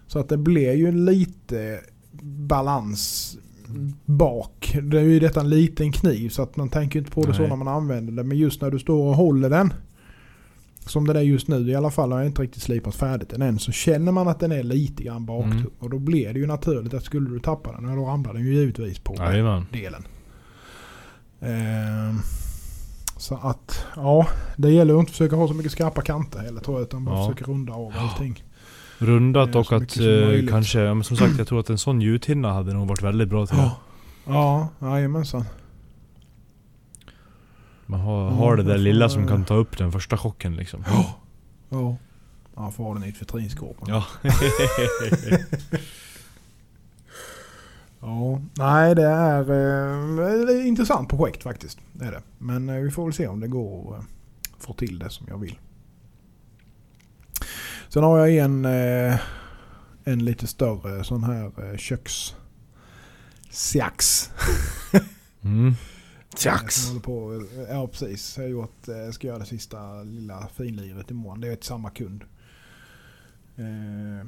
Så 0.07 0.19
att 0.19 0.29
det 0.29 0.37
blir 0.37 0.73
ju 0.73 0.91
lite 0.91 1.79
balans 2.21 3.37
bak. 4.05 4.77
Det 4.83 4.97
är 4.99 5.03
ju 5.03 5.19
detta 5.19 5.39
en 5.39 5.49
liten 5.49 5.91
kniv 5.91 6.29
så 6.29 6.41
att 6.41 6.55
man 6.55 6.69
tänker 6.69 6.99
inte 6.99 7.11
på 7.11 7.21
det 7.23 7.33
så 7.33 7.39
Nej. 7.39 7.49
när 7.49 7.55
man 7.55 7.67
använder 7.67 8.13
det. 8.13 8.23
Men 8.23 8.37
just 8.37 8.61
när 8.61 8.71
du 8.71 8.79
står 8.79 9.03
och 9.09 9.15
håller 9.15 9.49
den. 9.49 9.73
Som 10.87 11.07
det 11.07 11.19
är 11.19 11.23
just 11.23 11.47
nu 11.47 11.69
i 11.69 11.75
alla 11.75 11.91
fall 11.91 12.11
har 12.11 12.19
jag 12.19 12.27
inte 12.27 12.41
riktigt 12.41 12.63
slipat 12.63 12.95
färdigt 12.95 13.29
den 13.29 13.41
än. 13.41 13.59
Så 13.59 13.71
känner 13.71 14.11
man 14.11 14.27
att 14.27 14.39
den 14.39 14.51
är 14.51 14.63
lite 14.63 15.03
grann 15.03 15.25
baktung. 15.25 15.51
Mm. 15.51 15.71
Och 15.79 15.89
då 15.89 15.99
blir 15.99 16.33
det 16.33 16.39
ju 16.39 16.47
naturligt 16.47 16.93
att 16.93 17.03
skulle 17.03 17.29
du 17.29 17.39
tappa 17.39 17.71
den, 17.71 17.89
ja, 17.89 17.95
då 17.95 18.05
ramlar 18.05 18.33
den 18.33 18.45
ju 18.45 18.53
givetvis 18.53 18.99
på 18.99 19.15
Jajamän. 19.17 19.65
delen. 19.71 20.03
Ehm, 21.41 22.19
så 23.17 23.35
att, 23.35 23.85
ja, 23.95 24.27
det 24.57 24.69
gäller 24.71 24.93
att 24.93 24.99
inte 24.99 25.11
försöka 25.11 25.35
ha 25.35 25.47
så 25.47 25.53
mycket 25.53 25.71
skarpa 25.71 26.01
kanter 26.01 26.39
heller 26.39 26.61
tror 26.61 26.77
jag. 26.77 26.83
Utan 26.83 27.05
bara 27.05 27.15
Ja. 27.19 27.29
försöka 27.29 27.51
runda 27.51 27.73
av 27.73 27.93
allting. 27.97 28.43
Rundat 28.99 29.49
Eh, 29.55 29.61
och 29.61 29.71
att 29.73 29.91
som 29.91 30.05
eh, 30.05 30.47
kanske, 30.49 30.79
ja, 30.79 30.93
men 30.93 31.03
som 31.03 31.17
sagt 31.17 31.37
jag 31.37 31.47
tror 31.47 31.59
att 31.59 31.69
en 31.69 31.77
sån 31.77 32.01
gjuthinna 32.01 32.53
hade 32.53 32.73
nog 32.73 32.87
varit 32.87 33.03
väldigt 33.03 33.29
bra 33.29 33.45
till 33.45 33.57
det. 33.57 33.71
Ja, 34.25 34.69
jajamensan. 34.81 35.43
Man 37.89 37.99
har, 37.99 38.29
har 38.29 38.55
det 38.55 38.63
där 38.63 38.77
lilla 38.77 39.09
som 39.09 39.27
kan 39.27 39.45
ta 39.45 39.53
upp 39.53 39.77
den 39.77 39.91
första 39.91 40.17
chocken 40.17 40.55
liksom. 40.55 40.83
Ja. 41.69 41.97
Ja, 42.55 42.71
får 42.71 42.83
ha 42.83 42.93
den 42.93 43.03
i 43.03 43.09
ett 43.09 43.21
vitrinskåp. 43.21 43.77
Ja. 43.87 44.05
Ja, 47.99 48.41
nej 48.53 48.95
det 48.95 49.05
är, 49.05 49.39
eh, 49.39 50.15
det 50.15 50.53
är 50.53 50.59
ett 50.59 50.65
intressant 50.65 51.09
projekt 51.09 51.43
faktiskt. 51.43 51.79
Det 51.93 52.05
är 52.05 52.11
det. 52.11 52.21
Men 52.37 52.69
eh, 52.69 52.75
vi 52.75 52.91
får 52.91 53.03
väl 53.03 53.13
se 53.13 53.27
om 53.27 53.39
det 53.39 53.47
går 53.47 53.95
att 53.95 53.99
eh, 53.99 54.05
få 54.59 54.73
till 54.73 54.99
det 54.99 55.09
som 55.09 55.27
jag 55.29 55.37
vill. 55.37 55.59
Sen 57.89 58.03
har 58.03 58.17
jag 58.17 58.37
en, 58.37 58.65
eh, 58.65 59.19
en 60.03 60.25
lite 60.25 60.47
större 60.47 61.03
sån 61.03 61.23
här 61.23 61.71
eh, 61.71 61.77
köks... 61.77 62.35
Sjax. 63.51 64.29
Mm. 65.41 65.75
Jag 66.45 67.03
på, 67.03 67.45
ja 67.69 67.87
precis. 67.87 68.37
Jag 68.37 68.43
har 68.43 68.49
gjort, 68.49 68.87
eh, 68.87 69.11
ska 69.11 69.27
göra 69.27 69.39
det 69.39 69.45
sista 69.45 70.03
lilla 70.03 70.47
finliret 70.47 71.11
imorgon. 71.11 71.41
Det 71.41 71.47
är 71.47 71.53
ett 71.53 71.63
samma 71.63 71.89
kund. 71.89 72.23
Eh, 73.55 74.27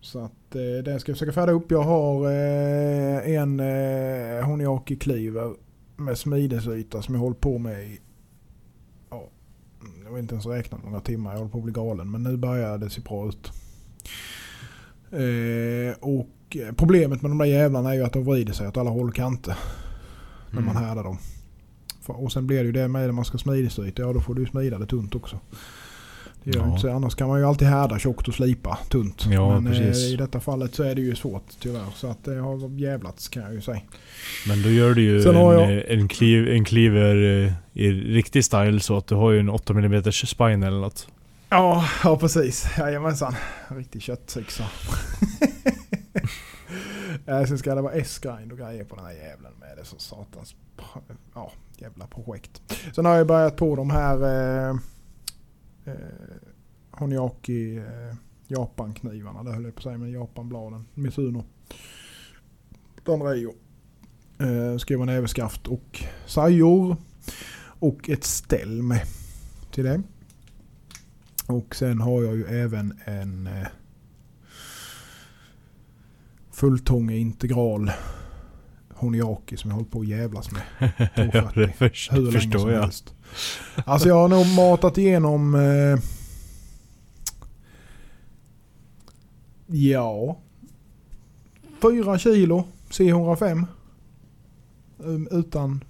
så 0.00 0.18
att 0.18 0.54
eh, 0.54 0.84
den 0.84 1.00
ska 1.00 1.10
jag 1.10 1.16
försöka 1.16 1.32
färda 1.32 1.52
upp. 1.52 1.70
Jag 1.70 1.82
har 1.82 2.26
eh, 2.26 3.36
en 3.36 3.60
eh, 3.60 4.44
Honiaki 4.44 4.96
Cleaver 4.96 5.54
med 5.96 6.18
smidesyta 6.18 7.02
som 7.02 7.14
jag 7.14 7.22
håller 7.22 7.36
på 7.36 7.58
med 7.58 7.84
i, 7.84 8.00
ja, 9.10 9.28
jag 10.04 10.10
vet 10.12 10.22
inte 10.22 10.34
ens 10.34 10.46
räkna 10.46 10.78
några 10.78 10.90
många 10.90 11.02
timmar. 11.02 11.30
Jag 11.30 11.38
håller 11.38 11.50
på 11.50 11.58
att 11.58 11.64
bli 11.64 11.72
galen. 11.72 12.10
Men 12.10 12.22
nu 12.22 12.36
börjar 12.36 12.78
det 12.78 12.90
se 12.90 13.00
bra 13.00 13.28
ut. 13.28 13.52
Eh, 15.12 15.98
och 16.00 16.56
problemet 16.76 17.22
med 17.22 17.30
de 17.30 17.38
där 17.38 17.46
jävlarna 17.46 17.90
är 17.90 17.94
ju 17.94 18.04
att 18.04 18.12
de 18.12 18.24
vrider 18.24 18.52
sig 18.52 18.68
åt 18.68 18.76
alla 18.76 18.90
håll 18.90 19.08
och 19.08 19.14
kanter 19.14 19.56
när 20.50 20.60
man 20.60 20.76
Mm. 20.76 20.88
härdar 20.88 21.04
dem. 21.04 21.18
Och 22.06 22.32
sen 22.32 22.46
blir 22.46 22.58
det 22.58 22.64
ju 22.64 22.72
det 22.72 22.88
med 22.88 23.02
när 23.02 23.12
man 23.12 23.24
ska 23.24 23.38
smidesryta. 23.38 24.02
Ja 24.02 24.12
då 24.12 24.20
får 24.20 24.34
du 24.34 24.46
smida 24.46 24.78
det 24.78 24.86
tunt 24.86 25.14
också. 25.14 25.40
Det 26.44 26.50
gör 26.56 26.66
Ja. 26.66 26.74
inte. 26.76 26.92
Annars 26.92 27.14
kan 27.14 27.28
man 27.28 27.38
ju 27.40 27.46
alltid 27.46 27.68
härda 27.68 27.98
tjockt 27.98 28.28
och 28.28 28.34
slipa 28.34 28.78
tunt. 28.88 29.26
Ja, 29.30 29.60
Men 29.60 29.72
eh, 29.72 29.78
precis. 29.78 30.12
i 30.12 30.16
detta 30.16 30.40
fallet 30.40 30.74
så 30.74 30.82
är 30.82 30.94
det 30.94 31.00
ju 31.00 31.14
svårt 31.16 31.44
tyvärr. 31.60 31.86
Så 31.94 32.06
att 32.06 32.24
det 32.24 32.34
har 32.34 32.78
jävlats 32.80 33.28
kan 33.28 33.42
jag 33.42 33.54
ju 33.54 33.60
säga. 33.60 33.80
Men 34.48 34.62
då 34.62 34.68
gör 34.70 34.94
du 34.94 35.02
ju 35.02 35.22
Sen 35.22 35.36
en, 35.36 35.40
jag- 35.42 35.62
eh, 35.76 35.98
en, 35.98 36.08
kliv, 36.08 36.48
en 36.48 36.64
cleaver 36.64 37.44
eh, 37.46 37.52
i 37.82 37.90
riktig 37.92 38.44
style 38.44 38.80
så 38.80 38.96
att 38.96 39.06
du 39.06 39.14
har 39.14 39.30
ju 39.30 39.40
en 39.40 39.48
8 39.50 39.72
mm 39.72 40.02
spine 40.12 40.66
eller 40.66 40.80
något. 40.80 41.08
Ja, 41.48 41.84
ja 42.04 42.16
precis. 42.16 42.66
Jajamensan. 42.78 43.34
Riktig 43.68 44.02
köttyxa. 44.02 44.64
Äh, 47.26 47.44
Sen 47.44 47.58
ska 47.58 47.74
det 47.74 47.82
vara 47.82 47.92
S-grind 47.92 48.52
och 48.52 48.58
grejer 48.58 48.84
på 48.84 48.96
den 48.96 49.04
här 49.04 49.12
jävlen 49.12 49.52
med. 49.60 49.76
Det 49.76 49.80
är 49.80 49.84
så 49.84 49.98
satans 49.98 50.54
ja, 51.34 51.52
jävla 51.76 52.06
projekt. 52.06 52.62
Sen 52.94 53.04
har 53.04 53.16
jag 53.16 53.26
börjat 53.26 53.56
på 53.56 53.76
de 53.76 53.90
här 53.90 54.22
eh, 54.22 54.76
eh, 55.84 55.94
Honyaki 56.90 57.76
eh, 57.76 58.16
Japan-knivarna. 58.48 59.42
Det 59.42 59.52
höll 59.52 59.64
jag 59.64 59.74
på 59.74 59.78
att 59.78 59.82
säga 59.84 59.98
men 59.98 60.10
Japan-bladen. 60.12 60.84
Mizuno. 60.94 61.44
Danrejo. 63.04 63.54
Eh, 64.38 64.76
Skruva 64.78 65.04
näverskaft 65.04 65.66
och 65.66 66.04
sajor. 66.26 66.96
Och 67.62 68.10
ett 68.10 68.24
ställ 68.24 68.82
med 68.82 69.02
till 69.70 69.84
det. 69.84 70.02
Och 71.46 71.76
sen 71.76 72.00
har 72.00 72.22
jag 72.22 72.36
ju 72.36 72.44
även 72.44 73.00
en 73.04 73.46
eh, 73.46 73.66
fulltång 76.60 77.10
integral 77.10 77.90
Honiaki 78.94 79.56
som 79.56 79.70
jag 79.70 79.76
håller 79.76 79.90
på 79.90 80.00
att 80.00 80.08
jävlas 80.08 80.50
med. 80.50 80.62
ja, 81.34 81.50
det 81.54 81.72
först, 81.72 82.12
Hur 82.12 82.32
länge 82.32 82.58
som 82.58 82.70
jag. 82.70 82.80
helst. 82.80 83.14
Alltså 83.84 84.08
jag 84.08 84.14
har 84.14 84.28
nog 84.28 84.46
matat 84.46 84.98
igenom 84.98 85.54
eh, 85.54 85.98
Ja 89.66 90.38
4 91.82 92.18
kilo 92.18 92.64
C105 92.90 93.66
um, 94.98 95.28
utan 95.30 95.84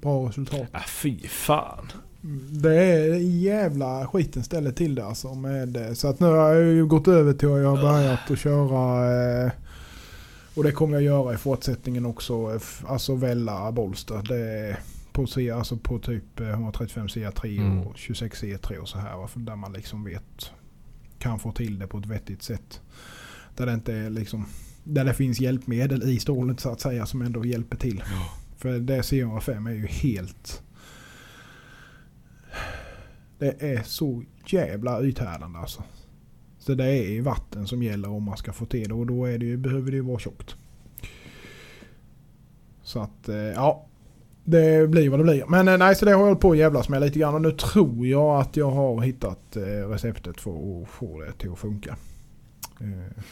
bra 0.00 0.28
resultat. 0.28 0.74
Äh, 0.74 0.80
fy 0.80 1.28
fan. 1.28 1.92
Det 2.50 2.74
är 2.76 3.14
jävla 3.18 4.06
skiten 4.06 4.42
ställe 4.44 4.72
till 4.72 4.94
det 4.94 5.04
alltså. 5.06 5.34
Med, 5.34 5.78
så 5.98 6.08
att 6.08 6.20
nu 6.20 6.26
har 6.26 6.54
jag 6.54 6.64
ju 6.64 6.86
gått 6.86 7.08
över 7.08 7.32
till 7.32 7.48
att 7.52 7.60
jag 7.60 7.76
har 7.76 7.82
börjat 7.82 8.30
att 8.30 8.38
köra 8.38 9.44
eh, 9.44 9.50
och 10.54 10.64
det 10.64 10.72
kommer 10.72 10.94
jag 10.94 11.02
göra 11.02 11.34
i 11.34 11.36
fortsättningen 11.36 12.06
också. 12.06 12.52
f- 12.56 12.84
Alltså 12.86 13.14
välja 13.14 13.72
bolster. 13.72 14.22
Det 14.28 14.76
på, 15.12 15.26
alltså 15.56 15.76
på 15.76 15.98
typ 15.98 16.40
eh, 16.40 16.48
135 16.48 17.06
CA3 17.06 17.58
Mm. 17.60 17.78
och 17.86 17.96
26 17.98 18.42
CA3 18.42 18.76
och 18.76 18.88
så 18.88 18.98
här. 18.98 19.28
Där 19.34 19.56
man 19.56 19.72
liksom 19.72 20.04
vet 20.04 20.50
kan 21.18 21.38
få 21.38 21.52
till 21.52 21.78
det 21.78 21.86
på 21.86 21.98
ett 21.98 22.06
vettigt 22.06 22.42
sätt. 22.42 22.80
Där 23.56 23.66
det 23.66 23.72
inte 23.74 23.94
är 23.94 24.10
liksom 24.10 24.46
där 24.84 25.04
det 25.04 25.14
finns 25.14 25.40
hjälpmedel 25.40 26.02
i 26.02 26.18
stålet 26.18 26.60
så 26.60 26.70
att 26.70 26.80
säga 26.80 27.06
som 27.06 27.22
ändå 27.22 27.44
hjälper 27.44 27.76
till. 27.76 28.02
För 28.58 28.78
det 28.78 29.00
C105 29.00 29.70
är 29.70 29.74
ju 29.74 29.86
helt... 29.86 30.62
Det 33.40 33.62
är 33.62 33.82
så 33.82 34.22
jävla 34.46 35.02
ythärdande 35.02 35.58
alltså. 35.58 35.82
Så 36.58 36.74
det 36.74 36.84
är 36.84 37.22
vatten 37.22 37.66
som 37.66 37.82
gäller 37.82 38.10
om 38.10 38.22
man 38.22 38.36
ska 38.36 38.52
få 38.52 38.66
till 38.66 38.88
det 38.88 38.94
och 38.94 39.06
då 39.06 39.24
är 39.24 39.38
det 39.38 39.46
ju, 39.46 39.56
behöver 39.56 39.90
det 39.90 39.96
ju 39.96 40.02
vara 40.02 40.18
tjockt. 40.18 40.56
Så 42.82 43.00
att 43.00 43.28
eh, 43.28 43.36
ja. 43.36 43.86
Det 44.44 44.90
blir 44.90 45.10
vad 45.10 45.20
det 45.20 45.24
blir. 45.24 45.44
Men 45.48 45.68
eh, 45.68 45.78
nej, 45.78 45.94
så 45.94 46.04
det 46.04 46.10
har 46.10 46.18
jag 46.18 46.26
hållit 46.26 46.40
på 46.40 46.50
att 46.50 46.58
jävlas 46.58 46.88
med 46.88 47.00
lite 47.00 47.18
grann 47.18 47.34
och 47.34 47.42
nu 47.42 47.50
tror 47.50 48.06
jag 48.06 48.40
att 48.40 48.56
jag 48.56 48.70
har 48.70 49.00
hittat 49.00 49.56
eh, 49.56 49.62
receptet 49.62 50.40
för 50.40 50.82
att 50.82 50.88
få 50.88 51.20
det 51.20 51.32
till 51.32 51.52
att 51.52 51.58
funka. 51.58 51.96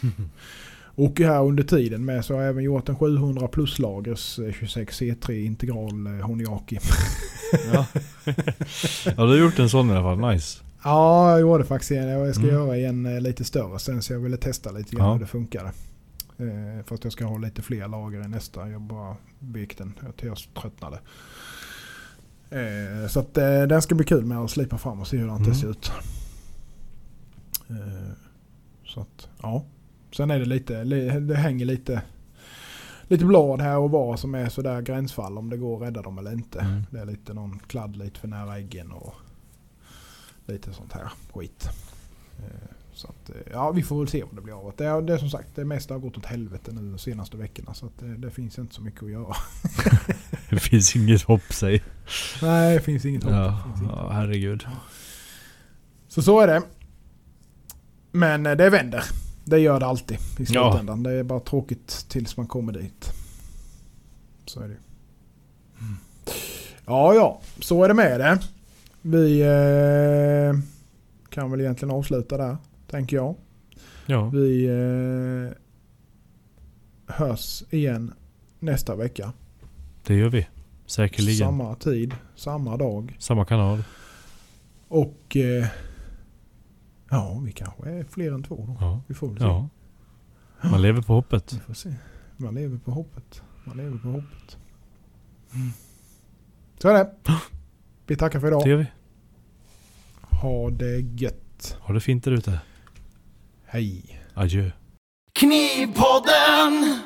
Eh, 0.98 1.04
och 1.04 1.20
här 1.20 1.44
under 1.44 1.62
tiden 1.64 2.04
med 2.04 2.24
så 2.24 2.34
har 2.34 2.40
jag 2.40 2.48
även 2.50 2.64
gjort 2.64 2.88
en 2.88 2.96
700 2.96 3.48
pluslagers 3.48 4.38
eh, 4.38 4.52
26 4.52 5.00
C3 5.00 5.30
integral 5.30 6.06
eh, 6.06 6.26
Honiaki. 6.26 6.78
Ja. 7.72 7.86
ja, 9.04 9.12
du 9.16 9.22
har 9.22 9.36
gjort 9.36 9.58
en 9.58 9.70
sån 9.70 9.90
i 9.90 9.92
alla 9.92 10.02
fall. 10.16 10.32
Nice. 10.32 10.62
Ja, 10.84 11.30
jag 11.30 11.40
gjorde 11.40 11.64
faktiskt 11.64 11.90
en. 11.92 12.08
Jag 12.08 12.34
ska 12.34 12.44
Mm. 12.44 12.54
göra 12.54 12.76
en 12.76 13.06
eh, 13.06 13.20
lite 13.20 13.44
större 13.44 13.78
sen 13.78 14.02
så 14.02 14.12
jag 14.12 14.20
ville 14.20 14.36
testa 14.36 14.70
lite 14.70 14.96
grann 14.96 15.06
Ja. 15.06 15.12
hur 15.12 15.20
det 15.20 15.26
funkar. 15.26 15.64
Eh, 16.38 16.84
för 16.84 16.94
att 16.94 17.04
jag 17.04 17.12
ska 17.12 17.24
ha 17.24 17.38
lite 17.38 17.62
fler 17.62 17.88
lager 17.88 18.24
i 18.24 18.28
nästa. 18.28 18.68
Jag 18.68 18.80
bara 18.80 19.16
vek 19.38 19.78
den 19.78 19.94
till 20.16 20.26
jag 20.28 20.36
tröttnade. 20.62 20.98
Eh, 22.50 23.08
så 23.08 23.20
att 23.20 23.38
eh, 23.38 23.62
den 23.62 23.82
ska 23.82 23.94
bli 23.94 24.04
kul 24.04 24.24
med 24.24 24.38
att 24.38 24.50
slipa 24.50 24.78
fram 24.78 25.00
och 25.00 25.08
se 25.08 25.16
hur 25.16 25.26
det 25.26 25.32
Mm. 25.32 25.54
ser 25.54 25.70
ut. 25.70 25.90
Eh, 27.70 28.12
så 28.86 29.00
att 29.00 29.28
ja. 29.42 29.64
Sen 30.18 30.30
är 30.30 30.38
det 30.38 30.44
lite, 30.44 30.84
li- 30.84 31.20
det 31.20 31.34
hänger 31.36 31.66
lite, 31.66 32.02
lite 33.08 33.24
blad 33.24 33.60
här 33.60 33.78
och 33.78 33.90
var 33.90 34.16
som 34.16 34.34
är 34.34 34.48
sådär 34.48 34.80
gränsfall 34.82 35.38
om 35.38 35.50
det 35.50 35.56
går 35.56 35.76
att 35.76 35.82
rädda 35.82 36.02
dem 36.02 36.18
eller 36.18 36.32
inte. 36.32 36.60
Mm. 36.60 36.82
Det 36.90 36.98
är 37.00 37.04
lite 37.06 37.34
någon 37.34 37.58
kladd 37.58 37.96
lite 37.96 38.20
för 38.20 38.28
nära 38.28 38.58
äggen 38.58 38.92
och 38.92 39.14
lite 40.46 40.72
sånt 40.72 40.92
här 40.92 41.08
skit. 41.34 41.68
Eh, 42.38 42.68
Så 42.92 43.08
att, 43.08 43.30
eh, 43.30 43.36
ja, 43.52 43.70
vi 43.70 43.82
får 43.82 43.98
väl 43.98 44.08
se 44.08 44.24
vad 44.24 44.34
det 44.34 44.40
blir 44.42 44.54
av 44.68 44.72
det. 44.76 44.84
är- 44.86 45.02
Det 45.02 45.12
är 45.14 45.18
som 45.18 45.30
sagt, 45.30 45.48
det 45.54 45.64
mesta 45.64 45.94
har 45.94 45.98
gått 45.98 46.16
åt 46.18 46.26
helvete 46.26 46.72
nu 46.72 46.90
de 46.92 46.98
senaste 46.98 47.36
veckorna. 47.36 47.74
Så 47.74 47.88
det, 47.98 48.16
det 48.16 48.30
finns 48.30 48.58
inte 48.58 48.74
så 48.74 48.82
mycket 48.82 49.02
att 49.02 49.10
göra. 49.10 49.34
Det 50.50 50.58
finns 50.60 50.96
inget 50.96 51.22
hopp 51.22 51.52
säg. 51.52 51.82
Nej, 52.42 52.74
det 52.74 52.80
finns 52.82 53.04
inget 53.04 53.22
hopp. 53.24 53.32
Ja, 53.32 53.62
finns 53.66 53.80
inget 53.80 53.92
ja, 53.96 54.02
hopp. 54.02 54.12
herregud. 54.12 54.66
Så 56.08 56.22
så 56.22 56.40
är 56.40 56.46
det. 56.46 56.62
Men 58.12 58.46
eh, 58.46 58.52
det 58.56 58.70
vänder. 58.70 59.04
Det 59.48 59.58
gör 59.58 59.80
det 59.80 59.86
alltid 59.86 60.16
i 60.16 60.20
Ja. 60.38 60.44
slutändan. 60.72 61.02
Det 61.02 61.10
är 61.12 61.22
bara 61.22 61.40
tråkigt 61.40 62.06
tills 62.08 62.36
man 62.36 62.46
kommer 62.46 62.72
dit. 62.72 63.10
Så 64.46 64.60
är 64.60 64.68
det 64.68 64.74
ju. 64.74 64.80
Ja, 66.86 67.14
ja. 67.14 67.40
Så 67.60 67.84
är 67.84 67.88
det 67.88 67.94
med 67.94 68.20
det. 68.20 68.38
Vi 69.02 69.40
eh, 69.40 70.60
kan 71.30 71.50
väl 71.50 71.60
egentligen 71.60 71.94
avsluta 71.94 72.36
där, 72.36 72.56
tänker 72.90 73.16
jag. 73.16 73.34
Ja, 74.06 74.28
Vi 74.28 74.64
eh, 74.66 75.56
hörs 77.14 77.62
igen 77.70 78.12
nästa 78.58 78.96
vecka. 78.96 79.32
det 80.06 80.14
gör 80.14 80.28
vi. 80.28 80.46
Säkerligen. 80.86 81.38
Samma, 81.38 81.64
Samma 81.64 81.74
tid, 81.74 82.14
samma 82.36 82.76
dag. 82.76 83.16
kanal. 83.48 83.82
Och 84.88 85.36
eh, 85.36 85.66
ja, 87.10 87.38
vi 87.44 87.52
kanske 87.52 87.90
är 87.90 88.04
fler 88.04 88.32
än 88.32 88.42
två 88.42 88.64
då. 88.66 88.76
Ja. 88.80 89.00
Vi 89.06 89.14
får 89.14 89.28
väl 89.28 89.38
se. 89.38 89.44
ja. 89.44 89.68
Man 90.70 90.82
lever 90.82 91.02
på 91.02 91.12
hoppet. 91.14 91.52
Vi 91.52 91.58
får 91.60 91.74
se. 91.74 91.94
Man 92.36 92.54
lever 92.54 92.78
på 92.78 92.90
hoppet. 92.90 93.42
Man 93.64 93.76
lever 93.76 93.98
på 93.98 94.08
hoppet. 94.08 94.56
Så 96.78 96.88
är 96.88 96.92
det. 96.94 97.10
Vi 98.06 98.16
tackar 98.16 98.40
för 98.40 98.46
Det 98.50 98.56
idag. 98.56 98.68
gör 98.68 98.76
vi. 98.76 98.86
Ha 100.40 100.70
det 100.70 101.00
gött. 101.00 101.76
Ha 101.80 101.94
det 101.94 102.00
fint 102.00 102.24
där 102.24 102.32
ute. 102.32 102.60
Hej. 103.64 104.20
Adjö. 104.34 104.70
Knivpodden! 105.32 106.98